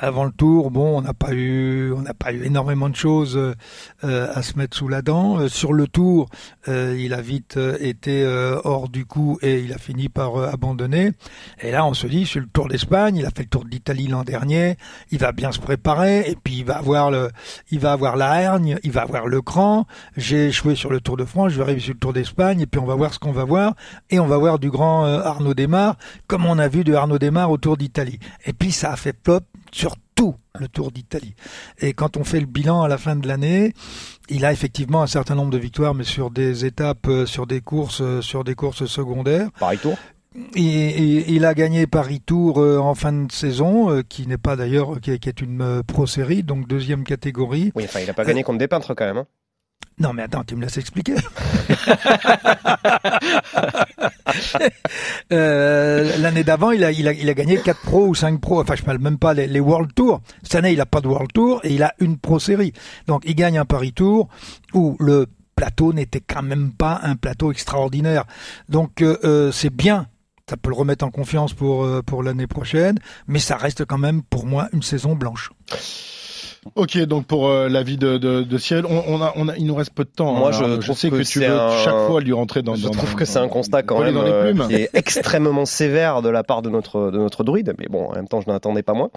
avant 0.00 0.24
le 0.24 0.32
tour. 0.32 0.70
Bon, 0.70 0.98
on 0.98 1.02
n'a 1.02 1.14
pas 1.14 1.32
eu 1.32 1.92
on 1.92 2.00
n'a 2.02 2.14
pas 2.14 2.32
eu 2.32 2.44
énormément 2.44 2.88
de 2.88 2.96
choses 2.96 3.38
à 4.02 4.42
se 4.42 4.58
mettre 4.58 4.76
sous 4.76 4.88
la 4.88 5.02
dent. 5.02 5.48
Sur 5.48 5.72
le 5.72 5.86
tour, 5.86 6.28
il 6.66 7.14
a 7.14 7.20
vite 7.20 7.58
été 7.80 8.24
hors 8.64 8.88
du 8.88 9.04
coup 9.04 9.38
et 9.42 9.60
il 9.60 9.72
a 9.72 9.78
fini 9.78 10.08
par 10.08 10.36
abandonner. 10.36 11.12
Et 11.60 11.70
là, 11.70 11.84
on 11.84 11.94
se 11.94 12.06
dit 12.06 12.26
sur 12.26 12.40
le 12.40 12.46
Tour 12.46 12.68
d'Espagne, 12.68 13.16
il 13.16 13.26
a 13.26 13.30
fait 13.30 13.42
le 13.42 13.48
Tour 13.48 13.64
d'Italie 13.64 14.08
l'an 14.08 14.24
dernier, 14.24 14.76
il 15.10 15.18
va 15.18 15.32
bien 15.32 15.52
se 15.52 15.60
préparer 15.60 16.30
et 16.30 16.36
puis 16.42 16.58
il 16.58 16.64
va 16.64 16.78
avoir 16.78 17.10
le 17.10 17.30
il 17.70 17.78
va 17.78 17.92
avoir 17.92 18.16
la 18.16 18.40
hergne, 18.40 18.78
il 18.82 18.90
va 18.90 19.02
avoir 19.02 19.26
le 19.26 19.42
cran. 19.42 19.86
J'ai 20.16 20.51
échoué 20.52 20.74
sur 20.74 20.90
le 20.90 21.00
Tour 21.00 21.16
de 21.16 21.24
France, 21.24 21.52
je 21.52 21.56
vais 21.56 21.62
arriver 21.62 21.80
sur 21.80 21.94
le 21.94 21.98
Tour 21.98 22.12
d'Espagne 22.12 22.60
et 22.60 22.66
puis 22.66 22.78
on 22.78 22.84
va 22.84 22.94
voir 22.94 23.14
ce 23.14 23.18
qu'on 23.18 23.32
va 23.32 23.44
voir 23.44 23.74
et 24.10 24.20
on 24.20 24.26
va 24.26 24.36
voir 24.36 24.58
du 24.58 24.70
grand 24.70 25.06
euh, 25.06 25.20
Arnaud 25.22 25.54
Desmar 25.54 25.96
comme 26.26 26.44
on 26.44 26.58
a 26.58 26.68
vu 26.68 26.84
de 26.84 26.92
Arnaud 26.92 27.18
Desmar 27.18 27.50
au 27.50 27.56
Tour 27.56 27.78
d'Italie. 27.78 28.18
Et 28.44 28.52
puis 28.52 28.70
ça 28.70 28.92
a 28.92 28.96
fait 28.96 29.14
plop 29.14 29.44
sur 29.72 29.94
tout 30.14 30.34
le 30.60 30.68
Tour 30.68 30.92
d'Italie. 30.92 31.34
Et 31.80 31.94
quand 31.94 32.18
on 32.18 32.24
fait 32.24 32.38
le 32.38 32.44
bilan 32.46 32.82
à 32.82 32.88
la 32.88 32.98
fin 32.98 33.16
de 33.16 33.26
l'année, 33.26 33.72
il 34.28 34.44
a 34.44 34.52
effectivement 34.52 35.00
un 35.00 35.06
certain 35.06 35.34
nombre 35.34 35.50
de 35.50 35.56
victoires, 35.56 35.94
mais 35.94 36.04
sur 36.04 36.30
des 36.30 36.66
étapes, 36.66 37.08
euh, 37.08 37.24
sur 37.24 37.46
des 37.46 37.62
courses, 37.62 38.02
euh, 38.02 38.20
sur 38.20 38.44
des 38.44 38.54
courses 38.54 38.84
secondaires. 38.84 39.48
Pareil 39.58 39.78
tour. 39.78 39.96
Il 40.54 41.44
a 41.44 41.54
gagné 41.54 41.86
Paris 41.86 42.20
Tour 42.24 42.58
en 42.58 42.94
fin 42.94 43.12
de 43.12 43.30
saison, 43.32 44.02
qui 44.08 44.26
n'est 44.26 44.38
pas 44.38 44.56
d'ailleurs, 44.56 44.98
qui, 45.00 45.10
est- 45.10 45.40
une 45.42 45.82
pro 45.86 46.06
série, 46.06 46.42
donc 46.42 46.66
deuxième 46.66 47.04
catégorie. 47.04 47.70
Oui, 47.74 47.84
enfin, 47.84 48.00
il 48.00 48.08
a 48.08 48.14
pas 48.14 48.24
gagné 48.24 48.42
contre 48.42 48.58
des 48.58 48.68
peintres 48.68 48.94
quand 48.94 49.04
même. 49.04 49.18
hein. 49.18 49.26
Non, 49.98 50.12
mais 50.12 50.22
attends, 50.22 50.42
tu 50.44 50.56
me 50.56 50.62
laisses 50.62 50.78
expliquer. 50.78 51.14
Euh, 55.32 56.18
L'année 56.18 56.44
d'avant, 56.44 56.70
il 56.70 56.84
a, 56.84 56.92
il, 56.92 57.08
a, 57.08 57.12
il 57.12 57.28
a 57.28 57.34
gagné 57.34 57.58
4 57.58 57.80
pros 57.80 58.06
ou 58.06 58.14
5 58.14 58.40
pros. 58.40 58.60
Enfin, 58.60 58.74
je 58.74 58.82
parle 58.82 58.98
même 58.98 59.18
pas 59.18 59.34
les, 59.34 59.46
les 59.46 59.60
World 59.60 59.94
Tour. 59.94 60.20
Cette 60.42 60.56
année, 60.56 60.72
il 60.72 60.80
a 60.80 60.86
pas 60.86 61.00
de 61.00 61.08
World 61.08 61.32
Tour 61.32 61.60
et 61.64 61.72
il 61.72 61.82
a 61.82 61.94
une 62.00 62.18
pro 62.18 62.38
série. 62.38 62.72
Donc, 63.06 63.22
il 63.24 63.34
gagne 63.34 63.58
un 63.58 63.64
Paris 63.64 63.92
Tour 63.92 64.28
où 64.74 64.96
le 65.00 65.26
plateau 65.54 65.92
n'était 65.92 66.20
quand 66.20 66.42
même 66.42 66.72
pas 66.72 67.00
un 67.02 67.16
plateau 67.16 67.50
extraordinaire. 67.52 68.24
Donc, 68.68 69.02
euh, 69.02 69.18
euh, 69.24 69.52
c'est 69.52 69.70
bien. 69.74 70.06
Ça 70.48 70.56
peut 70.56 70.70
le 70.70 70.76
remettre 70.76 71.04
en 71.04 71.10
confiance 71.10 71.54
pour, 71.54 71.86
pour 72.04 72.22
l'année 72.22 72.46
prochaine, 72.46 72.98
mais 73.26 73.38
ça 73.38 73.56
reste 73.56 73.84
quand 73.86 73.98
même 73.98 74.22
pour 74.22 74.44
moi 74.44 74.68
une 74.72 74.82
saison 74.82 75.14
blanche. 75.14 75.50
Ok, 76.76 76.96
donc 77.06 77.26
pour 77.26 77.48
euh, 77.48 77.68
l'avis 77.68 77.96
de, 77.96 78.18
de, 78.18 78.42
de 78.42 78.58
Cyril, 78.58 78.84
on, 78.88 79.02
on 79.08 79.20
a, 79.20 79.32
on 79.34 79.48
a, 79.48 79.56
il 79.56 79.66
nous 79.66 79.74
reste 79.74 79.90
peu 79.94 80.04
de 80.04 80.08
temps. 80.10 80.32
Moi, 80.32 80.50
hein, 80.50 80.52
je 80.52 80.76
trouve 80.86 80.96
sais 80.96 81.10
que, 81.10 81.16
que 81.16 81.22
tu 81.22 81.40
veux 81.40 81.50
un- 81.50 81.76
chaque 81.82 82.06
fois 82.06 82.20
lui 82.20 82.32
rentrer 82.32 82.62
dans. 82.62 82.76
Je 82.76 82.84
dans- 82.84 82.90
trouve 82.90 83.10
dans- 83.10 83.16
que 83.16 83.24
c'est 83.24 83.40
un 83.40 83.48
constat 83.48 83.82
quand 83.82 84.00
même 84.00 84.14
dans 84.14 84.22
les 84.22 84.30
euh, 84.30 84.44
plumes. 84.52 84.68
qui 84.68 84.74
est 84.76 84.90
extrêmement 84.94 85.64
sévère 85.64 86.22
de 86.22 86.28
la 86.28 86.44
part 86.44 86.62
de 86.62 86.70
notre 86.70 87.10
de 87.10 87.18
notre 87.18 87.42
druide, 87.42 87.74
mais 87.80 87.86
bon, 87.90 88.06
en 88.10 88.12
même 88.14 88.28
temps, 88.28 88.40
je 88.40 88.48
n'attendais 88.48 88.84
pas 88.84 88.94
moins. 88.94 89.10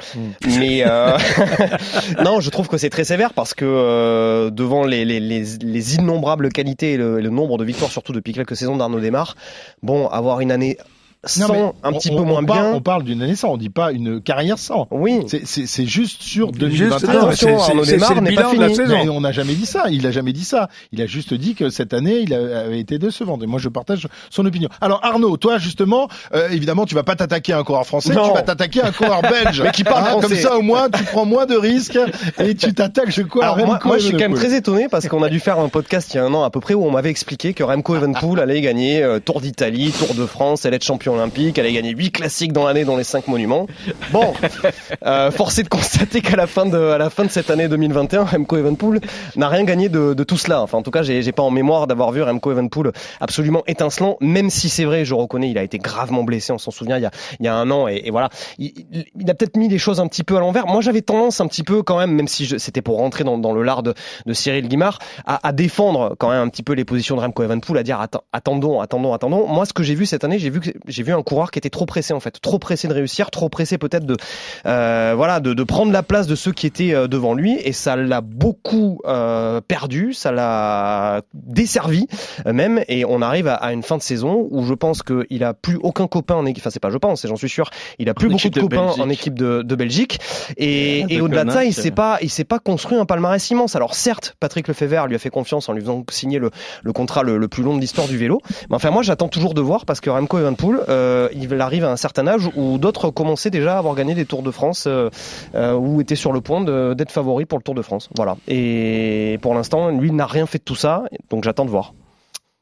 Mais 0.57 0.83
euh, 0.87 1.17
non, 2.25 2.39
je 2.39 2.49
trouve 2.49 2.67
que 2.67 2.77
c'est 2.77 2.89
très 2.89 3.03
sévère 3.03 3.33
parce 3.33 3.53
que 3.53 3.63
euh, 3.65 4.49
devant 4.49 4.83
les, 4.83 5.05
les, 5.05 5.19
les, 5.19 5.43
les 5.61 5.95
innombrables 5.95 6.49
qualités 6.49 6.93
et 6.93 6.97
le, 6.97 7.19
et 7.19 7.21
le 7.21 7.29
nombre 7.29 7.57
de 7.59 7.63
victoires, 7.63 7.91
surtout 7.91 8.11
depuis 8.13 8.33
quelques 8.33 8.55
saisons 8.55 8.75
d'Arnaud 8.77 8.99
Desmar, 8.99 9.35
bon, 9.83 10.07
avoir 10.07 10.39
une 10.39 10.51
année 10.51 10.77
sans 11.25 11.51
mais 11.53 11.59
un 11.83 11.91
on- 11.91 11.93
petit 11.97 12.11
on- 12.11 12.17
peu 12.17 12.23
moins 12.23 12.41
on 12.41 12.45
parle- 12.45 12.59
bien. 12.61 12.71
On 12.73 12.81
parle 12.81 13.03
d'une 13.03 13.21
année 13.21 13.35
sans, 13.35 13.49
on 13.53 13.57
dit 13.57 13.69
pas 13.69 13.91
une 13.91 14.21
carrière 14.21 14.57
sans. 14.59 14.87
Oui. 14.91 15.21
C'est- 15.27 15.41
C'est 15.45 15.65
c'est 15.67 15.85
juste 15.85 16.21
sur 16.21 16.47
Juste, 16.47 16.59
2021. 16.59 17.13
non, 17.13 17.19
attention, 17.27 17.47
c'est- 17.59 17.63
c'est- 17.65 17.71
Arnaud 17.71 17.83
c'est- 17.85 17.91
Desmar 17.93 18.09
c'est 18.09 18.15
le 18.15 18.21
n'est 18.21 18.35
pas 18.35 18.41
bilan 18.51 18.53
de 18.53 18.59
la 18.69 18.69
saison. 18.75 18.95
Mais 19.03 19.09
on 19.09 19.21
n'a 19.21 19.31
jamais 19.31 19.53
dit 19.53 19.65
ça. 19.65 19.85
Il 19.89 20.05
a 20.07 20.11
jamais 20.11 20.33
dit 20.33 20.43
ça. 20.45 20.69
Il 20.91 21.01
a 21.01 21.05
juste 21.05 21.33
dit 21.33 21.55
que 21.55 21.69
cette 21.69 21.93
année, 21.93 22.19
il 22.19 22.33
avait 22.33 22.79
été 22.79 22.97
décevant. 22.99 23.37
Et 23.41 23.45
moi, 23.47 23.59
je 23.59 23.69
partage 23.69 24.07
son 24.29 24.45
opinion. 24.45 24.69
Alors, 24.81 24.99
Arnaud, 25.03 25.37
toi, 25.37 25.57
justement, 25.57 26.07
euh, 26.33 26.49
évidemment, 26.49 26.85
tu 26.85 26.95
vas 26.95 27.03
pas 27.03 27.15
t'attaquer 27.15 27.53
à 27.53 27.59
un 27.59 27.63
coureur 27.63 27.85
français, 27.85 28.13
Non. 28.13 28.27
tu 28.29 28.33
vas 28.33 28.41
t'attaquer 28.41 28.81
à 28.81 28.87
un 28.87 28.91
coureur 28.91 29.21
belge. 29.21 29.61
Mais 29.65 29.71
qui 29.71 29.83
parle 29.83 30.03
Hein, 30.03 30.09
français. 30.11 30.27
Comme 30.27 30.37
ça, 30.37 30.57
au 30.57 30.61
moins, 30.61 30.89
tu 30.89 31.03
prends 31.05 31.25
moins 31.25 31.45
de 31.45 31.55
risques 31.55 31.97
et 32.39 32.55
tu 32.55 32.73
t'attaques, 32.73 33.11
je 33.11 33.21
crois, 33.23 33.43
Alors 33.45 33.57
moi, 33.57 33.75
Remco 33.75 33.87
moi, 33.87 33.97
je 33.97 34.03
suis 34.03 34.11
quand 34.13 34.19
même 34.19 34.33
très 34.35 34.53
étonné 34.55 34.87
parce 34.89 35.07
qu'on 35.07 35.23
a 35.23 35.29
dû 35.29 35.39
faire 35.39 35.59
un 35.59 35.69
podcast 35.69 36.13
il 36.13 36.17
y 36.17 36.19
a 36.19 36.25
un 36.25 36.33
an 36.33 36.43
à 36.43 36.49
peu 36.49 36.59
près 36.59 36.73
où 36.73 36.85
on 36.85 36.91
m'avait 36.91 37.09
expliqué 37.09 37.53
que 37.53 37.63
Remco 37.63 37.95
Evenepoel 37.95 38.39
allait 38.39 38.61
gagner 38.61 39.01
euh, 39.03 39.19
Tour 39.19 39.41
d'Italie, 39.41 39.91
Tour 39.97 40.13
de 40.15 40.25
France, 40.25 40.65
allait 40.65 40.75
être 40.75 40.83
champion 40.83 41.14
olympique, 41.15 41.57
elle 41.57 41.65
a 41.65 41.71
gagné 41.71 41.91
8 41.91 42.11
classiques 42.11 42.53
dans 42.53 42.65
l'année 42.65 42.85
dans 42.85 42.97
les 42.97 43.03
5 43.03 43.27
monuments. 43.27 43.67
Bon, 44.11 44.33
euh, 45.05 45.31
force 45.31 45.57
est 45.57 45.63
de 45.63 45.69
constater 45.69 46.21
qu'à 46.21 46.35
la 46.35 46.47
fin 46.47 46.65
de 46.65 46.77
à 46.77 46.97
la 46.97 47.09
fin 47.09 47.23
de 47.23 47.29
cette 47.29 47.49
année 47.49 47.67
2021, 47.67 48.23
Remco 48.23 48.57
Evenpool 48.57 48.99
n'a 49.35 49.49
rien 49.49 49.63
gagné 49.63 49.89
de, 49.89 50.13
de, 50.13 50.23
tout 50.23 50.37
cela. 50.37 50.61
Enfin, 50.61 50.77
en 50.77 50.83
tout 50.83 50.91
cas, 50.91 51.03
j'ai 51.03 51.31
pas 51.31 51.43
en 51.43 51.51
mémoire 51.51 51.87
d'avoir 51.87 52.11
vu 52.11 52.21
Remco 52.21 52.51
Evenpool 52.51 52.91
absolument 53.19 53.63
étincelant, 53.67 54.17
même 54.21 54.49
si 54.49 54.69
c'est 54.69 54.85
vrai, 54.85 55.05
je 55.05 55.13
reconnais, 55.13 55.49
il 55.49 55.57
a 55.57 55.63
été 55.63 55.77
gravement 55.77 56.23
blessé, 56.23 56.51
on 56.51 56.57
s'en 56.57 56.71
souvient, 56.71 56.97
il 56.97 57.03
y 57.03 57.05
a, 57.05 57.11
il 57.39 57.45
y 57.45 57.49
a 57.49 57.55
un 57.55 57.69
an, 57.71 57.87
et, 57.87 58.03
et 58.05 58.11
voilà. 58.11 58.29
Il, 58.57 58.73
il, 59.19 59.29
a 59.29 59.33
peut-être 59.33 59.57
mis 59.57 59.67
les 59.67 59.77
choses 59.77 59.99
un 59.99 60.07
petit 60.07 60.23
peu 60.23 60.37
à 60.37 60.39
l'envers. 60.39 60.67
Moi, 60.67 60.81
j'avais 60.81 61.01
tendance 61.01 61.41
un 61.41 61.47
petit 61.47 61.63
peu 61.63 61.83
quand 61.83 61.97
même, 61.97 62.11
même 62.11 62.27
si 62.27 62.59
c'était 62.59 62.81
pour 62.81 62.97
rentrer 62.97 63.23
dans, 63.23 63.37
dans, 63.37 63.53
le 63.53 63.63
lard 63.63 63.83
de, 63.83 63.93
de 64.25 64.33
Cyril 64.33 64.67
Guimard, 64.67 64.99
à, 65.25 65.47
à, 65.47 65.51
défendre 65.51 66.15
quand 66.17 66.29
même 66.29 66.41
un 66.41 66.49
petit 66.49 66.63
peu 66.63 66.73
les 66.73 66.85
positions 66.85 67.15
de 67.15 67.21
Remco 67.21 67.43
Evenpool, 67.43 67.77
à 67.77 67.83
dire 67.83 67.99
attendons, 68.33 68.81
attendons, 68.81 69.13
attendons. 69.13 69.47
Moi, 69.47 69.65
ce 69.65 69.73
que 69.73 69.83
j'ai 69.83 69.95
vu 69.95 70.05
cette 70.05 70.23
année, 70.23 70.39
j'ai 70.39 70.49
vu 70.49 70.59
que 70.59 70.69
j'ai 70.87 71.03
vu 71.05 71.13
un 71.13 71.23
coureur 71.23 71.51
qui 71.51 71.59
était 71.59 71.69
trop 71.69 71.85
pressé 71.85 72.13
en 72.13 72.19
fait, 72.19 72.39
trop 72.41 72.59
pressé 72.59 72.87
de 72.87 72.93
réussir, 72.93 73.31
trop 73.31 73.49
pressé 73.49 73.77
peut-être 73.77 74.05
de 74.05 74.17
euh, 74.65 75.13
voilà 75.15 75.39
de, 75.39 75.53
de, 75.53 75.63
prendre 75.63 75.91
la 75.91 76.03
place 76.03 76.27
de 76.27 76.35
ceux 76.35 76.51
qui 76.51 76.67
étaient 76.67 76.93
euh, 76.93 77.07
devant 77.07 77.33
lui, 77.33 77.57
et 77.63 77.71
ça 77.71 77.95
l'a 77.95 78.21
beaucoup 78.21 78.99
euh, 79.05 79.61
perdu, 79.61 80.13
ça 80.13 80.31
l'a 80.31 81.21
desservi 81.33 82.07
euh, 82.45 82.53
même, 82.53 82.83
et 82.87 83.05
on 83.05 83.21
arrive 83.21 83.47
à, 83.47 83.55
à, 83.55 83.71
une 83.73 83.83
fin 83.83 83.97
de 83.97 84.01
saison 84.01 84.47
où 84.49 84.63
je 84.63 84.73
pense 84.73 85.03
qu'il 85.03 85.43
a 85.43 85.53
plus 85.53 85.77
aucun 85.81 86.07
copain 86.07 86.35
en 86.35 86.45
équipe, 86.45 86.63
enfin 86.63 86.71
c'est 86.71 86.79
pas 86.79 86.89
je 86.89 86.97
pense, 86.97 87.25
j'en 87.25 87.35
suis 87.35 87.49
sûr, 87.49 87.69
il 87.99 88.09
a 88.09 88.13
plus 88.13 88.29
beaucoup 88.29 88.49
de, 88.49 88.59
copains 88.59 88.93
en 88.99 89.09
équipe 89.09 89.37
de, 89.37 89.61
de 89.61 89.75
Belgique, 89.75 90.19
et, 90.57 91.05
et 91.09 91.21
au-delà 91.21 91.45
de 91.45 91.51
ça, 91.51 91.63
il 91.63 91.73
s'est 91.73 91.91
pas, 91.91 92.17
il 92.21 92.29
s'est 92.29 92.43
pas 92.43 92.59
construit 92.59 92.97
un 92.97 93.05
palmarès 93.05 93.49
immense. 93.49 93.75
Alors 93.75 93.93
certes, 93.93 94.35
Patrick 94.39 94.67
Lefebvre 94.67 95.07
lui 95.07 95.15
a 95.15 95.19
fait 95.19 95.29
confiance 95.29 95.69
en 95.69 95.73
lui 95.73 95.81
faisant 95.81 96.03
signer 96.09 96.39
le, 96.39 96.51
le 96.83 96.93
contrat 96.93 97.23
le, 97.23 97.37
le, 97.37 97.47
plus 97.47 97.63
long 97.63 97.75
de 97.75 97.81
l'histoire 97.81 98.07
du 98.07 98.17
vélo, 98.17 98.41
mais 98.69 98.75
enfin 98.75 98.91
moi 98.91 99.03
j'attends 99.03 99.27
toujours 99.27 99.53
de 99.53 99.61
voir 99.61 99.85
parce 99.85 99.99
que 99.99 100.09
Remco 100.09 100.39
Evenpool, 100.39 100.83
euh, 100.95 101.29
il 101.33 101.61
arrive 101.61 101.85
à 101.85 101.91
un 101.91 101.97
certain 101.97 102.27
âge 102.27 102.49
où 102.55 102.77
d'autres 102.77 103.09
commençaient 103.09 103.49
déjà 103.49 103.75
à 103.75 103.77
avoir 103.77 103.95
gagné 103.95 104.15
des 104.15 104.25
Tours 104.25 104.43
de 104.43 104.51
France 104.51 104.85
euh, 104.87 105.09
euh, 105.53 105.73
ou 105.73 106.01
étaient 106.01 106.15
sur 106.15 106.31
le 106.31 106.41
point 106.41 106.63
d'être 106.95 107.11
favoris 107.11 107.45
pour 107.47 107.59
le 107.59 107.63
Tour 107.63 107.75
de 107.75 107.81
France. 107.81 108.09
Voilà. 108.15 108.37
Et 108.47 109.37
pour 109.41 109.53
l'instant, 109.53 109.89
lui 109.89 110.11
n'a 110.11 110.25
rien 110.25 110.45
fait 110.45 110.59
de 110.59 110.63
tout 110.63 110.75
ça, 110.75 111.03
donc 111.29 111.43
j'attends 111.43 111.65
de 111.65 111.69
voir. 111.69 111.93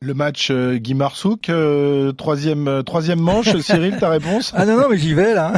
Le 0.04 0.14
match 0.14 0.50
euh, 0.52 0.76
Guy 0.76 0.96
Marsouk, 0.96 1.48
euh, 1.48 2.12
troisième, 2.12 2.68
euh, 2.68 2.82
troisième 2.84 3.22
manche. 3.22 3.56
Cyril, 3.62 3.96
ta 3.98 4.10
réponse 4.10 4.52
Ah 4.54 4.66
non, 4.66 4.76
non, 4.76 4.90
mais 4.90 4.98
j'y 4.98 5.14
vais 5.14 5.34
là. 5.34 5.54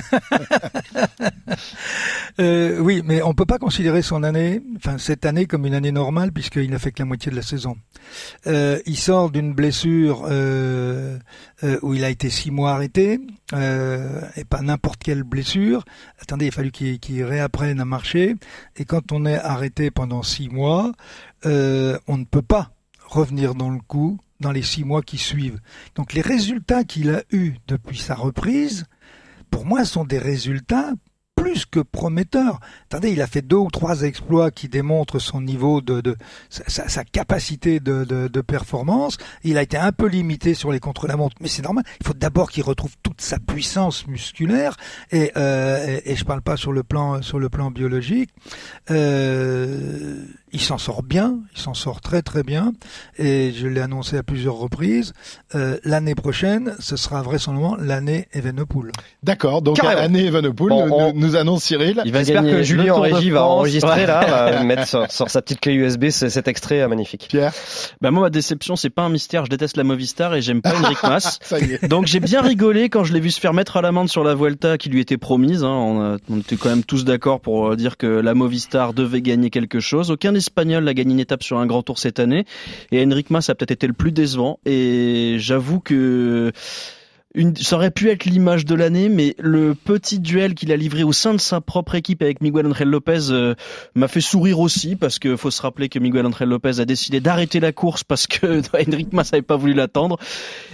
euh, 2.40 2.78
oui, 2.78 3.02
mais 3.04 3.24
on 3.24 3.34
peut 3.34 3.48
pas 3.48 3.58
considérer 3.58 4.04
son 4.04 4.22
année, 4.22 4.62
enfin 4.78 5.00
cette 5.00 5.26
année 5.26 5.48
comme 5.48 5.66
une 5.66 5.74
année 5.74 5.92
normale 5.92 6.32
puisqu'il 6.32 6.70
n'a 6.70 6.78
fait 6.78 6.92
que 6.92 7.00
la 7.00 7.06
moitié 7.06 7.32
de 7.32 7.36
la 7.36 7.42
saison. 7.42 7.76
Euh, 8.46 8.80
il 8.86 9.00
sort 9.00 9.32
d'une 9.32 9.52
blessure 9.56 10.28
euh, 10.30 11.18
où 11.82 11.96
il 11.96 12.04
a 12.04 12.12
été 12.12 12.30
six 12.30 12.52
mois 12.52 12.74
arrêté, 12.74 13.20
et 13.52 14.46
pas 14.48 14.62
n'importe 14.62 15.02
quelle 15.02 15.24
blessure. 15.24 15.86
Attendez, 16.22 16.46
il 16.46 16.50
a 16.50 16.52
fallu 16.52 16.72
qu'il 16.72 17.00
qu 17.00 17.24
réapprenne 17.24 17.80
à 17.80 17.86
marcher. 17.86 18.36
Et 18.76 18.86
quand 18.86 19.12
on 19.12 19.26
est 19.26 19.40
arrêté 19.40 19.90
pendant 19.90 20.22
six 20.22 20.50
mois, 20.50 20.92
on 21.44 22.18
ne 22.18 22.26
peut 22.26 22.44
pas 22.44 22.70
revenir 23.08 23.56
dans 23.56 23.72
le 23.72 23.80
coup 23.80 24.20
dans 24.40 24.52
les 24.52 24.64
six 24.64 24.84
mois 24.84 25.02
qui 25.02 25.18
suivent. 25.18 25.60
Donc 25.96 26.14
les 26.14 26.22
résultats 26.22 26.84
qu'il 26.84 27.10
a 27.10 27.24
eus 27.32 27.56
depuis 27.68 27.98
sa 27.98 28.16
reprise, 28.16 28.86
pour 29.50 29.66
moi, 29.66 29.86
sont 29.86 30.04
des 30.04 30.20
résultats 30.20 30.94
plus 31.36 31.66
que 31.66 31.80
prometteur. 31.80 32.60
Attendez, 32.86 33.12
il 33.12 33.22
a 33.22 33.28
fait 33.28 33.42
deux 33.42 33.58
ou 33.58 33.70
trois 33.70 34.02
exploits 34.04 34.52
qui 34.52 34.70
démontrent 34.70 35.20
son 35.20 35.42
niveau 35.42 35.82
de, 35.82 36.02
de 36.02 36.16
sa, 36.50 36.88
sa, 36.88 37.04
capacité 37.04 37.80
de, 37.80 38.04
de, 38.04 38.28
de, 38.28 38.42
performance. 38.42 39.18
Il 39.44 39.58
a 39.58 39.62
été 39.62 39.78
un 39.78 39.92
peu 39.92 40.08
limité 40.08 40.54
sur 40.54 40.72
les 40.72 40.80
contre-la-montre, 40.80 41.36
mais 41.42 41.48
c'est 41.48 41.62
normal. 41.62 41.84
Il 42.00 42.08
faut 42.08 42.14
d'abord 42.14 42.50
qu'il 42.50 42.64
retrouve 42.64 42.96
toute 43.04 43.22
sa 43.22 43.38
puissance 43.38 44.08
musculaire 44.08 44.78
et, 45.12 45.32
euh, 45.36 46.00
et, 46.06 46.12
et, 46.12 46.16
je 46.16 46.24
parle 46.26 46.42
pas 46.42 46.58
sur 46.58 46.72
le 46.72 46.84
plan 46.84 47.22
sur 47.22 47.38
le 47.38 47.50
plan 47.50 47.70
biologique. 47.70 48.30
Euh, 48.90 50.26
il 50.56 50.62
s'en 50.62 50.78
sort 50.78 51.04
bien, 51.04 51.40
il 51.54 51.60
s'en 51.60 51.74
sort 51.74 52.00
très 52.00 52.22
très 52.22 52.42
bien, 52.42 52.72
et 53.20 53.52
je 53.52 53.68
l'ai 53.68 53.82
annoncé 53.82 54.18
à 54.18 54.24
plusieurs 54.24 54.56
reprises. 54.56 55.12
Euh, 55.54 55.78
l'année 55.84 56.16
prochaine, 56.16 56.76
ce 56.80 56.96
sera 56.96 57.22
vraisemblablement 57.22 57.76
l'année 57.76 58.28
Evenepoel. 58.32 58.94
D'accord, 59.22 59.62
donc 59.62 59.84
l'année 59.84 60.28
Evenepoel 60.28 60.70
bon, 60.70 60.88
nous, 60.88 60.94
on... 60.94 61.14
nous, 61.14 61.36
annonce 61.36 61.64
Cyril. 61.64 62.02
Il 62.06 62.14
va 62.14 62.20
J'espère 62.20 62.44
que 62.44 62.64
Julien 62.64 62.94
en 62.94 63.02
régie 63.02 63.32
va 63.32 63.44
enregistrer 63.44 64.02
ouais. 64.02 64.08
là, 64.08 64.52
va 64.52 64.64
mettre 64.64 64.88
sur, 64.88 65.12
sur, 65.12 65.30
sa 65.30 65.42
petite 65.42 65.60
clé 65.60 65.74
USB 65.74 66.10
cet 66.10 66.48
extrait 66.48 66.82
euh, 66.82 66.88
magnifique. 66.88 67.28
Pierre 67.30 67.52
bah 68.00 68.12
moi 68.12 68.24
ma 68.24 68.30
déception 68.30 68.78
c'est 68.78 68.90
pas 68.90 69.04
un 69.04 69.10
mystère, 69.10 69.46
je 69.46 69.50
déteste 69.50 69.76
la 69.76 69.84
Movistar 69.84 70.36
et 70.36 70.42
j'aime 70.42 70.62
pas 70.62 70.74
Enric 70.74 70.98
Mas. 71.04 71.40
donc 71.84 72.08
j'ai 72.08 72.22
bien 72.22 72.42
rigolé 72.42 72.90
quand 72.90 73.04
je 73.04 73.14
l'ai 73.14 73.20
vu 73.20 73.32
se 73.32 73.42
faire 73.42 73.54
mettre 73.54 73.76
à 73.78 73.82
l'amende 73.82 74.08
sur 74.08 74.24
la 74.24 74.36
Vuelta 74.36 74.78
qui 74.78 74.90
lui 74.90 75.02
était 75.02 75.18
promise. 75.18 75.64
Hein. 75.66 75.70
On, 75.70 76.02
a, 76.02 76.18
on, 76.30 76.40
était 76.40 76.56
quand 76.56 76.70
même 76.70 76.84
tous 76.84 77.04
d'accord 77.04 77.42
pour 77.42 77.72
euh, 77.72 77.76
dire 77.76 77.98
que 77.98 78.08
la 78.08 78.34
Movistar 78.34 78.94
devait 78.94 79.22
gagner 79.22 79.50
quelque 79.50 79.80
chose. 79.80 80.12
Aucun 80.12 80.34
Espagnol 80.46 80.88
a 80.88 80.94
gagné 80.94 81.14
une 81.14 81.20
étape 81.20 81.44
sur 81.44 81.58
un 81.58 81.66
grand 81.66 81.82
tour 81.82 81.98
cette 81.98 82.20
année. 82.20 82.46
Et 82.92 83.04
Henrik 83.04 83.30
Mas 83.30 83.50
a 83.50 83.56
peut-être 83.56 83.72
été 83.72 83.88
le 83.88 83.94
plus 83.94 84.12
décevant. 84.12 84.60
Et 84.66 85.38
j'avoue 85.40 85.80
que 85.80 86.52
une, 87.36 87.56
ça 87.56 87.76
aurait 87.76 87.92
pu 87.92 88.10
être 88.10 88.26
l'image 88.26 88.66
de 88.66 88.76
l'année, 88.76 89.10
mais 89.10 89.36
le 89.38 89.76
petit 89.76 90.20
duel 90.20 90.56
qu'il 90.56 90.72
a 90.72 90.78
livré 90.78 91.04
au 91.04 91.12
sein 91.12 91.34
de 91.34 91.40
sa 91.40 91.62
propre 91.62 91.96
équipe 91.96 92.22
avec 92.22 92.42
Miguel 92.42 92.66
Angel 92.66 92.88
Lopez 92.88 93.30
euh, 93.30 93.56
m'a 93.94 94.08
fait 94.08 94.22
sourire 94.22 94.60
aussi, 94.60 94.96
parce 94.96 95.20
que 95.20 95.36
faut 95.36 95.52
se 95.52 95.62
rappeler 95.62 95.90
que 95.90 96.00
Miguel 96.00 96.26
Angel 96.26 96.48
Lopez 96.48 96.80
a 96.80 96.86
décidé 96.86 97.20
d'arrêter 97.20 97.60
la 97.60 97.72
course 97.72 98.04
parce 98.04 98.28
que 98.28 98.62
Henrik 98.74 99.14
Mas 99.14 99.32
n'avait 99.32 99.42
pas 99.42 99.58
voulu 99.58 99.74
l'attendre. 99.74 100.18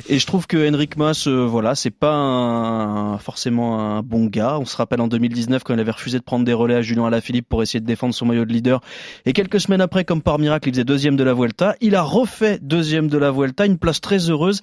Et 0.07 0.19
je 0.19 0.25
trouve 0.25 0.47
que 0.47 0.69
Henrik 0.69 0.97
Mas, 0.97 1.27
euh, 1.27 1.45
voilà, 1.45 1.75
c'est 1.75 1.89
pas 1.89 2.13
un, 2.13 3.17
forcément 3.17 3.79
un 3.79 4.01
bon 4.03 4.25
gars. 4.25 4.57
On 4.59 4.65
se 4.65 4.77
rappelle 4.77 5.01
en 5.01 5.07
2019 5.07 5.63
quand 5.63 5.73
il 5.73 5.79
avait 5.79 5.91
refusé 5.91 6.19
de 6.19 6.23
prendre 6.23 6.45
des 6.45 6.53
relais 6.53 6.75
à 6.75 6.81
Julien 6.81 7.05
Alaphilippe 7.05 7.49
pour 7.49 7.63
essayer 7.63 7.79
de 7.79 7.85
défendre 7.85 8.13
son 8.13 8.25
maillot 8.25 8.45
de 8.45 8.53
leader. 8.53 8.81
Et 9.25 9.33
quelques 9.33 9.59
semaines 9.59 9.81
après, 9.81 10.05
comme 10.05 10.21
par 10.21 10.39
miracle, 10.39 10.69
il 10.69 10.73
faisait 10.73 10.83
deuxième 10.83 11.15
de 11.15 11.23
la 11.23 11.33
Vuelta. 11.33 11.75
Il 11.81 11.95
a 11.95 12.03
refait 12.03 12.59
deuxième 12.61 13.07
de 13.07 13.17
la 13.17 13.31
Vuelta, 13.31 13.65
une 13.65 13.77
place 13.77 14.01
très 14.01 14.29
heureuse 14.29 14.61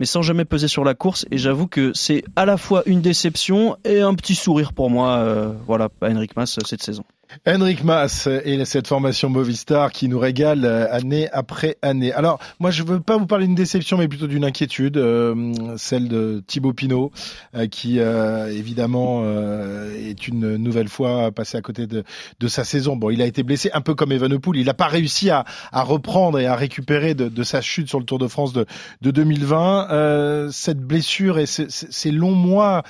mais 0.00 0.06
sans 0.06 0.22
jamais 0.22 0.44
peser 0.44 0.68
sur 0.68 0.84
la 0.84 0.94
course. 0.94 1.26
Et 1.30 1.38
j'avoue 1.38 1.66
que 1.66 1.92
c'est 1.94 2.24
à 2.36 2.46
la 2.46 2.56
fois 2.56 2.82
une 2.86 3.00
déception 3.00 3.76
et 3.84 4.00
un 4.00 4.14
petit 4.14 4.34
sourire 4.34 4.72
pour 4.72 4.90
moi, 4.90 5.18
euh, 5.18 5.52
voilà, 5.66 5.88
à 6.00 6.10
Henrik 6.10 6.36
Mas 6.36 6.58
cette 6.64 6.82
saison. 6.82 7.04
Henrik 7.46 7.84
Mas 7.84 8.28
et 8.44 8.64
cette 8.64 8.86
formation 8.86 9.28
Movistar 9.28 9.92
qui 9.92 10.08
nous 10.08 10.18
régale 10.18 10.64
année 10.64 11.28
après 11.32 11.76
année. 11.82 12.12
Alors, 12.12 12.38
moi, 12.60 12.70
je 12.70 12.82
veux 12.82 13.00
pas 13.00 13.16
vous 13.16 13.26
parler 13.26 13.46
d'une 13.46 13.54
déception, 13.54 13.98
mais 13.98 14.08
plutôt 14.08 14.26
d'une 14.26 14.44
inquiétude, 14.44 14.96
euh, 14.96 15.52
celle 15.76 16.08
de 16.08 16.42
Thibaut 16.46 16.72
Pinot, 16.72 17.12
euh, 17.54 17.66
qui 17.66 17.98
euh, 17.98 18.52
évidemment 18.52 19.22
euh, 19.24 19.92
est 19.94 20.28
une 20.28 20.56
nouvelle 20.56 20.88
fois 20.88 21.30
passé 21.32 21.56
à 21.56 21.62
côté 21.62 21.86
de, 21.86 22.04
de, 22.40 22.48
sa 22.48 22.64
saison. 22.64 22.96
Bon, 22.96 23.10
il 23.10 23.22
a 23.22 23.26
été 23.26 23.42
blessé 23.42 23.70
un 23.72 23.80
peu 23.80 23.94
comme 23.94 24.12
Evenepoel. 24.12 24.58
Il 24.58 24.66
n'a 24.66 24.74
pas 24.74 24.86
réussi 24.86 25.30
à, 25.30 25.44
à, 25.72 25.82
reprendre 25.82 26.38
et 26.38 26.46
à 26.46 26.56
récupérer 26.56 27.14
de, 27.14 27.28
de, 27.28 27.42
sa 27.42 27.60
chute 27.60 27.88
sur 27.88 27.98
le 27.98 28.04
Tour 28.04 28.18
de 28.18 28.28
France 28.28 28.52
de, 28.52 28.66
de 29.02 29.10
2020. 29.10 29.90
Euh, 29.90 30.48
cette 30.50 30.80
blessure 30.80 31.38
et 31.38 31.46
ces, 31.46 31.66
ces 31.68 32.10
longs 32.10 32.34
mois 32.34 32.82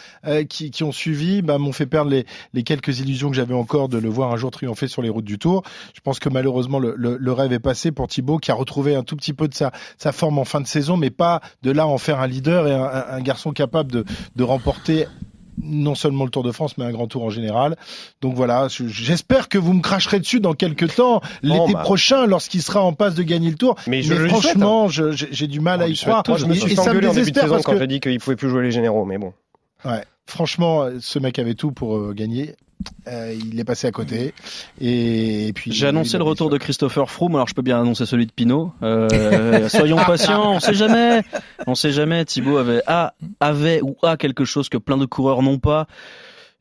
qui, 0.48 0.70
qui, 0.70 0.84
ont 0.84 0.92
suivi 0.92 1.42
bah, 1.42 1.58
m'ont 1.58 1.72
fait 1.72 1.86
perdre 1.86 2.10
les, 2.10 2.26
les 2.54 2.62
quelques 2.62 3.00
illusions 3.00 3.30
que 3.30 3.36
j'avais 3.36 3.54
encore 3.54 3.88
de 3.88 3.98
le 3.98 4.08
voir 4.08 4.25
un 4.32 4.36
jour 4.36 4.50
triompher 4.50 4.88
sur 4.88 5.02
les 5.02 5.08
routes 5.08 5.24
du 5.24 5.38
Tour. 5.38 5.62
Je 5.94 6.00
pense 6.00 6.18
que 6.18 6.28
malheureusement 6.28 6.78
le, 6.78 6.94
le, 6.96 7.16
le, 7.18 7.32
rêve 7.32 7.52
est 7.52 7.58
passé 7.58 7.92
pour 7.92 8.08
Thibaut 8.08 8.38
qui 8.38 8.50
a 8.50 8.54
retrouvé 8.54 8.94
un 8.94 9.02
tout 9.02 9.16
petit 9.16 9.32
peu 9.32 9.48
de 9.48 9.54
sa, 9.54 9.72
sa 9.98 10.12
forme 10.12 10.38
en 10.38 10.44
fin 10.44 10.60
de 10.60 10.66
saison, 10.66 10.96
mais 10.96 11.10
pas 11.10 11.40
de 11.62 11.70
là 11.70 11.86
en 11.86 11.98
faire 11.98 12.20
un 12.20 12.26
leader 12.26 12.66
et 12.66 12.74
un, 12.74 13.04
un 13.10 13.20
garçon 13.20 13.52
capable 13.52 13.92
de, 13.92 14.04
de 14.34 14.42
remporter 14.42 15.06
non 15.62 15.94
seulement 15.94 16.24
le 16.24 16.30
Tour 16.30 16.42
de 16.42 16.52
France, 16.52 16.76
mais 16.78 16.84
un 16.84 16.92
grand 16.92 17.06
tour 17.06 17.24
en 17.24 17.30
général. 17.30 17.76
Donc 18.20 18.34
voilà, 18.34 18.68
j'espère 18.68 19.48
que 19.48 19.58
vous 19.58 19.72
me 19.72 19.80
cracherez 19.80 20.20
dessus 20.20 20.40
dans 20.40 20.54
quelques 20.54 20.94
temps, 20.94 21.20
l'été 21.42 21.72
bah. 21.72 21.80
prochain, 21.80 22.26
lorsqu'il 22.26 22.62
sera 22.62 22.82
en 22.82 22.92
passe 22.92 23.14
de 23.14 23.22
gagner 23.22 23.50
le 23.50 23.56
Tour. 23.56 23.76
Mais, 23.86 24.02
je, 24.02 24.14
mais 24.14 24.20
je 24.20 24.28
franchement, 24.28 24.88
j'ai 24.88 25.46
du 25.46 25.60
mal 25.60 25.82
à 25.82 25.88
y 25.88 25.96
croire. 25.96 26.22
Toi, 26.22 26.36
je 26.36 26.46
me 26.46 26.54
suis 26.54 26.72
et, 26.72 26.76
ça 26.76 26.92
me 26.92 27.00
désespère 27.00 27.48
parce 27.48 27.64
quand 27.64 27.72
que... 27.72 27.80
je 27.80 27.84
dis 27.84 28.00
qu'il 28.00 28.18
pouvait 28.18 28.36
plus 28.36 28.50
jouer 28.50 28.62
les 28.62 28.70
généraux, 28.72 29.04
mais 29.04 29.18
bon. 29.18 29.32
Ouais, 29.84 30.04
franchement, 30.26 30.88
ce 31.00 31.18
mec 31.18 31.38
avait 31.38 31.54
tout 31.54 31.72
pour 31.72 31.96
euh, 31.96 32.12
gagner. 32.12 32.54
Euh, 33.08 33.34
il 33.38 33.58
est 33.60 33.64
passé 33.64 33.86
à 33.86 33.92
côté. 33.92 34.34
Et, 34.80 35.48
et 35.48 35.52
puis 35.52 35.72
j'ai 35.72 35.86
annoncé 35.86 36.18
le 36.18 36.24
retour 36.24 36.50
de 36.50 36.58
Christopher 36.58 37.10
Froome. 37.10 37.34
Alors 37.36 37.46
je 37.46 37.54
peux 37.54 37.62
bien 37.62 37.80
annoncer 37.80 38.06
celui 38.06 38.26
de 38.26 38.32
Pinot. 38.32 38.72
Euh, 38.82 39.68
soyons 39.68 39.96
patients. 39.96 40.54
On 40.54 40.60
sait 40.60 40.74
jamais. 40.74 41.22
On 41.66 41.74
sait 41.74 41.92
jamais. 41.92 42.24
Thibaut 42.24 42.56
avait 42.58 42.82
a, 42.86 43.14
avait 43.40 43.80
ou 43.82 43.96
a 44.02 44.16
quelque 44.16 44.44
chose 44.44 44.68
que 44.68 44.78
plein 44.78 44.96
de 44.96 45.06
coureurs 45.06 45.42
n'ont 45.42 45.58
pas. 45.58 45.86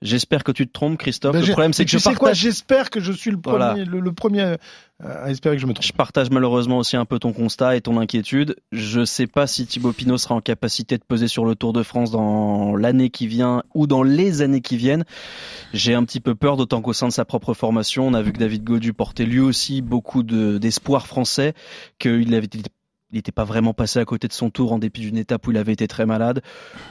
J'espère 0.02 0.44
que 0.44 0.52
tu 0.52 0.68
te 0.68 0.72
trompes, 0.72 0.98
Christophe. 0.98 1.34
Ben 1.34 1.42
le 1.44 1.52
problème, 1.52 1.74
c'est 1.74 1.86
que 1.86 1.90
tu 1.90 1.98
je 1.98 2.02
sais 2.02 2.10
partage... 2.10 2.20
quoi 2.20 2.34
J'espère 2.34 2.90
que 2.90 3.00
je 3.00 3.12
suis 3.12 3.32
le 3.32 3.40
premier, 3.40 3.58
voilà. 3.58 3.76
le, 3.84 4.00
le, 4.00 4.12
premier 4.12 4.56
à 5.04 5.30
espérer 5.30 5.56
que 5.56 5.62
je 5.62 5.68
me 5.68 5.74
trompe. 5.74 5.86
Je 5.86 5.94
partage 5.94 6.30
malheureusement 6.30 6.78
aussi 6.78 6.96
un 6.96 7.06
peu 7.06 7.20
ton 7.20 7.34
constat 7.34 7.76
et 7.76 7.82
ton 7.82 7.98
inquiétude. 7.98 8.56
Je 8.72 9.04
sais 9.04 9.28
pas 9.28 9.48
si 9.48 9.66
Thibaut 9.66 9.92
Pinot 9.92 10.18
sera 10.18 10.36
en 10.36 10.42
capacité 10.42 10.98
de 10.98 11.04
peser 11.04 11.28
sur 11.28 11.46
le 11.46 11.56
Tour 11.56 11.74
de 11.74 11.84
France 11.84 12.12
dans 12.12 12.76
l'année 12.76 13.10
qui 13.10 13.28
vient 13.28 13.64
ou 13.74 13.88
dans 13.88 14.04
les 14.04 14.42
années 14.42 14.62
qui 14.62 14.78
viennent. 14.78 15.04
J'ai 15.74 15.94
un 15.94 16.04
petit 16.04 16.22
peu 16.22 16.36
peur, 16.36 16.56
d'autant 16.56 16.82
qu'au 16.82 16.94
sein 16.94 17.08
de 17.08 17.14
sa 17.14 17.26
propre 17.26 17.54
formation, 17.54 18.08
on 18.08 18.14
a 18.14 18.22
vu 18.22 18.32
que 18.32 18.40
David 18.40 18.64
Godu 18.64 18.94
portait 18.94 19.26
lui 19.26 19.40
aussi 19.40 19.82
beaucoup 19.82 20.24
d'espoir 20.24 21.02
de, 21.02 21.08
français, 21.08 21.54
qu'il 22.00 22.34
avait 22.34 22.46
été 22.46 22.60
il 23.12 23.20
n'était 23.20 23.32
pas 23.32 23.44
vraiment 23.46 23.74
passé 23.74 24.00
à 24.00 24.04
côté 24.04 24.28
de 24.28 24.34
son 24.34 24.50
tour 24.50 24.74
en 24.74 24.80
dépit 24.80 25.00
d'une 25.00 25.18
étape 25.18 25.48
où 25.48 25.52
il 25.52 25.58
avait 25.58 25.72
été 25.72 25.88
très 25.88 26.06
malade. 26.06 26.42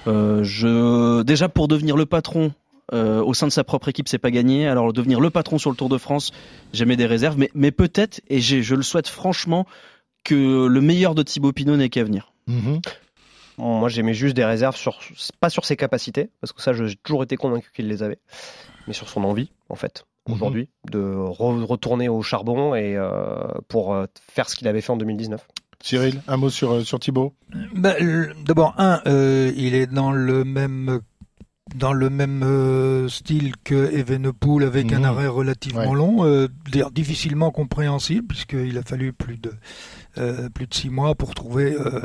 Euh, 0.07 0.43
je, 0.43 1.23
déjà 1.23 1.51
pour 1.51 1.69
devenir 1.69 1.97
le 1.97 2.07
patron 2.07 2.53
euh, 2.93 3.23
au 3.23 3.33
sein 3.35 3.47
de 3.47 3.53
sa 3.53 3.65
propre 3.65 3.89
équipe, 3.89 4.09
c'est 4.09 4.19
pas 4.19 4.31
gagné. 4.31 4.67
Alors 4.69 4.93
devenir 4.93 5.21
le 5.21 5.31
patron 5.31 5.59
sur 5.59 5.71
le 5.71 5.77
Tour 5.77 5.89
de 5.89 5.99
France, 5.99 6.33
j'aimais 6.73 6.97
des 6.97 7.07
réserves, 7.07 7.39
mais, 7.39 7.51
mais 7.55 7.71
peut-être, 7.71 8.21
et 8.29 8.41
je 8.41 8.75
le 8.75 8.83
souhaite 8.83 9.09
franchement, 9.09 9.67
que 10.25 10.67
le 10.67 10.81
meilleur 10.81 11.15
de 11.15 11.23
Thibaut 11.23 11.53
Pinot 11.53 11.77
n'est 11.77 11.89
qu'à 11.91 12.05
venir. 12.05 12.33
Mhm. 12.47 12.81
Moi, 13.57 13.89
j'aimais 13.89 14.15
juste 14.15 14.35
des 14.35 14.45
réserves 14.45 14.75
sur, 14.77 14.99
pas 15.41 15.49
sur 15.49 15.65
ses 15.65 15.77
capacités, 15.77 16.29
parce 16.41 16.53
que 16.53 16.61
ça, 16.61 16.73
j'ai 16.73 16.97
toujours 16.97 17.23
été 17.23 17.37
convaincu 17.37 17.71
qu'il 17.75 17.87
les 17.89 18.03
avait, 18.03 18.19
mais 18.89 18.93
sur 18.95 19.09
son 19.09 19.23
envie, 19.25 19.51
en 19.69 19.77
fait, 19.77 20.05
Mhm. 20.29 20.35
aujourd'hui, 20.35 20.69
de 20.91 20.99
re- 20.99 21.63
retourner 21.65 22.09
au 22.09 22.21
charbon 22.23 22.75
et 22.75 22.97
euh, 22.97 23.45
pour 23.69 23.95
euh, 23.95 24.07
faire 24.33 24.49
ce 24.49 24.57
qu'il 24.57 24.67
avait 24.67 24.81
fait 24.81 24.91
en 24.91 24.97
2019. 24.97 25.47
Cyril, 25.81 26.21
un 26.27 26.37
mot 26.39 26.49
sur, 26.51 26.81
sur 26.85 26.99
Thibaut? 26.99 27.35
Ben, 27.75 27.95
le- 28.01 28.33
D'abord, 28.45 28.75
un, 28.79 29.03
euh, 29.07 29.53
il 29.55 29.75
est 29.75 29.87
dans 29.87 30.11
le 30.13 30.43
même 30.45 31.01
dans 31.75 31.93
le 31.93 32.11
même 32.11 32.43
euh, 32.45 33.09
style 33.09 33.55
que 33.65 33.75
Evenepoel 33.93 34.65
avec 34.65 34.91
Mhm. 34.93 34.99
un 34.99 35.05
arrêt 35.05 35.27
relativement 35.27 35.91
Ouais. 35.91 35.97
long, 35.97 36.25
euh, 36.25 36.47
difficilement 36.93 37.51
compréhensible 37.51 38.27
puisqu'il 38.29 38.77
a 38.77 38.83
fallu 38.83 39.13
plus 39.13 39.39
de 39.39 39.53
euh, 40.19 40.49
plus 40.49 40.67
de 40.67 40.75
six 40.75 40.91
mois 40.91 41.15
pour 41.15 41.35
trouver 41.35 41.75
euh, 41.75 42.01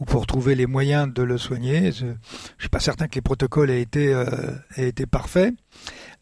ou 0.00 0.04
pour 0.04 0.26
trouver 0.26 0.54
les 0.54 0.66
moyens 0.66 1.12
de 1.12 1.22
le 1.22 1.38
soigner. 1.38 1.92
Je, 1.92 2.06
je 2.56 2.62
suis 2.62 2.68
pas 2.68 2.80
certain 2.80 3.08
que 3.08 3.14
les 3.14 3.22
protocoles 3.22 3.70
aient 3.70 3.80
été 3.80 4.12
euh, 4.12 4.24
aient 4.76 4.88
été 4.88 5.06
parfaits. 5.06 5.54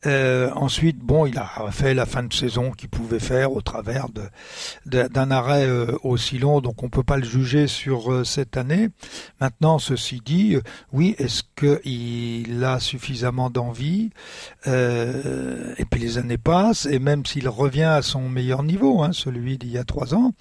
Euh, 0.07 0.51
ensuite, 0.55 0.99
bon, 0.99 1.25
il 1.25 1.39
a 1.39 1.49
fait 1.71 1.95
la 1.95 2.05
fin 2.05 2.23
de 2.23 2.33
saison 2.33 2.73
qu'il 2.73 2.91
pouvait 2.91 3.21
faire 3.21 3.53
au 3.53 3.63
travers 3.63 4.09
de 4.11 4.23
d'un 4.85 5.31
arrêt 5.31 5.67
aussi 6.03 6.39
long, 6.39 6.61
donc 6.61 6.83
on 6.83 6.91
peut 6.91 7.03
pas 7.03 7.17
le 7.17 7.25
juger 7.25 7.67
sur 7.67 8.27
cette 8.27 8.59
année. 8.59 8.91
Maintenant, 9.41 9.79
ceci 9.79 10.21
dit, 10.23 10.59
oui, 10.93 11.15
est-ce 11.19 11.43
qu'il 11.57 12.63
a 12.63 12.81
suffisamment 12.81 13.49
d'envie 13.49 14.11
Et 14.67 15.85
puis 15.91 16.01
les 16.01 16.19
années 16.19 16.37
passent, 16.37 16.85
et 16.85 16.99
même 16.99 17.25
s'il 17.25 17.49
revient 17.49 17.83
à 17.85 18.03
son 18.03 18.29
meilleur 18.29 18.63
niveau, 18.63 19.03
hein, 19.03 19.13
celui 19.13 19.57
d'il 19.57 19.71
y 19.71 19.79
a 19.79 19.85
trois 19.85 20.15
ans, 20.15 20.33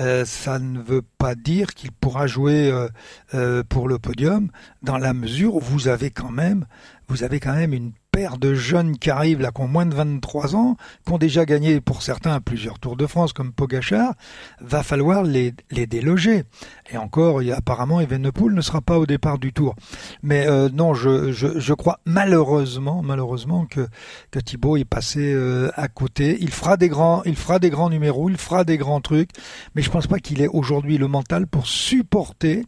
euh, 0.00 0.24
ça 0.24 0.58
ne 0.58 0.80
veut 0.80 1.02
pas 1.02 1.34
dire 1.34 1.74
qu'il 1.74 1.92
pourra 1.92 2.26
jouer 2.26 2.70
euh, 2.70 2.88
euh, 3.34 3.62
pour 3.68 3.88
le 3.88 3.98
podium, 3.98 4.50
dans 4.82 4.98
la 4.98 5.12
mesure 5.12 5.56
où 5.56 5.60
vous 5.60 5.88
avez 5.88 6.10
quand 6.10 6.30
même, 6.30 6.66
vous 7.08 7.24
avez 7.24 7.40
quand 7.40 7.54
même 7.54 7.74
une 7.74 7.92
paire 8.12 8.36
de 8.36 8.54
jeunes 8.54 8.98
qui 8.98 9.10
arrivent 9.10 9.40
là, 9.40 9.50
qui 9.50 9.62
ont 9.62 9.68
moins 9.68 9.86
de 9.86 9.94
23 9.94 10.54
ans, 10.54 10.76
qui 11.04 11.12
ont 11.12 11.18
déjà 11.18 11.46
gagné 11.46 11.80
pour 11.80 12.02
certains 12.02 12.40
plusieurs 12.40 12.78
Tours 12.78 12.96
de 12.96 13.06
France 13.06 13.32
comme 13.32 13.52
Pogachar, 13.52 14.14
va 14.60 14.82
falloir 14.82 15.22
les, 15.22 15.54
déloger. 15.70 16.44
Et 16.90 16.98
encore, 16.98 17.42
il 17.42 17.48
y 17.48 17.52
a, 17.52 17.56
apparemment, 17.56 18.00
Evenepoel 18.00 18.54
ne 18.54 18.60
sera 18.60 18.82
pas 18.82 18.98
au 18.98 19.06
départ 19.06 19.38
du 19.38 19.52
Tour. 19.52 19.74
Mais 20.22 20.46
euh, 20.46 20.68
non, 20.72 20.92
je 20.94 21.72
crois 21.72 22.00
malheureusement, 22.04 23.02
malheureusement 23.02 23.64
que, 23.66 23.88
que 24.30 24.38
Thibaut 24.38 24.76
est 24.76 24.84
passé 24.84 25.32
euh, 25.32 25.70
à 25.74 25.88
côté. 25.88 26.36
Il 26.40 26.50
fera 26.50 26.76
des 26.76 26.88
grands, 26.88 27.22
il 27.24 27.36
fera 27.36 27.58
des 27.58 27.70
grands 27.70 27.88
numéros, 27.88 28.28
il 28.28 28.36
fera 28.36 28.64
des 28.64 28.76
grands 28.76 29.00
trucs, 29.00 29.30
mais 29.74 29.82
je 29.82 29.90
pense 29.90 30.06
pas 30.06 30.18
qu'il 30.18 30.42
ait 30.42 30.48
aujourd'hui 30.48 30.98
le 30.98 31.08
mental 31.08 31.46
pour 31.46 31.66
supporter 31.66 32.64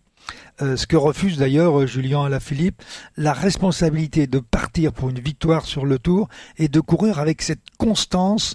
euh, 0.62 0.76
ce 0.76 0.86
que 0.86 0.96
refuse 0.96 1.38
d'ailleurs 1.38 1.80
euh, 1.80 1.86
Julien 1.86 2.24
Alaphilippe, 2.24 2.80
la 3.16 3.32
responsabilité 3.32 4.28
de 4.28 4.38
partir 4.38 4.92
pour 4.92 5.10
une 5.10 5.18
victoire 5.18 5.66
sur 5.66 5.84
le 5.84 5.98
tour 5.98 6.28
et 6.58 6.68
de 6.68 6.80
courir 6.80 7.18
avec 7.18 7.42
cette 7.42 7.62
constance 7.76 8.54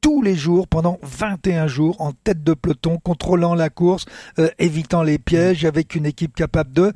tous 0.00 0.22
les 0.22 0.34
jours, 0.34 0.66
pendant 0.66 0.98
21 1.02 1.66
jours, 1.66 2.00
en 2.00 2.12
tête 2.12 2.42
de 2.42 2.54
peloton, 2.54 2.98
contrôlant 2.98 3.54
la 3.54 3.68
course, 3.68 4.06
euh, 4.38 4.48
évitant 4.58 5.02
les 5.02 5.18
pièges, 5.18 5.64
avec 5.64 5.94
une 5.94 6.06
équipe 6.06 6.34
capable 6.34 6.72
de... 6.72 6.92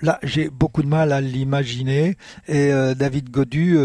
Là, 0.00 0.18
j'ai 0.22 0.48
beaucoup 0.48 0.82
de 0.82 0.88
mal 0.88 1.10
à 1.10 1.20
l'imaginer. 1.20 2.18
Et 2.48 2.68
David 2.68 3.30
Godu, 3.30 3.78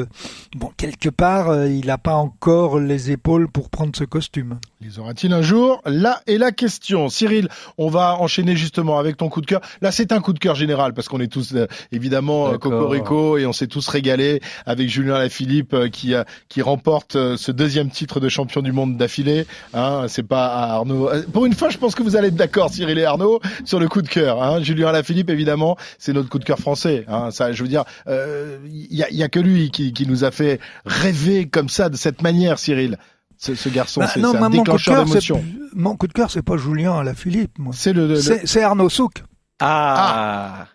bon, 0.58 0.70
quelque 0.76 1.08
part, 1.08 1.68
il 1.68 1.86
n'a 1.86 1.98
pas 1.98 2.16
encore 2.16 2.82
les 2.82 3.12
épaules 3.12 3.48
pour 3.48 3.70
prendre 3.70 3.96
ce 3.96 4.04
costume. 4.04 4.60
Les 4.84 4.98
aura-t-il 4.98 5.32
un 5.32 5.44
jour 5.44 5.80
Là 5.86 6.22
est 6.26 6.40
la 6.40 6.52
question. 6.52 7.08
Cyril, 7.08 7.50
on 7.78 7.88
va 7.90 8.16
enchaîner 8.16 8.56
justement 8.56 8.98
avec 8.98 9.16
ton 9.16 9.30
coup 9.30 9.40
de 9.42 9.46
cœur. 9.46 9.62
Là, 9.82 9.92
c'est 9.92 10.12
un 10.12 10.20
coup 10.22 10.34
de 10.34 10.40
cœur 10.40 10.56
général 10.56 10.96
parce 10.96 11.08
qu'on 11.08 11.20
est 11.20 11.32
tous 11.32 11.54
euh, 11.54 11.68
évidemment 11.92 12.48
euh, 12.48 12.58
cocorico 12.58 13.38
et 13.38 13.46
on 13.46 13.54
s'est 13.54 13.68
tous 13.68 13.88
régalés 13.88 14.42
avec 14.66 14.90
Julien 14.90 15.20
Lafilippe 15.20 15.76
euh, 15.76 15.88
qui 15.88 16.16
euh, 16.16 16.24
qui 16.50 16.64
remporte 16.64 17.16
euh, 17.16 17.38
ce 17.38 17.52
deuxième 17.52 17.92
titre 17.92 18.20
de 18.20 18.28
champion 18.28 18.64
du 18.64 18.72
monde 18.72 18.98
d'affilée. 18.98 19.46
Hein, 19.76 20.06
c'est 20.08 20.24
pas 20.28 20.48
à 20.48 20.72
Arnaud. 20.74 21.10
euh, 21.10 21.22
Pour 21.32 21.46
une 21.46 21.54
fois, 21.54 21.70
je 21.70 21.78
pense 21.78 21.94
que 21.94 22.02
vous 22.02 22.16
allez 22.16 22.30
être 22.30 22.36
d'accord, 22.36 22.72
Cyril 22.72 22.98
et 22.98 23.06
Arnaud, 23.06 23.40
sur 23.66 23.80
le 23.80 23.88
coup 23.88 24.02
de 24.02 24.08
cœur. 24.10 24.42
Hein. 24.42 24.64
Julien 24.64 24.92
Lafilippe, 24.92 25.30
évidemment, 25.30 25.78
c'est 26.00 26.12
notre 26.14 26.30
coup 26.30 26.40
de 26.40 26.44
cœur 26.46 26.58
français. 26.58 27.06
Hein. 27.08 27.30
Ça, 27.30 27.54
je 27.54 27.62
veux 27.62 27.70
dire, 27.70 27.84
euh, 28.08 28.58
il 28.66 28.96
y, 28.98 29.04
a, 29.04 29.12
y 29.12 29.22
a 29.22 29.30
que 29.30 29.40
lui 29.40 29.70
qui, 29.70 29.94
qui 29.94 30.08
nous 30.08 30.24
a 30.24 30.32
fait 30.32 30.60
rêver 30.88 31.48
comme 31.48 31.70
ça, 31.70 31.90
de 31.90 31.96
cette 31.98 32.24
manière, 32.24 32.58
Cyril. 32.58 32.98
Ce, 33.44 33.56
ce 33.56 33.70
garçon, 33.70 34.02
Bah, 34.02 34.08
c'est 34.14 34.20
un 34.24 34.34
moi, 34.34 34.40
mon 34.42 34.46
coup 34.46 34.52
de 34.52 34.58
déclencheur 34.60 34.96
cœur, 34.98 35.04
c'est 35.08 35.10
d'émotion. 35.14 35.44
mon 35.74 35.96
coup 35.98 36.06
de 36.08 36.14
cœur, 36.14 36.30
c'est 36.30 36.44
pas 36.44 36.58
Julien 36.58 36.94
Alaphilippe, 37.00 37.58
moi. 37.58 37.74
C'est 37.76 37.92
le, 37.92 38.02
le- 38.08 38.14
le- 38.14 38.22
C'est 38.22 38.46
c'est 38.46 38.62
Arnaud 38.62 38.88
Souk. 38.90 39.24
Ah, 39.60 40.68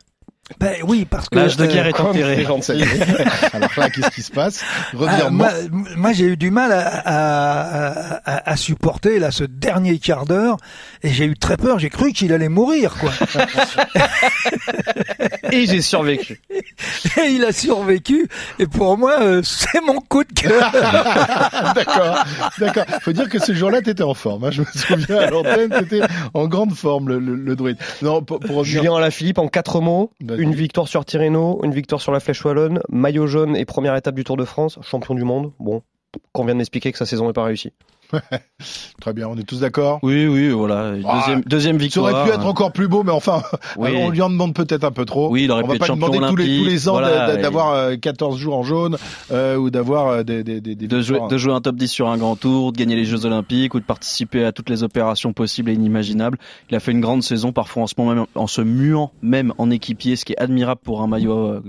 Ben 0.61 0.76
oui, 0.84 1.05
parce 1.11 1.28
que 1.28 1.34
L'âge 1.36 1.57
de 1.57 1.64
euh, 1.64 1.66
guerre 1.66 1.86
est 1.88 1.99
enterré. 2.01 2.47
Ça 2.62 2.74
y 2.74 2.82
est. 2.82 2.86
Alors 3.53 3.70
là, 3.76 3.90
qu'est-ce 3.90 4.11
qui 4.11 4.22
se 4.22 4.30
passe? 4.30 4.62
Ah, 5.07 5.28
moi, 5.28 5.51
moi, 5.97 6.12
j'ai 6.12 6.24
eu 6.26 6.36
du 6.36 6.51
mal 6.53 6.70
à, 6.72 6.86
à, 7.05 8.14
à, 8.24 8.51
à 8.53 8.57
supporter 8.57 9.18
là 9.18 9.32
ce 9.32 9.42
dernier 9.44 9.99
quart 9.99 10.24
d'heure 10.24 10.57
et 11.03 11.09
j'ai 11.11 11.24
eu 11.24 11.36
très 11.36 11.57
peur. 11.57 11.80
J'ai 11.80 11.90
cru 11.90 12.12
qu'il 12.12 12.32
allait 12.32 12.49
mourir, 12.49 12.94
quoi. 12.94 13.11
Et 15.53 15.66
j'ai 15.66 15.80
survécu. 15.80 16.40
et 16.51 17.30
il 17.30 17.44
a 17.44 17.53
survécu. 17.53 18.28
Et 18.59 18.66
pour 18.66 18.99
moi, 18.99 19.20
euh, 19.22 19.42
c'est 19.44 19.80
mon 19.80 20.01
coup 20.01 20.24
de 20.24 20.32
cœur. 20.32 20.72
d'accord, 21.74 22.24
d'accord. 22.59 22.84
Faut 23.03 23.12
dire 23.12 23.28
que 23.28 23.38
ce 23.38 23.55
jour-là, 23.55 23.80
t'étais 23.80 24.03
en 24.03 24.14
forme. 24.14 24.44
Hein. 24.44 24.51
Je 24.51 24.62
me 24.62 24.66
souviens 24.74 25.18
à 25.18 25.30
l'antenne, 25.30 25.70
t'étais 25.70 26.01
en 26.34 26.47
grande 26.49 26.74
forme, 26.74 27.09
le, 27.09 27.18
le, 27.20 27.36
le 27.36 27.57
druide. 27.57 27.78
Non, 28.03 28.22
pour, 28.22 28.40
pour 28.40 28.57
revenir- 28.57 28.82
Julien 28.82 28.97
Alaphilippe 28.97 29.38
en 29.38 29.49
quatre 29.49 29.80
mots, 29.80 30.11
Vas-y. 30.20 30.36
Une 30.37 30.55
victoire 30.55 30.89
sur 30.89 31.05
Tirreno, 31.05 31.61
une 31.64 31.72
victoire 31.72 32.01
sur 32.01 32.12
la 32.12 32.20
Flèche 32.20 32.45
Wallonne, 32.45 32.80
maillot 32.89 33.26
jaune 33.26 33.57
et 33.57 33.64
première 33.64 33.97
étape 33.97 34.14
du 34.14 34.24
Tour 34.24 34.37
de 34.37 34.45
France, 34.45 34.78
champion 34.82 35.14
du 35.14 35.24
monde. 35.24 35.53
Bon, 35.59 35.82
qu'on 36.32 36.45
vient 36.45 36.55
d'expliquer 36.55 36.93
que 36.93 36.99
sa 36.99 37.07
saison 37.07 37.26
n'est 37.26 37.32
pas 37.32 37.45
réussie. 37.45 37.72
Très 39.00 39.12
bien, 39.12 39.28
on 39.28 39.36
est 39.36 39.42
tous 39.44 39.61
d'accord. 39.61 39.98
oui, 40.02 40.26
oui, 40.26 40.48
voilà. 40.50 40.94
Ah, 41.04 41.18
Deuxième, 41.20 41.40
deuxième 41.42 41.76
Ça 41.78 41.82
victoire. 41.82 42.12
aurait 42.14 42.24
pu 42.24 42.30
être 42.34 42.46
encore 42.46 42.72
plus 42.72 42.88
beau, 42.88 43.02
mais 43.04 43.12
enfin, 43.12 43.42
Oui. 43.76 43.90
on 43.96 44.11
lui 44.11 44.22
en 44.22 44.30
demande 44.30 44.54
peut-être 44.54 44.84
un 44.84 44.90
peu 44.90 45.04
trop. 45.04 45.30
Oui, 45.30 45.44
il 45.44 45.50
aurait 45.50 45.62
on 45.62 45.66
pu 45.66 45.68
va 45.70 45.74
être 45.74 45.80
pas 45.80 45.86
lui 45.94 46.00
champion 46.00 46.09
demander 46.12 46.28
tous 46.30 46.36
les, 46.36 46.44
tous 46.46 46.50
olympique, 46.52 46.70
les 46.72 46.88
ans 46.88 46.92
voilà, 46.92 47.26
d'a- 47.26 47.38
et- 47.38 47.42
d'avoir 47.42 47.72
euh, 47.72 47.96
14 47.96 48.38
jours 48.38 48.57
en 48.57 48.62
jaune 48.62 48.96
euh, 49.30 49.57
ou 49.57 49.70
d'avoir 49.70 50.09
euh, 50.09 50.22
des, 50.22 50.42
des, 50.42 50.61
des, 50.61 50.74
des 50.74 50.88
de 50.88 51.00
jouer, 51.00 51.14
victoires. 51.14 51.28
de 51.30 51.38
jouer 51.38 51.52
un 51.52 51.61
top 51.61 51.76
10 51.76 51.88
sur 51.88 52.09
un 52.09 52.16
grand 52.16 52.36
tour, 52.36 52.72
de 52.72 52.78
gagner 52.78 52.96
les 52.96 53.04
Jeux 53.04 53.26
Olympiques 53.26 53.74
ou 53.74 53.80
de 53.80 53.84
participer 53.84 54.44
à 54.44 54.52
toutes 54.52 54.70
les 54.70 54.82
opérations 54.82 55.32
possibles 55.32 55.70
et 55.70 55.74
inimaginables. 55.74 56.38
Il 56.70 56.76
a 56.76 56.80
fait 56.80 56.92
une 56.92 57.00
grande 57.00 57.22
saison, 57.22 57.52
parfois 57.52 57.82
en 57.84 57.86
ce 57.86 57.94
moment 57.98 58.14
même, 58.14 58.26
en 58.34 58.46
se 58.46 58.62
muant 58.62 59.12
même 59.22 59.52
en 59.59 59.70
équipier, 59.70 60.16
ce 60.16 60.24
qui 60.24 60.32
est 60.32 60.38
admirable 60.40 60.80
pour 60.82 61.02
un 61.02 61.07
maillot, 61.07 61.36
euh, 61.36 61.62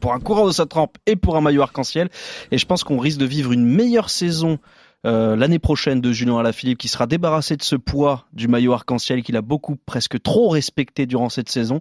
pour 0.00 0.12
un 0.12 0.20
coureur 0.20 0.46
de 0.46 0.52
sa 0.52 0.66
trempe 0.66 0.96
et 1.06 1.16
pour 1.16 1.36
un 1.36 1.40
maillot 1.40 1.62
arc-en-ciel. 1.62 2.08
Et 2.52 2.58
je 2.58 2.66
pense 2.66 2.84
qu'on 2.84 2.98
risque 2.98 3.18
de 3.18 3.26
vivre 3.26 3.52
une 3.52 3.64
meilleure 3.64 4.10
saison 4.10 4.58
euh, 5.06 5.36
l'année 5.36 5.58
prochaine 5.58 6.00
de 6.00 6.12
Julien 6.12 6.38
Alaphilippe 6.38 6.78
qui 6.78 6.88
sera 6.88 7.06
débarrassé 7.06 7.56
de 7.56 7.62
ce 7.62 7.76
poids 7.76 8.26
du 8.32 8.48
maillot 8.48 8.72
arc-en-ciel 8.72 9.22
qu'il 9.22 9.36
a 9.36 9.42
beaucoup 9.42 9.76
presque 9.86 10.20
trop 10.22 10.48
respecté 10.48 11.06
durant 11.06 11.28
cette 11.28 11.48
saison 11.48 11.80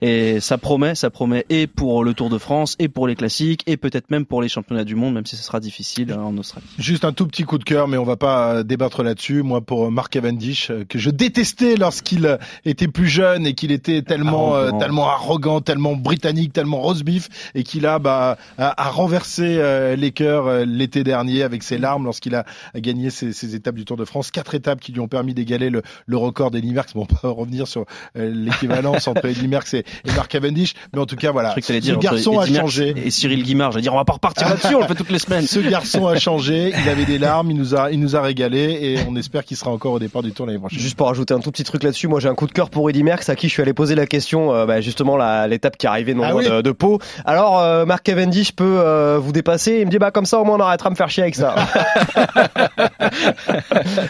et 0.00 0.40
ça 0.40 0.58
promet 0.58 0.94
ça 0.94 1.10
promet 1.10 1.44
et 1.50 1.66
pour 1.66 2.04
le 2.04 2.14
Tour 2.14 2.30
de 2.30 2.38
France 2.38 2.76
et 2.78 2.88
pour 2.88 3.06
les 3.06 3.14
classiques 3.14 3.62
et 3.66 3.76
peut-être 3.76 4.10
même 4.10 4.26
pour 4.26 4.42
les 4.42 4.48
championnats 4.48 4.84
du 4.84 4.94
monde 4.94 5.14
même 5.14 5.26
si 5.26 5.36
ce 5.36 5.42
sera 5.42 5.60
difficile 5.60 6.12
hein, 6.12 6.22
en 6.22 6.36
Australie. 6.38 6.66
Juste 6.78 7.04
un 7.04 7.12
tout 7.12 7.26
petit 7.26 7.44
coup 7.44 7.58
de 7.58 7.64
cœur, 7.64 7.88
mais 7.88 7.96
on 7.96 8.04
va 8.04 8.16
pas 8.16 8.62
débattre 8.62 9.02
là-dessus. 9.02 9.42
Moi, 9.42 9.60
pour 9.60 9.90
Mark 9.90 10.12
Cavendish, 10.12 10.70
euh, 10.70 10.84
que 10.88 10.98
je 10.98 11.10
détestais 11.10 11.76
lorsqu'il 11.76 12.26
euh, 12.26 12.36
était 12.64 12.88
plus 12.88 13.08
jeune 13.08 13.46
et 13.46 13.54
qu'il 13.54 13.72
était 13.72 14.02
tellement, 14.02 14.54
euh, 14.54 14.68
Arrogant. 14.68 14.78
tellement 14.78 15.08
arrogant, 15.08 15.60
tellement 15.60 15.96
britannique, 15.96 16.52
tellement 16.52 16.80
rose 16.80 17.02
beef, 17.02 17.28
et 17.54 17.62
qu'il 17.62 17.86
a, 17.86 17.98
bah, 17.98 18.36
a, 18.58 18.82
a 18.82 18.90
renversé 18.90 19.56
euh, 19.58 19.96
les 19.96 20.10
cœurs 20.10 20.64
l'été 20.66 21.04
dernier 21.04 21.42
avec 21.42 21.62
ses 21.62 21.78
larmes 21.78 22.04
lorsqu'il 22.04 22.34
a, 22.34 22.44
a 22.74 22.80
gagné 22.80 23.10
ses, 23.10 23.32
ses 23.32 23.54
étapes 23.54 23.74
du 23.74 23.84
Tour 23.84 23.96
de 23.96 24.04
France. 24.04 24.30
Quatre 24.30 24.54
étapes 24.54 24.80
qui 24.80 24.92
lui 24.92 25.00
ont 25.00 25.08
permis 25.08 25.34
d'égaler 25.34 25.70
le, 25.70 25.82
le 26.06 26.16
record 26.16 26.50
d'Eddie 26.50 26.72
Merckx. 26.72 26.94
Bon, 26.94 27.02
on 27.02 27.06
peut 27.06 27.28
revenir 27.28 27.66
sur 27.66 27.84
euh, 28.16 28.30
l'équivalence 28.32 29.08
entre 29.08 29.24
Eddie 29.26 29.48
Merckx 29.48 29.74
et, 29.74 29.84
et 30.04 30.12
Mark 30.16 30.30
Cavendish, 30.30 30.74
mais 30.92 31.00
en 31.00 31.06
tout 31.06 31.16
cas, 31.16 31.30
voilà. 31.32 31.54
Ce 31.60 31.72
dire 31.74 31.98
garçon 31.98 32.38
a 32.38 32.46
changé. 32.46 32.94
Et 32.96 33.10
Cyril 33.10 33.42
Guimard, 33.42 33.72
je 33.72 33.76
vais 33.76 33.82
dire 33.82 33.92
on 33.94 33.96
va 33.96 34.04
pas 34.04 34.14
repartir 34.14 34.48
là-dessus, 34.50 34.74
on 34.74 34.80
le 34.80 34.86
fait 34.86 34.94
toutes 34.94 35.10
les 35.10 35.18
semaines. 35.18 35.46
Ce 35.46 35.58
garçon 35.60 36.06
a 36.06 36.16
changé, 36.18 36.72
il 36.82 36.88
avait 36.88 37.04
des 37.04 37.18
larmes, 37.18 37.50
il 37.50 37.56
nous 37.56 37.74
a, 37.74 37.90
il 37.90 38.00
nous 38.00 38.16
a 38.16 38.20
régalé 38.22 38.78
et 38.82 38.98
on 39.08 39.16
espère 39.16 39.44
qu'il 39.44 39.56
sera 39.56 39.70
encore 39.70 39.92
au 39.94 39.98
départ 39.98 40.22
du 40.22 40.32
tour 40.32 40.46
l'année 40.46 40.58
prochaine. 40.58 40.78
Juste 40.78 40.96
pour 40.96 41.08
ajouter 41.08 41.34
un 41.34 41.40
tout 41.40 41.50
petit 41.50 41.64
truc 41.64 41.82
là-dessus, 41.82 42.08
moi 42.08 42.20
j'ai 42.20 42.28
un 42.28 42.34
coup 42.34 42.46
de 42.46 42.52
cœur 42.52 42.70
pour 42.70 42.88
Eddy 42.90 43.02
Merckx 43.02 43.28
à 43.28 43.36
qui 43.36 43.48
je 43.48 43.52
suis 43.52 43.62
allé 43.62 43.72
poser 43.72 43.94
la 43.94 44.06
question, 44.06 44.52
euh, 44.54 44.66
bah, 44.66 44.80
justement 44.80 45.16
la- 45.16 45.46
l'étape 45.46 45.76
qui 45.76 45.86
arrivait 45.86 46.14
non 46.14 46.24
Ah 46.26 46.34
oui. 46.34 46.48
de, 46.48 46.60
de 46.60 46.70
Pau. 46.72 46.98
Alors 47.24 47.58
euh, 47.60 47.84
Mark 47.86 48.02
Cavendish 48.04 48.52
peut 48.52 48.64
euh, 48.78 49.18
vous 49.20 49.32
dépasser? 49.32 49.78
Il 49.80 49.86
me 49.86 49.90
dit 49.90 49.98
bah 49.98 50.10
comme 50.10 50.26
ça 50.26 50.40
au 50.40 50.44
moins 50.44 50.56
on 50.56 50.60
arrêtera 50.60 50.88
de 50.90 50.92
me 50.92 50.96
faire 50.96 51.10
chier 51.10 51.22
avec 51.22 51.34
ça. 51.34 51.54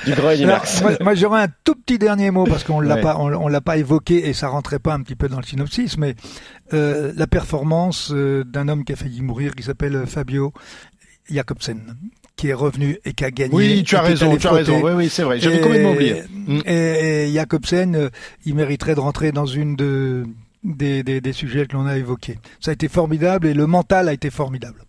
du. 0.05 0.47
Moi, 0.47 0.61
moi 1.01 1.15
j'aurais 1.15 1.43
un 1.43 1.49
tout 1.65 1.75
petit 1.75 1.99
dernier 1.99 2.31
mot 2.31 2.45
parce 2.45 2.65
qu'on 2.65 2.81
l'a 2.81 2.97
ouais. 2.97 3.01
pas, 3.01 3.17
on, 3.19 3.33
on 3.33 3.49
l'a 3.49 3.61
pas 3.61 3.77
évoqué 3.77 4.29
et 4.29 4.33
ça 4.33 4.49
rentrait 4.49 4.79
pas 4.79 4.95
un 4.95 5.03
petit 5.03 5.17
peu 5.17 5.29
dans 5.29 5.39
le 5.39 5.45
synopsis, 5.45 5.99
mais 5.99 6.15
euh, 6.73 7.13
la 7.17 7.27
performance 7.27 8.11
euh, 8.13 8.45
d'un 8.45 8.69
homme 8.69 8.85
qui 8.85 8.93
a 8.93 8.97
failli 8.97 9.23
mourir, 9.23 9.55
qui 9.55 9.63
s'appelle 9.63 10.05
Fabio 10.07 10.53
Jacobsen 11.31 11.97
qui 12.35 12.49
est 12.49 12.55
revenu 12.55 12.99
et 13.05 13.13
qui 13.13 13.25
a 13.25 13.31
gagné. 13.31 13.55
Oui, 13.55 13.85
tu 13.85 13.95
as 13.95 14.01
raison, 14.01 14.37
tu 14.37 14.47
as 14.47 14.53
raison. 14.53 14.81
Oui, 14.83 14.93
oui, 14.97 15.09
c'est 15.09 15.23
vrai. 15.23 15.39
J'avais 15.39 15.61
complètement 15.61 15.93
oublié. 15.93 16.25
Et, 16.65 17.27
et 17.29 17.33
Jacobsen, 17.33 17.95
euh, 17.95 18.09
il 18.45 18.55
mériterait 18.57 18.95
de 18.95 19.01
rentrer 19.01 19.31
dans 19.31 19.47
une 19.47 19.77
de 19.77 20.25
des, 20.65 21.03
des, 21.03 21.21
des 21.21 21.33
sujets 21.33 21.67
que 21.67 21.77
l'on 21.77 21.87
a 21.87 21.97
évoqués. 21.97 22.39
Ça 22.61 22.71
a 22.71 22.75
été 22.75 22.89
formidable 22.89 23.47
et 23.47 23.55
le 23.55 23.67
mental 23.67 24.09
a 24.09 24.13
été 24.13 24.31
formidable. 24.31 24.83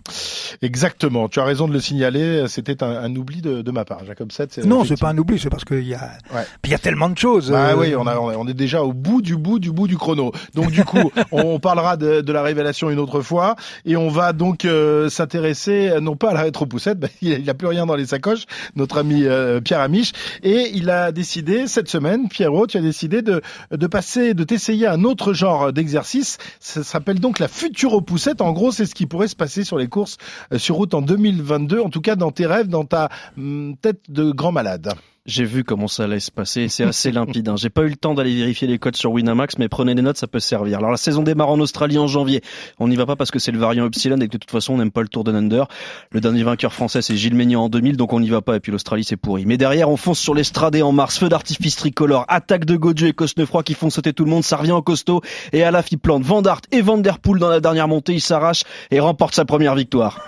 Exactement, 0.61 1.29
tu 1.29 1.39
as 1.39 1.43
raison 1.43 1.67
de 1.67 1.73
le 1.73 1.79
signaler, 1.79 2.45
c'était 2.47 2.83
un, 2.83 2.89
un, 2.89 3.15
oubli 3.15 3.41
de, 3.41 3.61
de, 3.61 3.71
ma 3.71 3.85
part. 3.85 4.05
Jacob 4.05 4.31
7, 4.31 4.53
c'est 4.53 4.65
Non, 4.65 4.83
c'est 4.85 4.99
pas 4.99 5.09
un 5.09 5.17
oubli, 5.17 5.39
c'est 5.39 5.49
parce 5.49 5.65
qu'il 5.65 5.87
y 5.87 5.93
a 5.93 6.11
ouais. 6.33 6.45
il 6.63 6.69
y 6.69 6.73
a 6.73 6.77
tellement 6.77 7.09
de 7.09 7.17
choses. 7.17 7.51
Ah 7.53 7.71
euh... 7.71 7.75
oui, 7.75 7.95
on, 7.95 8.05
a, 8.05 8.17
on 8.17 8.47
est 8.47 8.53
déjà 8.53 8.83
au 8.83 8.93
bout 8.93 9.21
du 9.21 9.35
bout 9.35 9.59
du 9.59 9.71
bout 9.71 9.87
du 9.87 9.97
chrono. 9.97 10.31
Donc 10.53 10.71
du 10.71 10.83
coup, 10.83 11.11
on 11.31 11.59
parlera 11.59 11.97
de, 11.97 12.21
de, 12.21 12.33
la 12.33 12.43
révélation 12.43 12.89
une 12.89 12.99
autre 12.99 13.21
fois 13.21 13.55
et 13.85 13.95
on 13.95 14.09
va 14.09 14.33
donc 14.33 14.65
euh, 14.65 15.09
s'intéresser 15.09 15.93
non 16.01 16.15
pas 16.15 16.31
à 16.31 16.33
la 16.33 16.41
rétro-poussette, 16.41 16.99
bah, 16.99 17.07
il 17.21 17.43
n'a 17.43 17.53
plus 17.53 17.67
rien 17.67 17.85
dans 17.85 17.95
les 17.95 18.07
sacoches, 18.07 18.45
notre 18.75 18.97
ami 18.97 19.23
euh, 19.23 19.61
Pierre 19.61 19.79
Amiche, 19.79 20.11
et 20.43 20.71
il 20.73 20.89
a 20.89 21.11
décidé 21.11 21.67
cette 21.67 21.89
semaine, 21.89 22.27
Pierrot, 22.29 22.67
tu 22.67 22.77
as 22.77 22.81
décidé 22.81 23.21
de, 23.21 23.41
de 23.71 23.87
passer, 23.87 24.33
de 24.33 24.43
t'essayer 24.43 24.87
un 24.87 25.03
autre 25.03 25.33
genre 25.33 25.62
d'exercice. 25.71 26.37
Ça 26.59 26.83
s'appelle 26.83 27.19
donc 27.19 27.39
la 27.39 27.47
futuropoussette. 27.47 28.41
En 28.41 28.51
gros, 28.51 28.71
c'est 28.71 28.85
ce 28.85 28.95
qui 28.95 29.05
pourrait 29.05 29.27
se 29.27 29.35
passer 29.35 29.63
sur 29.63 29.77
les 29.77 29.87
courses 29.87 30.17
sur 30.57 30.75
route 30.75 30.93
en 30.93 31.01
2022, 31.01 31.79
en 31.79 31.89
tout 31.89 32.01
cas 32.01 32.15
dans 32.15 32.31
tes 32.31 32.45
rêves, 32.45 32.67
dans 32.67 32.85
ta 32.85 33.09
hum, 33.37 33.75
tête 33.81 34.09
de 34.09 34.31
grand 34.31 34.51
malade. 34.51 34.93
J'ai 35.25 35.45
vu 35.45 35.63
comment 35.63 35.87
ça 35.87 36.03
allait 36.03 36.19
se 36.19 36.31
passer, 36.31 36.67
c'est 36.67 36.83
assez 36.83 37.09
limpide. 37.09 37.47
Hein. 37.47 37.55
J'ai 37.55 37.69
pas 37.69 37.83
eu 37.83 37.87
le 37.87 37.95
temps 37.95 38.13
d'aller 38.13 38.35
vérifier 38.35 38.67
les 38.67 38.77
codes 38.77 38.97
sur 38.97 39.13
Winamax, 39.13 39.57
mais 39.57 39.69
prenez 39.69 39.95
des 39.95 40.01
notes, 40.01 40.17
ça 40.17 40.27
peut 40.27 40.41
servir. 40.41 40.79
Alors 40.79 40.91
la 40.91 40.97
saison 40.97 41.23
démarre 41.23 41.49
en 41.49 41.61
Australie 41.61 41.97
en 41.97 42.07
janvier. 42.07 42.41
On 42.77 42.89
n'y 42.89 42.97
va 42.97 43.05
pas 43.05 43.15
parce 43.15 43.31
que 43.31 43.39
c'est 43.39 43.53
le 43.53 43.57
variant 43.57 43.85
Epsilon 43.85 44.17
et 44.17 44.27
que 44.27 44.33
de 44.33 44.37
toute 44.37 44.51
façon 44.51 44.73
on 44.73 44.77
n'aime 44.79 44.91
pas 44.91 45.01
le 45.01 45.07
Tour 45.07 45.23
de 45.23 45.31
Under. 45.31 45.67
Le 46.11 46.19
dernier 46.19 46.43
vainqueur 46.43 46.73
français 46.73 47.01
c'est 47.01 47.15
Gilles 47.15 47.35
Ménian 47.35 47.63
en 47.63 47.69
2000, 47.69 47.95
donc 47.95 48.11
on 48.11 48.19
n'y 48.19 48.29
va 48.29 48.41
pas. 48.41 48.57
Et 48.57 48.59
puis 48.59 48.73
l'Australie 48.73 49.05
c'est 49.05 49.15
pourri. 49.15 49.45
Mais 49.45 49.55
derrière 49.55 49.89
on 49.89 49.95
fonce 49.95 50.19
sur 50.19 50.33
l'Estradé 50.33 50.81
en 50.81 50.91
mars, 50.91 51.17
feu 51.17 51.29
d'artifice 51.29 51.77
tricolore, 51.77 52.25
attaque 52.27 52.65
de 52.65 52.75
Godieu 52.75 53.07
et 53.07 53.13
Cosnefroy 53.13 53.63
qui 53.63 53.75
font 53.75 53.89
sauter 53.89 54.11
tout 54.11 54.25
le 54.25 54.29
monde, 54.31 54.43
ça 54.43 54.57
revient 54.57 54.73
en 54.73 54.81
costaud. 54.81 55.21
Et 55.53 55.63
à 55.63 55.71
la 55.71 55.83
plante 55.83 56.23
Van 56.23 56.41
Dart 56.41 56.59
et 56.73 56.81
Van 56.81 56.97
Der 56.97 57.19
Poel 57.19 57.39
dans 57.39 57.49
la 57.49 57.61
dernière 57.61 57.87
montée, 57.87 58.13
il 58.13 58.21
s'arrache 58.21 58.63
et 58.91 58.99
remporte 58.99 59.35
sa 59.35 59.45
première 59.45 59.75
victoire. 59.75 60.19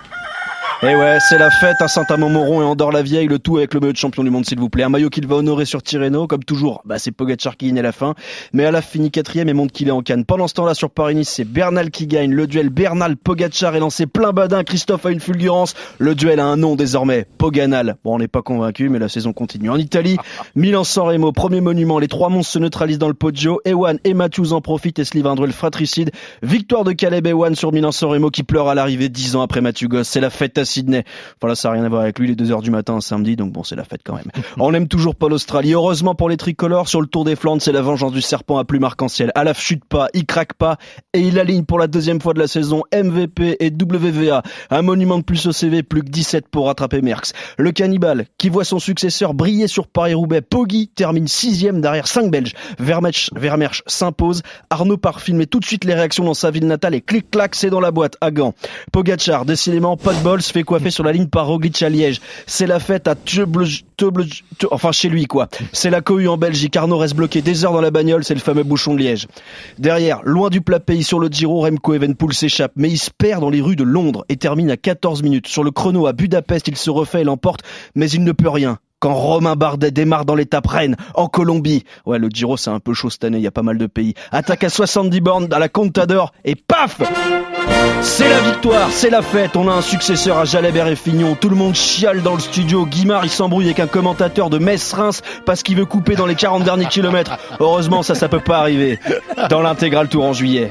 Et 0.82 0.94
ouais, 0.94 1.16
c'est 1.20 1.38
la 1.38 1.50
fête 1.50 1.80
à 1.80 1.88
Saint-Amand-Moron 1.88 2.60
et 2.60 2.64
Andorre-la-Vieille, 2.64 3.28
le 3.28 3.38
tout 3.38 3.56
avec 3.56 3.72
le 3.72 3.80
maillot 3.80 3.94
de 3.94 3.96
champion 3.96 4.22
du 4.22 4.28
monde, 4.28 4.44
s'il 4.44 4.58
vous 4.58 4.68
plaît. 4.68 4.82
Un 4.82 4.90
maillot 4.90 5.08
qu'il 5.08 5.26
va 5.26 5.36
honorer 5.36 5.64
sur 5.64 5.82
Tirreno, 5.82 6.26
comme 6.26 6.44
toujours. 6.44 6.82
Bah, 6.84 6.98
c'est 6.98 7.12
Pogacar 7.12 7.56
qui 7.56 7.68
gagne 7.68 7.78
à 7.78 7.82
la 7.82 7.92
fin. 7.92 8.14
Mais 8.52 8.66
à 8.66 8.70
la 8.70 8.82
finit 8.82 9.10
quatrième 9.10 9.48
et 9.48 9.54
montre 9.54 9.72
qu'il 9.72 9.88
est 9.88 9.92
en 9.92 10.02
canne. 10.02 10.26
Pendant 10.26 10.48
ce 10.48 10.52
temps-là, 10.52 10.74
sur 10.74 10.90
Paris-Nice, 10.90 11.30
c'est 11.30 11.46
Bernal 11.46 11.90
qui 11.90 12.06
gagne. 12.06 12.30
Le 12.30 12.46
duel 12.46 12.68
Bernal-Pogacar 12.68 13.74
est 13.74 13.80
lancé 13.80 14.04
plein 14.04 14.32
badin. 14.32 14.64
Christophe 14.64 15.06
a 15.06 15.10
une 15.12 15.20
fulgurance. 15.20 15.74
Le 15.98 16.14
duel 16.14 16.40
a 16.40 16.44
un 16.44 16.58
nom 16.58 16.76
désormais. 16.76 17.26
Poganal. 17.38 17.96
Bon, 18.04 18.16
on 18.16 18.18
n'est 18.18 18.28
pas 18.28 18.42
convaincu, 18.42 18.90
mais 18.90 18.98
la 18.98 19.08
saison 19.08 19.32
continue. 19.32 19.70
En 19.70 19.78
Italie, 19.78 20.18
Milan-San 20.56 21.08
Remo, 21.08 21.32
premier 21.32 21.62
monument. 21.62 21.98
Les 21.98 22.08
trois 22.08 22.28
monstres 22.28 22.52
se 22.52 22.58
neutralisent 22.58 22.98
dans 22.98 23.08
le 23.08 23.14
Poggio. 23.14 23.62
Ewan 23.64 23.98
et 24.04 24.12
Matthews 24.12 24.52
en 24.52 24.60
profitent 24.60 24.98
et 24.98 25.04
se 25.04 25.14
livrent 25.14 25.30
un 25.30 25.36
duel 25.36 25.52
fratricide. 25.52 26.10
Victoire 26.42 26.84
de 26.84 26.92
Caleb 26.92 27.26
Ewan 27.26 27.54
sur 27.54 27.72
Milan-San 27.72 28.10
Remo 28.10 28.30
qui 28.30 28.42
pleure 28.42 28.68
à 28.68 28.74
l'arrivée 28.74 29.08
dix 29.08 29.36
ans 29.36 29.40
après 29.40 29.62
Matthew 29.62 29.86
Goss. 29.86 30.08
C'est 30.08 30.20
la 30.20 30.28
fête 30.28 30.58
à 30.58 30.65
Sydney. 30.66 31.04
Voilà, 31.40 31.54
ça 31.54 31.68
n'a 31.68 31.74
rien 31.74 31.84
à 31.84 31.88
voir 31.88 32.02
avec 32.02 32.18
lui, 32.18 32.28
les 32.28 32.36
2 32.36 32.52
heures 32.52 32.62
du 32.62 32.70
matin 32.70 32.94
un 32.94 33.00
samedi, 33.00 33.36
donc 33.36 33.52
bon, 33.52 33.62
c'est 33.62 33.76
la 33.76 33.84
fête 33.84 34.02
quand 34.04 34.14
même. 34.14 34.30
On 34.58 34.70
n'aime 34.70 34.88
toujours 34.88 35.14
pas 35.14 35.28
l'Australie. 35.28 35.72
Heureusement 35.72 36.14
pour 36.14 36.28
les 36.28 36.36
tricolores, 36.36 36.88
sur 36.88 37.00
le 37.00 37.06
Tour 37.06 37.24
des 37.24 37.36
Flandres, 37.36 37.62
c'est 37.62 37.72
la 37.72 37.82
vengeance 37.82 38.12
du 38.12 38.20
serpent 38.20 38.58
à 38.58 38.64
plume 38.64 38.84
arc-en-ciel. 38.84 39.32
Alaf 39.34 39.60
chute 39.60 39.84
pas, 39.84 40.08
il 40.14 40.26
craque 40.26 40.54
pas, 40.54 40.76
et 41.12 41.20
il 41.20 41.38
aligne 41.38 41.64
pour 41.64 41.78
la 41.78 41.86
deuxième 41.86 42.20
fois 42.20 42.34
de 42.34 42.38
la 42.38 42.46
saison 42.46 42.82
MVP 42.94 43.56
et 43.60 43.70
WVA. 43.70 44.42
Un 44.70 44.82
monument 44.82 45.18
de 45.18 45.24
plus 45.24 45.46
au 45.46 45.52
CV, 45.52 45.82
plus 45.82 46.02
que 46.02 46.10
17 46.10 46.48
pour 46.48 46.66
rattraper 46.66 47.00
Merckx. 47.02 47.32
Le 47.58 47.72
cannibale, 47.72 48.26
qui 48.38 48.48
voit 48.48 48.64
son 48.64 48.78
successeur 48.78 49.34
briller 49.34 49.68
sur 49.68 49.86
Paris-Roubaix, 49.86 50.40
Poggi 50.40 50.88
termine 50.88 51.28
sixième 51.28 51.80
derrière 51.80 52.06
5 52.06 52.30
Belges. 52.30 52.54
Vermersch, 52.78 53.30
Vermersch 53.34 53.82
s'impose. 53.86 54.42
Arnaud 54.70 54.96
part 54.96 55.20
filmer 55.20 55.46
tout 55.46 55.60
de 55.60 55.64
suite 55.64 55.84
les 55.84 55.94
réactions 55.94 56.24
dans 56.24 56.34
sa 56.34 56.50
ville 56.50 56.66
natale 56.66 56.94
et 56.94 57.00
clic-clac, 57.00 57.54
c'est 57.54 57.70
dans 57.70 57.80
la 57.80 57.90
boîte, 57.90 58.16
à 58.20 58.30
Gand. 58.30 58.54
Pogachar, 58.92 59.44
décidément, 59.44 59.96
pas 59.96 60.14
de 60.14 60.20
bol, 60.20 60.42
fait 60.80 60.90
sur 60.90 61.04
la 61.04 61.12
ligne 61.12 61.26
par 61.26 61.46
Roglic 61.46 61.82
à 61.82 61.88
Liège. 61.88 62.20
C'est 62.46 62.66
la 62.66 62.80
fête 62.80 63.08
à 63.08 63.14
Teuble, 63.14 63.66
enfin 64.70 64.92
chez 64.92 65.08
lui 65.08 65.26
quoi. 65.26 65.48
C'est 65.72 65.90
la 65.90 66.00
cohue 66.00 66.28
en 66.28 66.36
Belgique. 66.36 66.76
Arnaud 66.76 66.98
reste 66.98 67.14
bloqué 67.14 67.42
des 67.42 67.64
heures 67.64 67.72
dans 67.72 67.80
la 67.80 67.90
bagnole, 67.90 68.24
c'est 68.24 68.34
le 68.34 68.40
fameux 68.40 68.62
bouchon 68.62 68.94
de 68.94 69.00
Liège. 69.00 69.26
Derrière, 69.78 70.20
loin 70.24 70.50
du 70.50 70.60
plat 70.60 70.80
pays 70.80 71.04
sur 71.04 71.18
le 71.18 71.28
Giro, 71.28 71.60
Remco 71.60 71.94
Evenpool 71.94 72.34
s'échappe, 72.34 72.72
mais 72.76 72.90
il 72.90 72.98
se 72.98 73.10
perd 73.10 73.40
dans 73.40 73.50
les 73.50 73.60
rues 73.60 73.76
de 73.76 73.84
Londres 73.84 74.24
et 74.28 74.36
termine 74.36 74.70
à 74.70 74.76
14 74.76 75.22
minutes. 75.22 75.48
Sur 75.48 75.64
le 75.64 75.70
chrono 75.70 76.06
à 76.06 76.12
Budapest, 76.12 76.68
il 76.68 76.76
se 76.76 76.90
refait 76.90 77.22
et 77.22 77.24
l'emporte, 77.24 77.60
mais 77.94 78.10
il 78.10 78.24
ne 78.24 78.32
peut 78.32 78.48
rien 78.48 78.78
quand 79.00 79.14
Romain 79.14 79.56
Bardet 79.56 79.90
démarre 79.90 80.24
dans 80.24 80.34
l'étape 80.34 80.66
reine 80.66 80.96
en 81.14 81.28
Colombie. 81.28 81.84
Ouais, 82.06 82.18
le 82.18 82.28
Giro 82.28 82.56
c'est 82.56 82.70
un 82.70 82.80
peu 82.80 82.94
chaud 82.94 83.10
cette 83.10 83.24
année, 83.24 83.38
il 83.38 83.44
y 83.44 83.46
a 83.46 83.52
pas 83.52 83.62
mal 83.62 83.78
de 83.78 83.86
pays. 83.86 84.14
Attaque 84.32 84.64
à 84.64 84.68
70 84.68 85.20
bornes 85.20 85.48
à 85.52 85.58
la 85.58 85.68
Contador 85.68 86.32
et 86.44 86.54
paf 86.54 87.00
C'est 88.00 88.28
la 88.28 88.40
victoire, 88.40 88.90
c'est 88.90 89.10
la 89.10 89.22
fête. 89.22 89.56
On 89.56 89.68
a 89.68 89.72
un 89.72 89.82
successeur 89.82 90.38
à 90.38 90.44
Jalabert 90.44 90.88
et 90.88 90.96
Fignon. 90.96 91.36
Tout 91.38 91.48
le 91.48 91.56
monde 91.56 91.74
chiale 91.74 92.22
dans 92.22 92.34
le 92.34 92.40
studio. 92.40 92.86
Guimard 92.86 93.24
il 93.24 93.30
s'embrouille 93.30 93.66
avec 93.66 93.80
un 93.80 93.86
commentateur 93.86 94.50
de 94.50 94.58
Metz-Reims 94.58 95.22
parce 95.44 95.62
qu'il 95.62 95.76
veut 95.76 95.86
couper 95.86 96.14
dans 96.14 96.26
les 96.26 96.34
40 96.34 96.64
derniers 96.64 96.86
kilomètres. 96.86 97.36
Heureusement 97.60 98.02
ça 98.02 98.14
ça 98.14 98.28
peut 98.28 98.40
pas 98.40 98.58
arriver 98.58 98.98
dans 99.50 99.60
l'intégral 99.60 100.08
tour 100.08 100.24
en 100.24 100.32
juillet. 100.32 100.70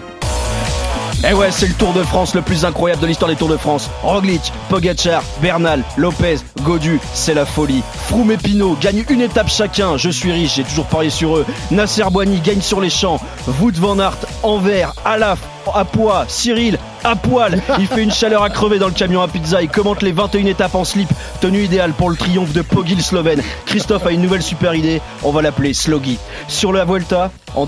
Eh 1.23 1.33
ouais, 1.33 1.51
c'est 1.51 1.67
le 1.67 1.73
Tour 1.73 1.93
de 1.93 2.03
France 2.03 2.35
le 2.35 2.41
plus 2.41 2.65
incroyable 2.65 3.01
de 3.01 3.07
l'histoire 3.07 3.29
des 3.29 3.37
Tours 3.37 3.49
de 3.49 3.57
France. 3.57 3.89
Roglic, 4.03 4.51
Pogacar, 4.69 5.23
Bernal, 5.41 5.83
Lopez, 5.97 6.37
Godu, 6.63 6.99
c'est 7.13 7.33
la 7.33 7.45
folie. 7.45 7.81
Froome 8.07 8.31
et 8.31 8.37
Pinot 8.37 8.77
gagnent 8.79 9.05
une 9.09 9.21
étape 9.21 9.49
chacun. 9.49 9.97
Je 9.97 10.09
suis 10.09 10.31
riche, 10.31 10.55
j'ai 10.55 10.63
toujours 10.63 10.85
parié 10.85 11.09
sur 11.09 11.37
eux. 11.37 11.45
Nasser 11.71 12.03
Boigny 12.11 12.39
gagne 12.41 12.61
sur 12.61 12.81
les 12.81 12.89
champs. 12.89 13.19
Wout 13.59 13.73
van 13.75 13.97
Aert, 13.99 14.17
Anvers, 14.43 14.93
Alaf, 15.03 15.39
à 15.73 15.85
poids, 15.85 16.25
Cyril, 16.27 16.77
à 17.03 17.15
poil. 17.15 17.61
Il 17.79 17.87
fait 17.87 18.03
une 18.03 18.11
chaleur 18.11 18.43
à 18.43 18.49
crever 18.49 18.79
dans 18.79 18.87
le 18.87 18.93
camion 18.93 19.21
à 19.21 19.27
pizza. 19.27 19.61
Il 19.61 19.69
commente 19.69 20.01
les 20.01 20.11
21 20.11 20.45
étapes 20.45 20.75
en 20.75 20.83
slip. 20.83 21.09
Tenue 21.41 21.63
idéale 21.63 21.93
pour 21.93 22.09
le 22.09 22.15
triomphe 22.15 22.53
de 22.53 22.61
Pogil 22.61 23.01
Slovène. 23.01 23.41
Christophe 23.65 24.05
a 24.05 24.11
une 24.11 24.21
nouvelle 24.21 24.41
super 24.41 24.75
idée. 24.75 25.01
On 25.23 25.31
va 25.31 25.41
l'appeler 25.41 25.73
Slogi. 25.73 26.17
Sur 26.47 26.73
la 26.73 26.85
Vuelta, 26.85 27.31
on 27.55 27.67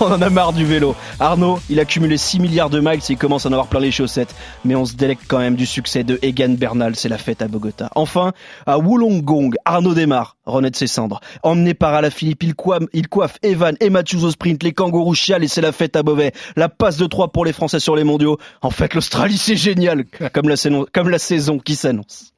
en 0.00 0.22
a 0.22 0.30
marre 0.30 0.52
du 0.52 0.64
vélo. 0.64 0.96
Arnaud, 1.20 1.60
il 1.70 1.78
a 1.80 1.84
cumulé 1.84 2.16
6 2.16 2.40
milliards 2.40 2.70
de 2.70 2.80
miles 2.80 3.00
et 3.08 3.12
il 3.12 3.16
commence 3.16 3.46
à 3.46 3.48
en 3.48 3.52
avoir 3.52 3.68
plein 3.68 3.80
les 3.80 3.92
chaussettes. 3.92 4.34
Mais 4.64 4.74
on 4.74 4.84
se 4.84 4.94
délecte 4.94 5.22
quand 5.28 5.38
même 5.38 5.54
du 5.54 5.66
succès 5.66 6.02
de 6.02 6.18
Egan 6.22 6.54
Bernal. 6.58 6.96
C'est 6.96 7.08
la 7.08 7.18
fête 7.18 7.42
à 7.42 7.48
Bogota. 7.48 7.90
Enfin, 7.94 8.32
à 8.66 8.78
Wollongong, 8.78 9.54
Arnaud 9.64 9.94
démarre. 9.94 10.37
Renaît 10.48 10.70
de 10.70 10.76
ses 10.76 10.86
cendres. 10.86 11.20
Emmené 11.42 11.74
par 11.74 11.94
Alaphilippe, 11.94 12.42
il 12.42 12.54
coiffe, 12.54 12.84
il 12.92 13.08
coiffe 13.08 13.38
Evan 13.42 13.76
et 13.80 13.90
Matthews 13.90 14.24
au 14.24 14.30
sprint. 14.30 14.62
Les 14.62 14.72
kangourous 14.72 15.14
chialent 15.14 15.44
et 15.44 15.48
c'est 15.48 15.60
la 15.60 15.72
fête 15.72 15.96
à 15.96 16.02
Beauvais. 16.02 16.32
La 16.56 16.68
passe 16.68 16.96
de 16.96 17.06
3 17.06 17.28
pour 17.28 17.44
les 17.44 17.52
Français 17.52 17.80
sur 17.80 17.96
les 17.96 18.04
mondiaux. 18.04 18.38
En 18.62 18.70
fait, 18.70 18.94
l'Australie, 18.94 19.38
c'est 19.38 19.56
génial. 19.56 20.04
Comme 20.32 20.48
la, 20.48 20.56
saison, 20.56 20.86
comme 20.92 21.08
la 21.08 21.18
saison 21.18 21.58
qui 21.58 21.74
s'annonce. 21.74 22.32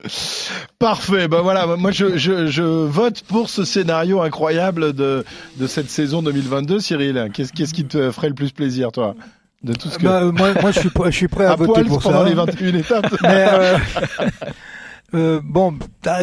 Parfait. 0.79 1.29
Ben 1.29 1.41
voilà, 1.41 1.77
moi, 1.77 1.91
je, 1.91 2.17
je, 2.17 2.47
je, 2.47 2.63
vote 2.63 3.23
pour 3.23 3.49
ce 3.49 3.65
scénario 3.65 4.21
incroyable 4.21 4.93
de, 4.93 5.25
de 5.57 5.67
cette 5.67 5.91
saison 5.91 6.23
2022, 6.23 6.81
Cyril. 6.81 7.29
Qu'est-ce 7.33 7.75
qui 7.75 7.85
te 7.85 8.11
ferait 8.11 8.29
le 8.29 8.35
plus 8.35 8.53
plaisir, 8.53 8.93
toi 8.93 9.15
de 9.63 9.75
tout 9.75 9.89
ce 9.89 9.99
que... 9.99 10.05
bah, 10.05 10.25
moi, 10.25 10.55
moi, 10.61 10.71
je 10.71 10.81
suis, 10.81 10.91
je 11.07 11.11
suis 11.11 11.29
prêt 11.29 11.45
à, 11.45 11.53
à 11.53 11.57
voter 11.57 11.73
poil 11.73 11.87
pour 11.87 12.01
pendant 12.01 12.23
ça. 12.23 12.29
les 12.29 12.35
21 12.35 12.75
étapes. 12.77 13.15
Mais 13.23 13.47
euh, 13.47 13.79
euh, 15.15 15.41
bon, 15.45 15.75
à, 16.07 16.21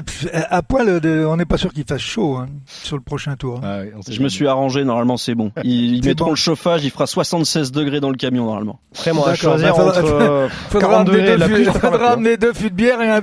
à 0.50 0.62
poil, 0.62 1.00
de, 1.00 1.26
on 1.26 1.38
n'est 1.38 1.46
pas 1.46 1.58
sûr 1.58 1.74
qu'il 1.74 1.84
fasse 1.86 2.02
chaud 2.02 2.38
hein, 2.38 2.48
sur 2.66 2.96
le 2.96 3.02
prochain 3.04 3.36
tour. 3.36 3.60
Ah 3.64 3.80
oui, 3.82 3.90
on 3.96 4.12
Je 4.12 4.22
me 4.22 4.30
suis 4.30 4.48
arrangé, 4.48 4.84
normalement 4.84 5.18
c'est 5.18 5.36
bon. 5.36 5.52
Ils, 5.64 5.96
ils 5.96 6.06
mettront 6.06 6.26
bon. 6.26 6.32
le 6.32 6.36
chauffage, 6.38 6.84
il 6.84 6.92
fera 6.92 7.08
76 7.08 7.72
degrés 7.72 8.00
dans 8.00 8.10
le 8.10 8.16
camion 8.18 8.46
normalement. 8.46 8.80
Après, 8.96 9.14
moi, 9.14 9.34
choisir 9.36 9.70
bah, 9.76 9.76
faudra- 9.84 10.00
entre 10.02 10.14
euh, 10.14 10.48
Faudra 10.70 10.90
40 10.90 11.10
amener, 11.10 11.22
degrés 11.22 11.34
et 11.34 11.38
deux 11.38 11.40
la 11.40 11.48
pluie, 11.48 11.66
faudra 11.82 12.16
deux 12.16 12.54
fûts 12.54 12.70
de 12.70 12.76
bière 12.76 13.02
et 13.02 13.10
un, 13.10 13.22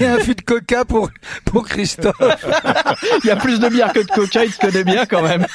et 0.00 0.06
un 0.06 0.18
fût 0.18 0.34
de 0.34 0.42
coca 0.42 0.84
pour, 0.84 1.10
pour 1.44 1.66
Christophe. 1.66 2.14
Il 3.24 3.26
y 3.28 3.30
a 3.30 3.36
plus 3.36 3.60
de 3.60 3.68
bière 3.68 3.92
que 3.92 4.00
de 4.00 4.06
coca, 4.06 4.44
il 4.44 4.52
te 4.52 4.60
connaît 4.66 4.84
bien 4.84 5.06
quand 5.06 5.22
même. 5.22 5.46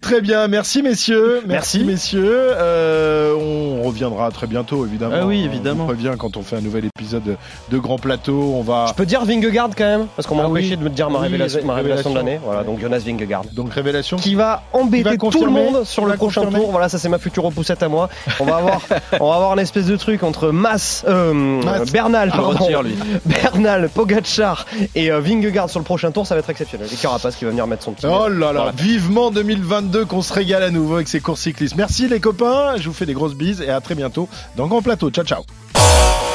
Très 0.00 0.20
bien, 0.20 0.48
merci 0.48 0.82
messieurs, 0.82 1.42
merci, 1.46 1.78
Merci. 1.80 1.84
messieurs. 1.84 2.24
Euh, 2.30 3.34
on 3.34 3.82
reviendra 3.82 4.30
très 4.30 4.46
bientôt 4.46 4.86
évidemment. 4.86 5.16
Ah 5.20 5.26
oui, 5.26 5.42
On 5.42 5.52
évidemment. 5.52 5.84
vous 5.86 5.92
prévient 5.94 6.14
quand 6.18 6.36
on 6.36 6.42
fait 6.42 6.56
un 6.56 6.60
nouvel 6.60 6.85
épisode 6.86 7.36
de 7.70 7.78
Grand 7.78 7.98
Plateau. 7.98 8.52
On 8.56 8.62
va. 8.62 8.86
Je 8.88 8.94
peux 8.94 9.06
dire 9.06 9.24
Vingegaard 9.24 9.70
quand 9.76 9.84
même, 9.84 10.06
parce 10.16 10.26
qu'on 10.26 10.34
m'a 10.36 10.42
Ah 10.44 10.48
oui. 10.48 10.60
empêché 10.60 10.76
de 10.76 10.82
me 10.82 10.90
dire 10.90 11.10
ma 11.10 11.18
Oui, 11.18 11.24
révélation, 11.26 11.60
ma 11.64 11.74
révélation 11.74 12.10
de 12.10 12.14
l'année. 12.16 12.40
Voilà, 12.44 12.62
donc 12.64 12.80
Jonas 12.80 12.98
Vingegaard. 13.04 13.44
Donc 13.52 13.72
révélation. 13.72 14.16
Qui 14.16 14.34
va 14.34 14.62
embêter 14.72 15.10
va 15.10 15.16
tout 15.16 15.44
le 15.44 15.50
monde 15.50 15.84
sur 15.84 16.06
le 16.06 16.14
prochain 16.16 16.42
confirmer 16.42 16.60
tour. 16.64 16.70
Voilà, 16.70 16.88
ça 16.88 16.98
c'est 16.98 17.08
ma 17.08 17.18
future 17.18 17.44
repoussette 17.44 17.82
à 17.82 17.88
moi. 17.88 18.08
On 18.40 18.44
va 18.44 18.56
avoir, 18.56 18.80
on 19.20 19.28
va 19.28 19.34
avoir 19.36 19.52
un 19.52 19.58
espèce 19.58 19.86
de 19.86 19.96
truc 19.96 20.22
entre 20.22 20.50
Mas, 20.50 21.04
euh, 21.08 21.32
Mas. 21.32 21.90
Bernal, 21.92 22.30
pardon, 22.30 22.48
retire, 22.50 22.82
lui. 22.82 22.94
Bernal, 23.26 23.88
Pogacar 23.88 24.66
et 24.94 25.10
euh, 25.10 25.20
Vingegaard 25.20 25.70
sur 25.70 25.80
le 25.80 25.84
prochain 25.84 26.10
tour, 26.10 26.26
ça 26.26 26.34
va 26.34 26.40
être 26.40 26.50
exceptionnel. 26.50 26.88
Et 26.92 26.96
Carapace 26.96 27.36
qui 27.36 27.44
va 27.44 27.50
venir 27.50 27.66
mettre 27.66 27.84
son 27.84 27.92
petit. 27.92 28.06
Oh 28.06 28.28
là 28.28 28.52
là, 28.52 28.72
vivement 28.76 29.30
2022 29.30 30.04
qu'on 30.04 30.22
se 30.22 30.32
régale 30.32 30.62
à 30.62 30.70
nouveau 30.70 30.96
avec 30.96 31.08
ces 31.08 31.20
courses 31.20 31.40
cyclistes. 31.42 31.76
Merci 31.76 32.08
les 32.08 32.20
copains, 32.20 32.76
je 32.78 32.88
vous 32.88 32.94
fais 32.94 33.06
des 33.06 33.14
grosses 33.14 33.34
bises 33.34 33.60
et 33.60 33.70
à 33.70 33.80
très 33.80 33.94
bientôt 33.94 34.28
dans 34.56 34.66
Grand 34.66 34.82
Plateau. 34.82 35.10
Ciao 35.10 35.24
ciao. 35.24 36.25